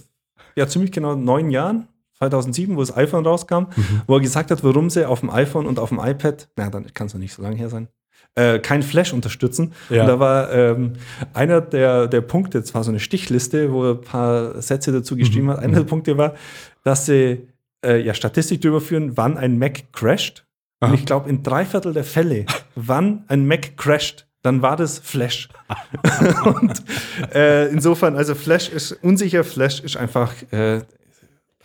ja 0.56 0.68
ziemlich 0.68 0.92
genau 0.92 1.16
neun 1.16 1.50
Jahren. 1.50 1.88
2007, 2.20 2.76
wo 2.76 2.82
das 2.82 2.96
iPhone 2.98 3.26
rauskam, 3.26 3.68
mhm. 3.76 4.02
wo 4.06 4.16
er 4.16 4.20
gesagt 4.20 4.52
hat, 4.52 4.62
warum 4.62 4.90
sie 4.90 5.08
auf 5.08 5.22
dem 5.22 5.30
iPhone 5.30 5.66
und 5.66 5.80
auf 5.80 5.88
dem 5.88 6.00
iPad, 6.00 6.50
na, 6.58 6.70
dann 6.70 6.94
kann 6.94 7.08
es 7.08 7.14
noch 7.14 7.22
nicht 7.22 7.34
so 7.34 7.42
lange 7.42 7.56
her 7.56 7.70
sein, 7.70 7.88
äh, 8.36 8.60
kein 8.60 8.84
Flash 8.84 9.14
unterstützen. 9.14 9.74
Ja. 9.90 10.02
Und 10.02 10.08
da 10.08 10.20
war 10.20 10.52
ähm, 10.52 10.94
einer 11.34 11.62
der, 11.62 12.08
der 12.08 12.22
Punkte, 12.22 12.62
das 12.62 12.74
war 12.74 12.84
so 12.84 12.92
eine 12.92 13.00
Stichliste, 13.00 13.72
wo 13.72 13.86
er 13.86 13.92
ein 13.92 14.02
paar 14.02 14.62
Sätze 14.62 14.92
dazu 14.92 15.16
geschrieben 15.16 15.48
mhm. 15.48 15.52
hat. 15.52 15.60
Einer 15.60 15.78
der 15.78 15.84
Punkte 15.84 16.18
war, 16.18 16.36
dass 16.84 17.06
sie 17.06 17.48
äh, 17.86 18.02
ja 18.02 18.14
Statistik 18.14 18.62
darüber 18.62 18.82
führen, 18.82 19.18
wann 19.18 19.38
ein 19.38 19.58
Mac 19.58 19.92
crasht. 19.92 20.46
Aha. 20.80 20.92
Und 20.92 20.98
ich 20.98 21.06
glaube, 21.06 21.30
in 21.30 21.44
drei 21.44 21.66
Viertel 21.66 21.94
der 21.94 22.04
Fälle, 22.04 22.46
wann 22.76 23.26
ein 23.28 23.48
Mac 23.48 23.78
crasht, 23.78 24.28
dann 24.42 24.62
war 24.62 24.78
das 24.78 25.00
Flash. 25.00 25.50
und 26.46 26.84
äh, 27.34 27.68
insofern, 27.68 28.16
also 28.16 28.36
Flash 28.36 28.70
ist 28.70 28.94
unsicher, 29.04 29.44
Flash 29.44 29.82
ist 29.82 29.98
einfach, 29.98 30.34
äh, 30.52 30.82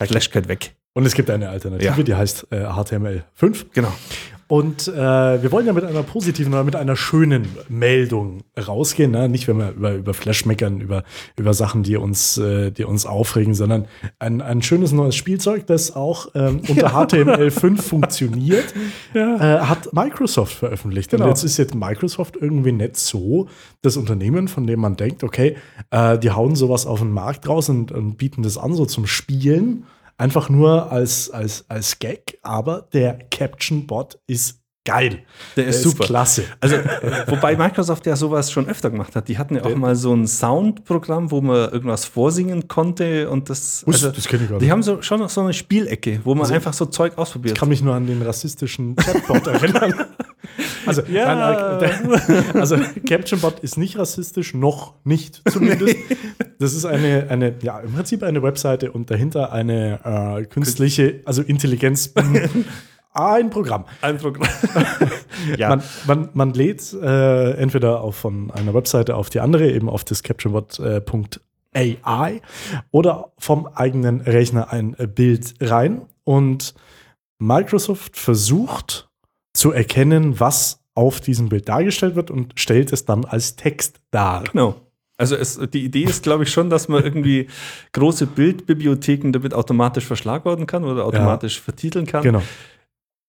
Flash 0.00 0.30
geht 0.30 0.48
weg. 0.48 0.74
Und 0.92 1.06
es 1.06 1.14
gibt 1.14 1.30
eine 1.30 1.48
Alternative, 1.48 1.96
ja. 1.96 2.02
die 2.02 2.14
heißt 2.14 2.48
äh, 2.50 2.64
HTML5. 2.64 3.66
Genau. 3.72 3.92
Und 4.46 4.88
äh, 4.88 4.92
wir 5.42 5.52
wollen 5.52 5.66
ja 5.66 5.72
mit 5.72 5.84
einer 5.84 6.02
positiven 6.02 6.52
oder 6.52 6.64
mit 6.64 6.76
einer 6.76 6.96
schönen 6.96 7.48
Meldung 7.68 8.42
rausgehen. 8.58 9.10
Ne? 9.10 9.28
Nicht, 9.28 9.48
wenn 9.48 9.58
wir 9.58 9.70
über, 9.70 9.94
über 9.94 10.14
Flash 10.14 10.44
meckern, 10.44 10.80
über, 10.80 11.04
über 11.36 11.54
Sachen, 11.54 11.82
die 11.82 11.96
uns, 11.96 12.36
äh, 12.36 12.70
die 12.70 12.84
uns 12.84 13.06
aufregen, 13.06 13.54
sondern 13.54 13.86
ein, 14.18 14.42
ein 14.42 14.60
schönes 14.62 14.92
neues 14.92 15.16
Spielzeug, 15.16 15.66
das 15.66 15.96
auch 15.96 16.28
ähm, 16.34 16.60
unter 16.68 16.88
HTML5 16.88 17.80
funktioniert, 17.80 18.74
ja. 19.14 19.36
äh, 19.36 19.60
hat 19.60 19.92
Microsoft 19.92 20.54
veröffentlicht. 20.54 21.10
Genau. 21.10 21.24
Und 21.24 21.30
jetzt 21.30 21.44
ist 21.44 21.56
jetzt 21.56 21.74
Microsoft 21.74 22.36
irgendwie 22.38 22.72
nicht 22.72 22.96
so 22.96 23.48
das 23.82 23.96
Unternehmen, 23.96 24.48
von 24.48 24.66
dem 24.66 24.80
man 24.80 24.96
denkt, 24.96 25.24
okay, 25.24 25.56
äh, 25.90 26.18
die 26.18 26.30
hauen 26.30 26.54
sowas 26.54 26.86
auf 26.86 27.00
den 27.00 27.10
Markt 27.10 27.48
raus 27.48 27.68
und, 27.70 27.92
und 27.92 28.16
bieten 28.16 28.42
das 28.42 28.58
an, 28.58 28.74
so 28.74 28.84
zum 28.84 29.06
Spielen 29.06 29.84
einfach 30.16 30.48
nur 30.48 30.90
als, 30.90 31.30
als, 31.30 31.64
als 31.68 31.98
Gag, 31.98 32.38
aber 32.42 32.88
der 32.92 33.18
Caption-Bot 33.30 34.18
ist 34.26 34.64
geil. 34.84 35.20
Der 35.56 35.66
ist 35.66 35.82
der 35.82 35.90
super. 35.90 36.04
Ist 36.04 36.08
klasse. 36.08 36.44
Also, 36.60 36.76
wobei 37.26 37.56
Microsoft 37.56 38.06
ja 38.06 38.16
sowas 38.16 38.52
schon 38.52 38.68
öfter 38.68 38.90
gemacht 38.90 39.16
hat. 39.16 39.28
Die 39.28 39.38
hatten 39.38 39.56
ja 39.56 39.64
auch 39.64 39.74
mal 39.74 39.96
so 39.96 40.14
ein 40.14 40.26
Soundprogramm, 40.26 41.30
wo 41.30 41.40
man 41.40 41.70
irgendwas 41.70 42.04
vorsingen 42.04 42.68
konnte 42.68 43.30
und 43.30 43.50
das. 43.50 43.84
Also, 43.86 44.10
das 44.10 44.28
kenne 44.28 44.44
ich 44.44 44.50
gar 44.50 44.56
nicht. 44.56 44.66
Die 44.66 44.70
haben 44.70 44.82
so, 44.82 45.00
schon 45.02 45.20
noch 45.20 45.30
so 45.30 45.40
eine 45.40 45.52
Spielecke, 45.52 46.20
wo 46.24 46.34
man 46.34 46.42
also, 46.42 46.54
einfach 46.54 46.74
so 46.74 46.86
Zeug 46.86 47.16
ausprobiert. 47.16 47.56
Ich 47.56 47.60
kann 47.60 47.68
mich 47.68 47.82
nur 47.82 47.94
an 47.94 48.06
den 48.06 48.22
rassistischen 48.22 48.94
Chatbot 48.96 49.46
erinnern. 49.46 49.94
Also, 50.86 51.02
ja. 51.02 51.34
nein, 51.34 52.54
also 52.54 52.76
CaptionBot 53.06 53.60
ist 53.60 53.78
nicht 53.78 53.98
rassistisch, 53.98 54.54
noch 54.54 54.94
nicht 55.04 55.42
zumindest. 55.48 55.96
Das 56.58 56.74
ist 56.74 56.84
eine, 56.84 57.26
eine, 57.28 57.54
ja, 57.62 57.80
im 57.80 57.92
Prinzip 57.92 58.22
eine 58.22 58.42
Webseite 58.42 58.92
und 58.92 59.10
dahinter 59.10 59.52
eine 59.52 60.00
äh, 60.04 60.44
künstliche, 60.44 61.20
also 61.24 61.42
Intelligenz. 61.42 62.12
Ein 63.16 63.50
Programm. 63.50 63.84
Ein 64.00 64.18
Programm. 64.18 64.48
ja. 65.56 65.68
man, 65.68 65.84
man, 66.08 66.30
man 66.34 66.52
lädt 66.52 66.92
äh, 66.94 67.52
entweder 67.52 68.00
auf 68.00 68.16
von 68.16 68.50
einer 68.50 68.74
Webseite 68.74 69.14
auf 69.14 69.30
die 69.30 69.38
andere, 69.38 69.70
eben 69.70 69.88
auf 69.88 70.04
das 70.04 70.24
CaptionBot.ai 70.24 72.40
oder 72.90 73.32
vom 73.38 73.68
eigenen 73.68 74.20
Rechner 74.20 74.72
ein 74.72 74.96
Bild 75.14 75.54
rein. 75.60 76.02
Und 76.24 76.74
Microsoft 77.38 78.16
versucht 78.16 79.08
zu 79.54 79.72
erkennen, 79.72 80.38
was 80.38 80.80
auf 80.94 81.20
diesem 81.20 81.48
Bild 81.48 81.68
dargestellt 81.68 82.14
wird 82.14 82.30
und 82.30 82.52
stellt 82.56 82.92
es 82.92 83.04
dann 83.04 83.24
als 83.24 83.56
Text 83.56 84.00
dar. 84.10 84.44
Genau. 84.44 84.76
Also 85.16 85.36
es, 85.36 85.60
die 85.72 85.84
Idee 85.84 86.02
ist, 86.02 86.24
glaube 86.24 86.42
ich, 86.42 86.50
schon, 86.50 86.70
dass 86.70 86.88
man 86.88 87.02
irgendwie 87.02 87.46
große 87.92 88.26
Bildbibliotheken 88.26 89.30
damit 89.32 89.54
automatisch 89.54 90.04
verschlagworten 90.04 90.66
kann 90.66 90.84
oder 90.84 91.04
automatisch 91.04 91.56
ja. 91.56 91.62
vertiteln 91.62 92.06
kann. 92.06 92.22
Genau 92.22 92.42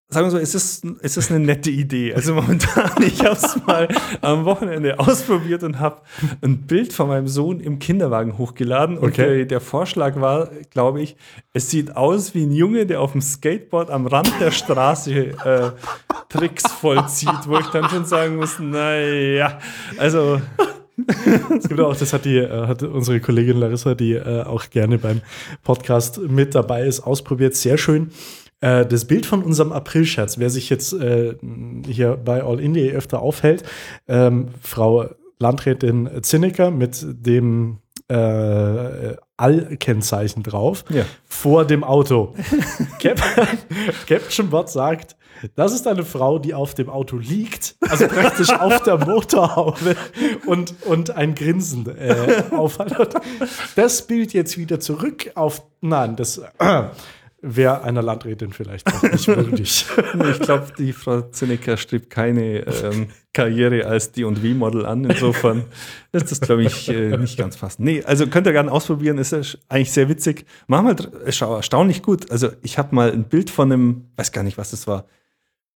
sagen 0.08 0.26
wir 0.26 0.30
so, 0.30 0.38
es 0.38 0.54
ist, 0.54 0.84
es 1.02 1.16
ist 1.16 1.30
eine 1.30 1.44
nette 1.44 1.70
Idee. 1.70 2.14
Also 2.14 2.34
momentan, 2.34 2.90
ich 3.02 3.24
habe 3.24 3.34
es 3.34 3.56
mal 3.66 3.88
am 4.20 4.44
Wochenende 4.44 4.98
ausprobiert 5.00 5.62
und 5.64 5.80
habe 5.80 6.02
ein 6.42 6.66
Bild 6.66 6.92
von 6.92 7.08
meinem 7.08 7.26
Sohn 7.26 7.60
im 7.60 7.78
Kinderwagen 7.78 8.38
hochgeladen. 8.38 8.98
Und 8.98 9.08
okay. 9.08 9.38
der, 9.38 9.44
der, 9.46 9.60
Vorschlag 9.60 10.20
war, 10.20 10.50
glaube 10.70 11.02
ich, 11.02 11.16
es 11.52 11.70
sieht 11.70 11.96
aus 11.96 12.34
wie 12.34 12.44
ein 12.44 12.52
Junge, 12.52 12.86
der 12.86 13.00
auf 13.00 13.12
dem 13.12 13.20
Skateboard 13.20 13.90
am 13.90 14.06
Rand 14.06 14.32
der 14.40 14.52
Straße 14.52 15.12
äh, 15.12 15.70
Tricks 16.28 16.70
vollzieht, 16.70 17.46
wo 17.46 17.58
ich 17.58 17.66
dann 17.66 17.88
schon 17.88 18.04
sagen 18.04 18.36
muss, 18.36 18.58
naja, 18.60 19.58
also 19.98 20.40
es 21.56 21.68
gibt 21.68 21.80
auch, 21.80 21.96
das 21.96 22.12
hat 22.12 22.24
die, 22.24 22.38
äh, 22.38 22.66
hat 22.66 22.82
unsere 22.82 23.20
Kollegin 23.20 23.58
Larissa, 23.58 23.94
die 23.94 24.14
äh, 24.14 24.42
auch 24.44 24.70
gerne 24.70 24.98
beim 24.98 25.20
Podcast 25.62 26.18
mit 26.18 26.54
dabei 26.54 26.86
ist, 26.86 27.00
ausprobiert. 27.00 27.54
Sehr 27.54 27.76
schön. 27.76 28.10
Äh, 28.60 28.86
das 28.86 29.04
Bild 29.06 29.26
von 29.26 29.42
unserem 29.42 29.72
April-Scherz, 29.72 30.38
wer 30.38 30.50
sich 30.50 30.70
jetzt 30.70 30.92
äh, 30.92 31.36
hier 31.86 32.16
bei 32.16 32.42
All 32.42 32.60
India 32.60 32.92
öfter 32.92 33.20
aufhält, 33.20 33.62
ähm, 34.08 34.48
Frau 34.60 35.10
Landrätin 35.38 36.08
Zinnecker 36.22 36.70
mit 36.70 37.04
dem 37.04 37.78
äh, 38.08 39.16
All-Kennzeichen 39.36 40.42
drauf 40.42 40.84
ja. 40.88 41.04
vor 41.24 41.64
dem 41.64 41.84
Auto. 41.84 42.34
Cap 42.98 43.20
Caption 44.06 44.48
Bot 44.48 44.70
sagt, 44.70 45.16
das 45.54 45.72
ist 45.72 45.86
eine 45.86 46.04
Frau, 46.04 46.38
die 46.38 46.54
auf 46.54 46.74
dem 46.74 46.88
Auto 46.88 47.18
liegt, 47.18 47.76
also 47.80 48.06
praktisch 48.06 48.50
auf 48.58 48.82
der 48.82 49.04
Motorhaube 49.04 49.96
und, 50.46 50.74
und 50.86 51.10
ein 51.10 51.34
Grinsen 51.34 51.86
äh, 51.96 52.44
aufhat. 52.52 53.14
Das 53.74 54.06
Bild 54.06 54.32
jetzt 54.32 54.56
wieder 54.56 54.80
zurück 54.80 55.32
auf, 55.34 55.62
nein, 55.80 56.16
das, 56.16 56.38
äh, 56.58 56.84
wäre 57.54 57.82
einer 57.82 58.02
Landrätin 58.02 58.52
vielleicht 58.52 58.92
auch 58.92 59.02
nicht 59.02 59.28
würdig. 59.28 59.86
ich 60.30 60.40
glaube, 60.40 60.66
die 60.76 60.92
Frau 60.92 61.22
Zinnecker 61.22 61.76
strebt 61.76 62.10
keine 62.10 62.66
ähm, 62.66 63.08
Karriere 63.32 63.86
als 63.86 64.12
D&V-Model 64.12 64.84
an. 64.84 65.04
Insofern 65.04 65.64
ist 66.12 66.30
das, 66.30 66.40
glaube 66.40 66.64
ich, 66.64 66.88
äh, 66.88 67.16
nicht 67.16 67.38
ganz 67.38 67.56
passend. 67.56 67.84
Nee, 67.84 68.02
also 68.04 68.26
könnt 68.26 68.46
ihr 68.46 68.52
gerne 68.52 68.72
ausprobieren. 68.72 69.18
Ist 69.18 69.32
ja 69.32 69.40
eigentlich 69.68 69.92
sehr 69.92 70.08
witzig. 70.08 70.44
Manchmal 70.66 70.96
ist 71.24 71.40
erstaunlich 71.40 72.02
gut. 72.02 72.30
Also 72.30 72.50
ich 72.62 72.78
habe 72.78 72.94
mal 72.94 73.12
ein 73.12 73.24
Bild 73.24 73.50
von 73.50 73.70
einem, 73.70 74.08
weiß 74.16 74.32
gar 74.32 74.42
nicht, 74.42 74.58
was 74.58 74.70
das 74.70 74.86
war, 74.86 75.06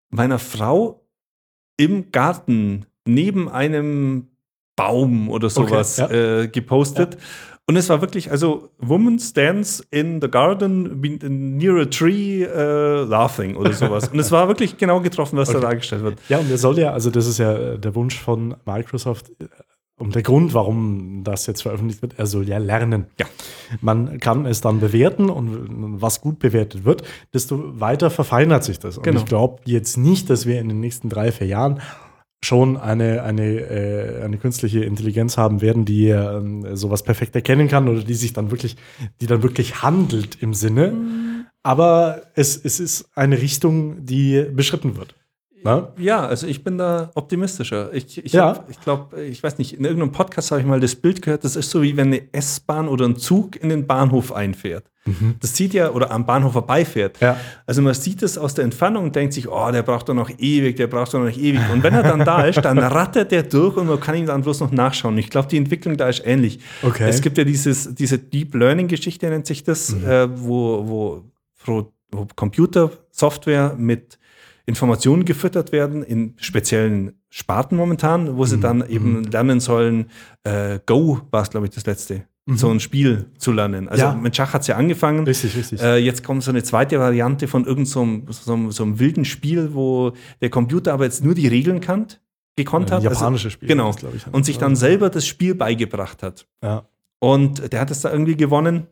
meiner 0.09 0.39
Frau 0.39 1.05
im 1.77 2.11
Garten 2.11 2.85
neben 3.05 3.49
einem 3.49 4.27
Baum 4.75 5.29
oder 5.29 5.49
sowas 5.49 5.99
okay, 5.99 6.15
ja. 6.15 6.41
äh, 6.41 6.47
gepostet. 6.47 7.15
Ja. 7.15 7.19
Und 7.69 7.75
es 7.75 7.87
war 7.87 8.01
wirklich, 8.01 8.31
also 8.31 8.71
Woman 8.79 9.19
stands 9.19 9.85
in 9.91 10.19
the 10.21 10.27
garden 10.27 10.99
near 11.59 11.75
a 11.75 11.85
tree 11.85 12.43
uh, 12.43 13.05
laughing 13.07 13.55
oder 13.55 13.73
sowas. 13.73 14.07
und 14.07 14.17
es 14.17 14.31
war 14.31 14.47
wirklich 14.47 14.79
genau 14.79 15.01
getroffen, 15.01 15.37
was 15.37 15.49
okay. 15.49 15.59
da 15.61 15.67
dargestellt 15.67 16.01
wird. 16.01 16.17
Ja, 16.29 16.39
und 16.39 16.49
er 16.49 16.57
soll 16.57 16.79
ja, 16.79 16.93
also 16.93 17.11
das 17.11 17.27
ist 17.27 17.37
ja 17.37 17.77
der 17.77 17.93
Wunsch 17.93 18.19
von 18.19 18.55
Microsoft, 18.65 19.29
äh, 19.39 19.45
und 19.99 20.15
der 20.15 20.23
Grund, 20.23 20.55
warum 20.55 21.23
das 21.23 21.45
jetzt 21.45 21.61
veröffentlicht 21.61 22.01
wird, 22.01 22.17
er 22.17 22.25
soll 22.25 22.47
ja 22.47 22.57
lernen. 22.57 23.05
Ja. 23.19 23.27
Man 23.81 24.19
kann 24.19 24.47
es 24.47 24.61
dann 24.61 24.79
bewerten 24.79 25.29
und 25.29 26.01
was 26.01 26.21
gut 26.21 26.39
bewertet 26.39 26.85
wird, 26.85 27.03
desto 27.35 27.79
weiter 27.79 28.09
verfeinert 28.09 28.63
sich 28.63 28.79
das. 28.79 28.97
Und 28.97 29.03
genau. 29.03 29.19
ich 29.19 29.25
glaube 29.25 29.61
jetzt 29.65 29.95
nicht, 29.95 30.31
dass 30.31 30.47
wir 30.47 30.59
in 30.59 30.69
den 30.69 30.79
nächsten 30.79 31.07
drei, 31.07 31.31
vier 31.31 31.45
Jahren 31.45 31.81
schon 32.43 32.77
eine, 32.77 33.23
eine, 33.23 33.43
äh, 33.43 34.23
eine 34.23 34.37
künstliche 34.37 34.83
Intelligenz 34.83 35.37
haben 35.37 35.61
werden, 35.61 35.85
die 35.85 36.07
äh, 36.09 36.75
sowas 36.75 37.03
perfekt 37.03 37.35
erkennen 37.35 37.67
kann 37.67 37.87
oder 37.87 38.01
die 38.01 38.13
sich 38.13 38.33
dann 38.33 38.51
wirklich, 38.51 38.77
die 39.21 39.27
dann 39.27 39.43
wirklich 39.43 39.81
handelt 39.81 40.41
im 40.41 40.53
Sinne. 40.53 40.91
Mhm. 40.91 41.45
Aber 41.63 42.21
es, 42.35 42.57
es 42.57 42.79
ist 42.79 43.09
eine 43.15 43.41
Richtung, 43.41 44.05
die 44.05 44.45
beschritten 44.53 44.95
wird. 44.95 45.15
Na? 45.63 45.93
Ja, 45.97 46.25
also 46.25 46.47
ich 46.47 46.63
bin 46.63 46.77
da 46.77 47.11
optimistischer. 47.15 47.93
Ich, 47.93 48.23
ich, 48.23 48.31
ja. 48.31 48.63
ich 48.69 48.79
glaube, 48.79 49.21
ich 49.21 49.43
weiß 49.43 49.57
nicht, 49.57 49.73
in 49.73 49.83
irgendeinem 49.83 50.13
Podcast 50.13 50.51
habe 50.51 50.61
ich 50.61 50.67
mal 50.67 50.79
das 50.79 50.95
Bild 50.95 51.21
gehört, 51.21 51.43
das 51.43 51.57
ist 51.57 51.69
so 51.69 51.81
wie 51.81 51.97
wenn 51.97 52.07
eine 52.07 52.33
S-Bahn 52.33 52.87
oder 52.87 53.05
ein 53.05 53.17
Zug 53.17 53.61
in 53.61 53.69
den 53.69 53.85
Bahnhof 53.85 54.31
einfährt. 54.31 54.89
Mhm. 55.09 55.35
Das 55.39 55.55
sieht 55.55 55.73
ja, 55.73 55.91
oder 55.91 56.11
am 56.11 56.25
Bahnhof 56.25 56.53
vorbeifährt. 56.53 57.19
Ja. 57.19 57.37
Also 57.65 57.81
man 57.81 57.93
sieht 57.93 58.21
es 58.23 58.37
aus 58.37 58.53
der 58.53 58.63
Entfernung 58.63 59.05
und 59.05 59.15
denkt 59.15 59.33
sich, 59.33 59.47
oh, 59.47 59.71
der 59.71 59.83
braucht 59.83 60.09
doch 60.09 60.13
noch 60.13 60.29
ewig, 60.37 60.75
der 60.75 60.87
braucht 60.87 61.13
doch 61.13 61.19
noch 61.19 61.35
ewig. 61.35 61.61
Und 61.71 61.83
wenn 61.83 61.93
er 61.93 62.03
dann 62.03 62.23
da 62.25 62.43
ist, 62.43 62.63
dann 62.63 62.77
rattert 62.79 63.31
der 63.31 63.43
durch 63.43 63.77
und 63.77 63.87
man 63.87 63.99
kann 63.99 64.15
ihm 64.15 64.25
dann 64.25 64.41
bloß 64.41 64.59
noch 64.61 64.71
nachschauen. 64.71 65.17
Ich 65.17 65.29
glaube, 65.29 65.47
die 65.47 65.57
Entwicklung 65.57 65.97
da 65.97 66.09
ist 66.09 66.21
ähnlich. 66.25 66.59
Okay. 66.83 67.07
Es 67.09 67.21
gibt 67.21 67.37
ja 67.37 67.43
dieses, 67.43 67.93
diese 67.95 68.19
Deep 68.19 68.55
Learning-Geschichte, 68.55 69.29
nennt 69.29 69.47
sich 69.47 69.63
das, 69.63 69.95
mhm. 69.95 70.07
äh, 70.07 70.39
wo, 70.39 71.23
wo, 71.65 71.91
wo 72.11 72.27
Computersoftware 72.35 73.75
mit 73.77 74.19
Informationen 74.65 75.25
gefüttert 75.25 75.71
werden 75.71 76.03
in 76.03 76.35
speziellen 76.37 77.13
Sparten 77.29 77.75
momentan, 77.75 78.37
wo 78.37 78.45
sie 78.45 78.57
mhm. 78.57 78.61
dann 78.61 78.89
eben 78.89 79.17
mhm. 79.19 79.23
lernen 79.23 79.59
sollen, 79.59 80.09
äh, 80.43 80.79
Go 80.85 81.21
war 81.31 81.43
es, 81.43 81.49
glaube 81.49 81.67
ich, 81.67 81.73
das 81.73 81.85
letzte, 81.85 82.25
mhm. 82.45 82.57
so 82.57 82.69
ein 82.69 82.79
Spiel 82.79 83.27
zu 83.37 83.51
lernen. 83.51 83.87
Also 83.87 84.03
ja. 84.03 84.13
mit 84.13 84.35
Schach 84.35 84.53
hat 84.53 84.61
es 84.61 84.67
ja 84.67 84.75
angefangen. 84.75 85.25
Richtig, 85.25 85.55
richtig. 85.55 85.81
Äh, 85.81 85.97
jetzt 85.97 86.23
kommt 86.23 86.43
so 86.43 86.51
eine 86.51 86.63
zweite 86.63 86.99
Variante 86.99 87.47
von 87.47 87.65
irgendeinem 87.65 88.25
so, 88.29 88.33
so, 88.33 88.71
so, 88.71 88.83
einem 88.83 88.99
wilden 88.99 89.25
Spiel, 89.25 89.73
wo 89.73 90.13
der 90.41 90.49
Computer 90.49 90.93
aber 90.93 91.05
jetzt 91.05 91.23
nur 91.23 91.35
die 91.35 91.47
Regeln 91.47 91.81
kannt, 91.81 92.21
gekonnt 92.55 92.91
hat. 92.91 93.03
Japanische 93.03 93.47
also, 93.47 93.49
Spiel. 93.49 93.67
Genau. 93.69 93.91
ich, 93.91 94.27
und 94.31 94.45
sich 94.45 94.57
dann 94.57 94.75
selber 94.75 95.09
das 95.09 95.25
Spiel 95.25 95.55
beigebracht 95.55 96.23
hat. 96.23 96.47
Ja. 96.63 96.87
Und 97.19 97.71
der 97.71 97.81
hat 97.81 97.91
es 97.91 98.01
da 98.01 98.11
irgendwie 98.11 98.35
gewonnen. 98.35 98.87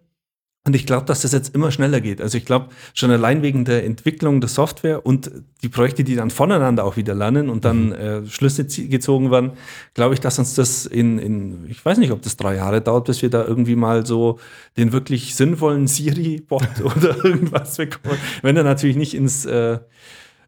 Und 0.67 0.75
ich 0.75 0.85
glaube, 0.85 1.05
dass 1.05 1.21
das 1.21 1.31
jetzt 1.31 1.55
immer 1.55 1.71
schneller 1.71 2.01
geht. 2.01 2.19
Also 2.19 2.37
ich 2.37 2.43
glaube, 2.43 2.67
schon 2.93 3.09
allein 3.09 3.41
wegen 3.41 3.63
der 3.63 3.85
Entwicklung 3.85 4.41
der 4.41 4.49
Software 4.49 5.05
und 5.05 5.31
die 5.63 5.69
Projekte, 5.69 6.03
die 6.03 6.17
dann 6.17 6.29
voneinander 6.29 6.83
auch 6.83 6.97
wieder 6.97 7.15
lernen 7.15 7.49
und 7.49 7.63
dann 7.63 7.85
mhm. 7.85 7.93
äh, 7.93 8.27
Schlüsse 8.27 8.65
gezogen 8.65 9.31
werden, 9.31 9.51
glaube 9.93 10.13
ich, 10.13 10.19
dass 10.19 10.39
uns 10.39 10.55
das 10.55 10.85
in, 10.85 11.19
in, 11.19 11.65
ich 11.69 11.85
weiß 11.85 11.99
nicht, 11.99 12.11
ob 12.11 12.21
das 12.21 12.35
drei 12.35 12.55
Jahre 12.55 12.81
dauert, 12.81 13.05
bis 13.05 13.21
wir 13.21 13.29
da 13.29 13.45
irgendwie 13.45 13.77
mal 13.77 14.05
so 14.05 14.39
den 14.75 14.91
wirklich 14.91 15.35
sinnvollen 15.35 15.87
Siri-Bot 15.87 16.81
oder 16.83 17.23
irgendwas 17.23 17.77
bekommen. 17.77 18.17
Wenn 18.41 18.57
er 18.57 18.63
natürlich 18.63 18.97
nicht 18.97 19.13
ins 19.13 19.45
äh, 19.45 19.79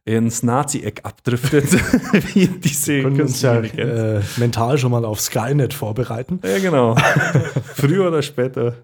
ins 0.06 0.44
Nazi-Eck 0.44 1.02
abdriftet, 1.04 1.72
wie 2.34 2.48
diese 2.48 2.96
wir 2.96 3.04
können 3.04 3.22
uns 3.22 3.42
ja 3.42 3.60
äh, 3.60 4.22
mental 4.38 4.78
schon 4.78 4.92
mal 4.92 5.06
auf 5.06 5.22
Skynet 5.22 5.74
vorbereiten. 5.74 6.40
Ja, 6.44 6.60
genau. 6.60 6.96
Früher 7.76 8.08
oder 8.08 8.22
später 8.22 8.76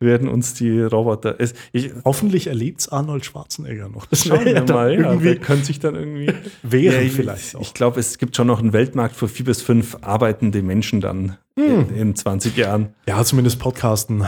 werden 0.00 0.28
uns 0.28 0.54
die 0.54 0.80
Roboter. 0.80 1.36
Es, 1.38 1.54
ich, 1.72 1.90
Hoffentlich 2.04 2.46
erlebt 2.46 2.80
es 2.80 2.88
Arnold 2.88 3.24
Schwarzenegger 3.24 3.88
noch. 3.88 4.06
Das 4.06 4.24
schauen 4.24 4.44
wir 4.44 4.62
mal. 4.62 4.92
Irgendwie 4.92 5.28
ja, 5.28 5.34
könnte 5.34 5.66
sich 5.66 5.80
dann 5.80 5.96
irgendwie 5.96 6.32
wehren 6.62 6.94
ja, 6.94 7.00
ich, 7.00 7.12
vielleicht. 7.12 7.56
Auch. 7.56 7.60
Ich 7.60 7.74
glaube, 7.74 7.98
es 7.98 8.18
gibt 8.18 8.36
schon 8.36 8.46
noch 8.46 8.60
einen 8.60 8.72
Weltmarkt 8.72 9.16
für 9.16 9.28
vier 9.28 9.46
bis 9.46 9.60
fünf 9.60 9.96
arbeitende 10.02 10.62
Menschen 10.62 11.00
dann 11.00 11.36
hm. 11.58 11.88
in, 11.88 11.96
in 11.96 12.16
20 12.16 12.56
Jahren. 12.56 12.94
Ja, 13.06 13.24
zumindest 13.24 13.58
Podcasten 13.58 14.24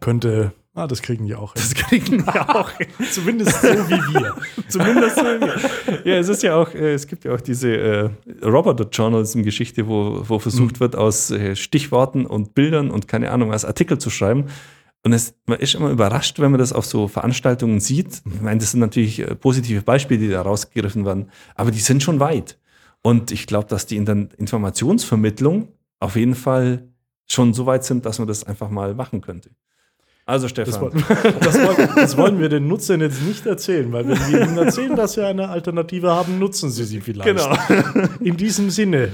könnte 0.00 0.52
Ah, 0.74 0.86
das 0.86 1.02
kriegen 1.02 1.26
die 1.26 1.34
auch. 1.34 1.52
Das 1.52 1.74
kriegen 1.74 2.24
die 2.24 2.28
auch. 2.28 2.70
Zumindest 3.10 3.60
so 3.60 3.68
wie 3.68 4.14
wir. 4.14 4.34
Zumindest 4.68 5.16
so 5.16 5.22
wie 5.22 5.40
wir. 5.40 6.06
Ja, 6.06 6.18
es 6.18 6.28
ist 6.28 6.42
ja 6.42 6.56
auch, 6.56 6.72
äh, 6.74 6.94
es 6.94 7.06
gibt 7.06 7.24
ja 7.24 7.34
auch 7.34 7.40
diese 7.42 7.76
äh, 7.76 8.10
Roboter-Journalism-Geschichte, 8.42 9.86
wo, 9.86 10.22
wo 10.26 10.38
versucht 10.38 10.76
mhm. 10.76 10.80
wird, 10.80 10.96
aus 10.96 11.30
äh, 11.30 11.56
Stichworten 11.56 12.24
und 12.24 12.54
Bildern 12.54 12.90
und 12.90 13.06
keine 13.06 13.32
Ahnung, 13.32 13.52
als 13.52 13.66
Artikel 13.66 13.98
zu 13.98 14.08
schreiben. 14.08 14.46
Und 15.04 15.12
es, 15.12 15.34
man 15.46 15.58
ist 15.58 15.74
immer 15.74 15.90
überrascht, 15.90 16.38
wenn 16.38 16.52
man 16.52 16.60
das 16.60 16.72
auf 16.72 16.86
so 16.86 17.06
Veranstaltungen 17.06 17.80
sieht. 17.80 18.22
Ich 18.24 18.40
meine, 18.40 18.60
das 18.60 18.70
sind 18.70 18.80
natürlich 18.80 19.18
äh, 19.18 19.34
positive 19.34 19.82
Beispiele, 19.82 20.20
die 20.20 20.28
da 20.28 20.40
rausgegriffen 20.40 21.04
werden, 21.04 21.30
aber 21.54 21.70
die 21.70 21.80
sind 21.80 22.02
schon 22.02 22.18
weit. 22.18 22.58
Und 23.02 23.30
ich 23.30 23.46
glaube, 23.46 23.66
dass 23.66 23.84
die 23.84 23.96
in 23.96 24.06
der 24.06 24.28
Informationsvermittlung 24.38 25.68
auf 25.98 26.16
jeden 26.16 26.36
Fall 26.36 26.88
schon 27.28 27.52
so 27.52 27.66
weit 27.66 27.84
sind, 27.84 28.06
dass 28.06 28.18
man 28.18 28.28
das 28.28 28.44
einfach 28.44 28.70
mal 28.70 28.94
machen 28.94 29.20
könnte. 29.20 29.50
Also 30.24 30.48
Stefan. 30.48 30.72
Das 30.72 30.80
wollen, 30.80 31.38
das, 31.40 31.54
wollen, 31.54 31.88
das 31.96 32.16
wollen, 32.16 32.38
wir 32.40 32.48
den 32.48 32.68
Nutzern 32.68 33.00
jetzt 33.00 33.22
nicht 33.22 33.44
erzählen, 33.44 33.92
weil 33.92 34.08
wenn 34.08 34.18
wir 34.32 34.42
ihnen 34.42 34.56
erzählen, 34.56 34.94
dass 34.94 35.16
wir 35.16 35.26
eine 35.26 35.48
Alternative 35.48 36.10
haben, 36.10 36.38
nutzen 36.38 36.70
sie 36.70 36.84
sie 36.84 37.00
vielleicht. 37.00 37.28
Genau. 37.28 37.54
In 38.20 38.36
diesem 38.36 38.70
Sinne. 38.70 39.08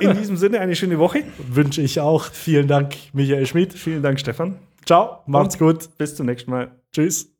In 0.00 0.16
diesem 0.16 0.36
Sinne 0.36 0.60
eine 0.60 0.74
schöne 0.74 0.98
Woche. 0.98 1.22
Wünsche 1.48 1.82
ich 1.82 2.00
auch. 2.00 2.24
Vielen 2.24 2.66
Dank, 2.66 2.94
Michael 3.12 3.46
Schmidt. 3.46 3.72
Vielen 3.72 4.02
Dank, 4.02 4.18
Stefan. 4.18 4.56
Ciao, 4.84 5.22
macht's 5.26 5.58
gut. 5.58 5.88
Bis 5.96 6.16
zum 6.16 6.26
nächsten 6.26 6.50
Mal. 6.50 6.72
Tschüss. 6.92 7.33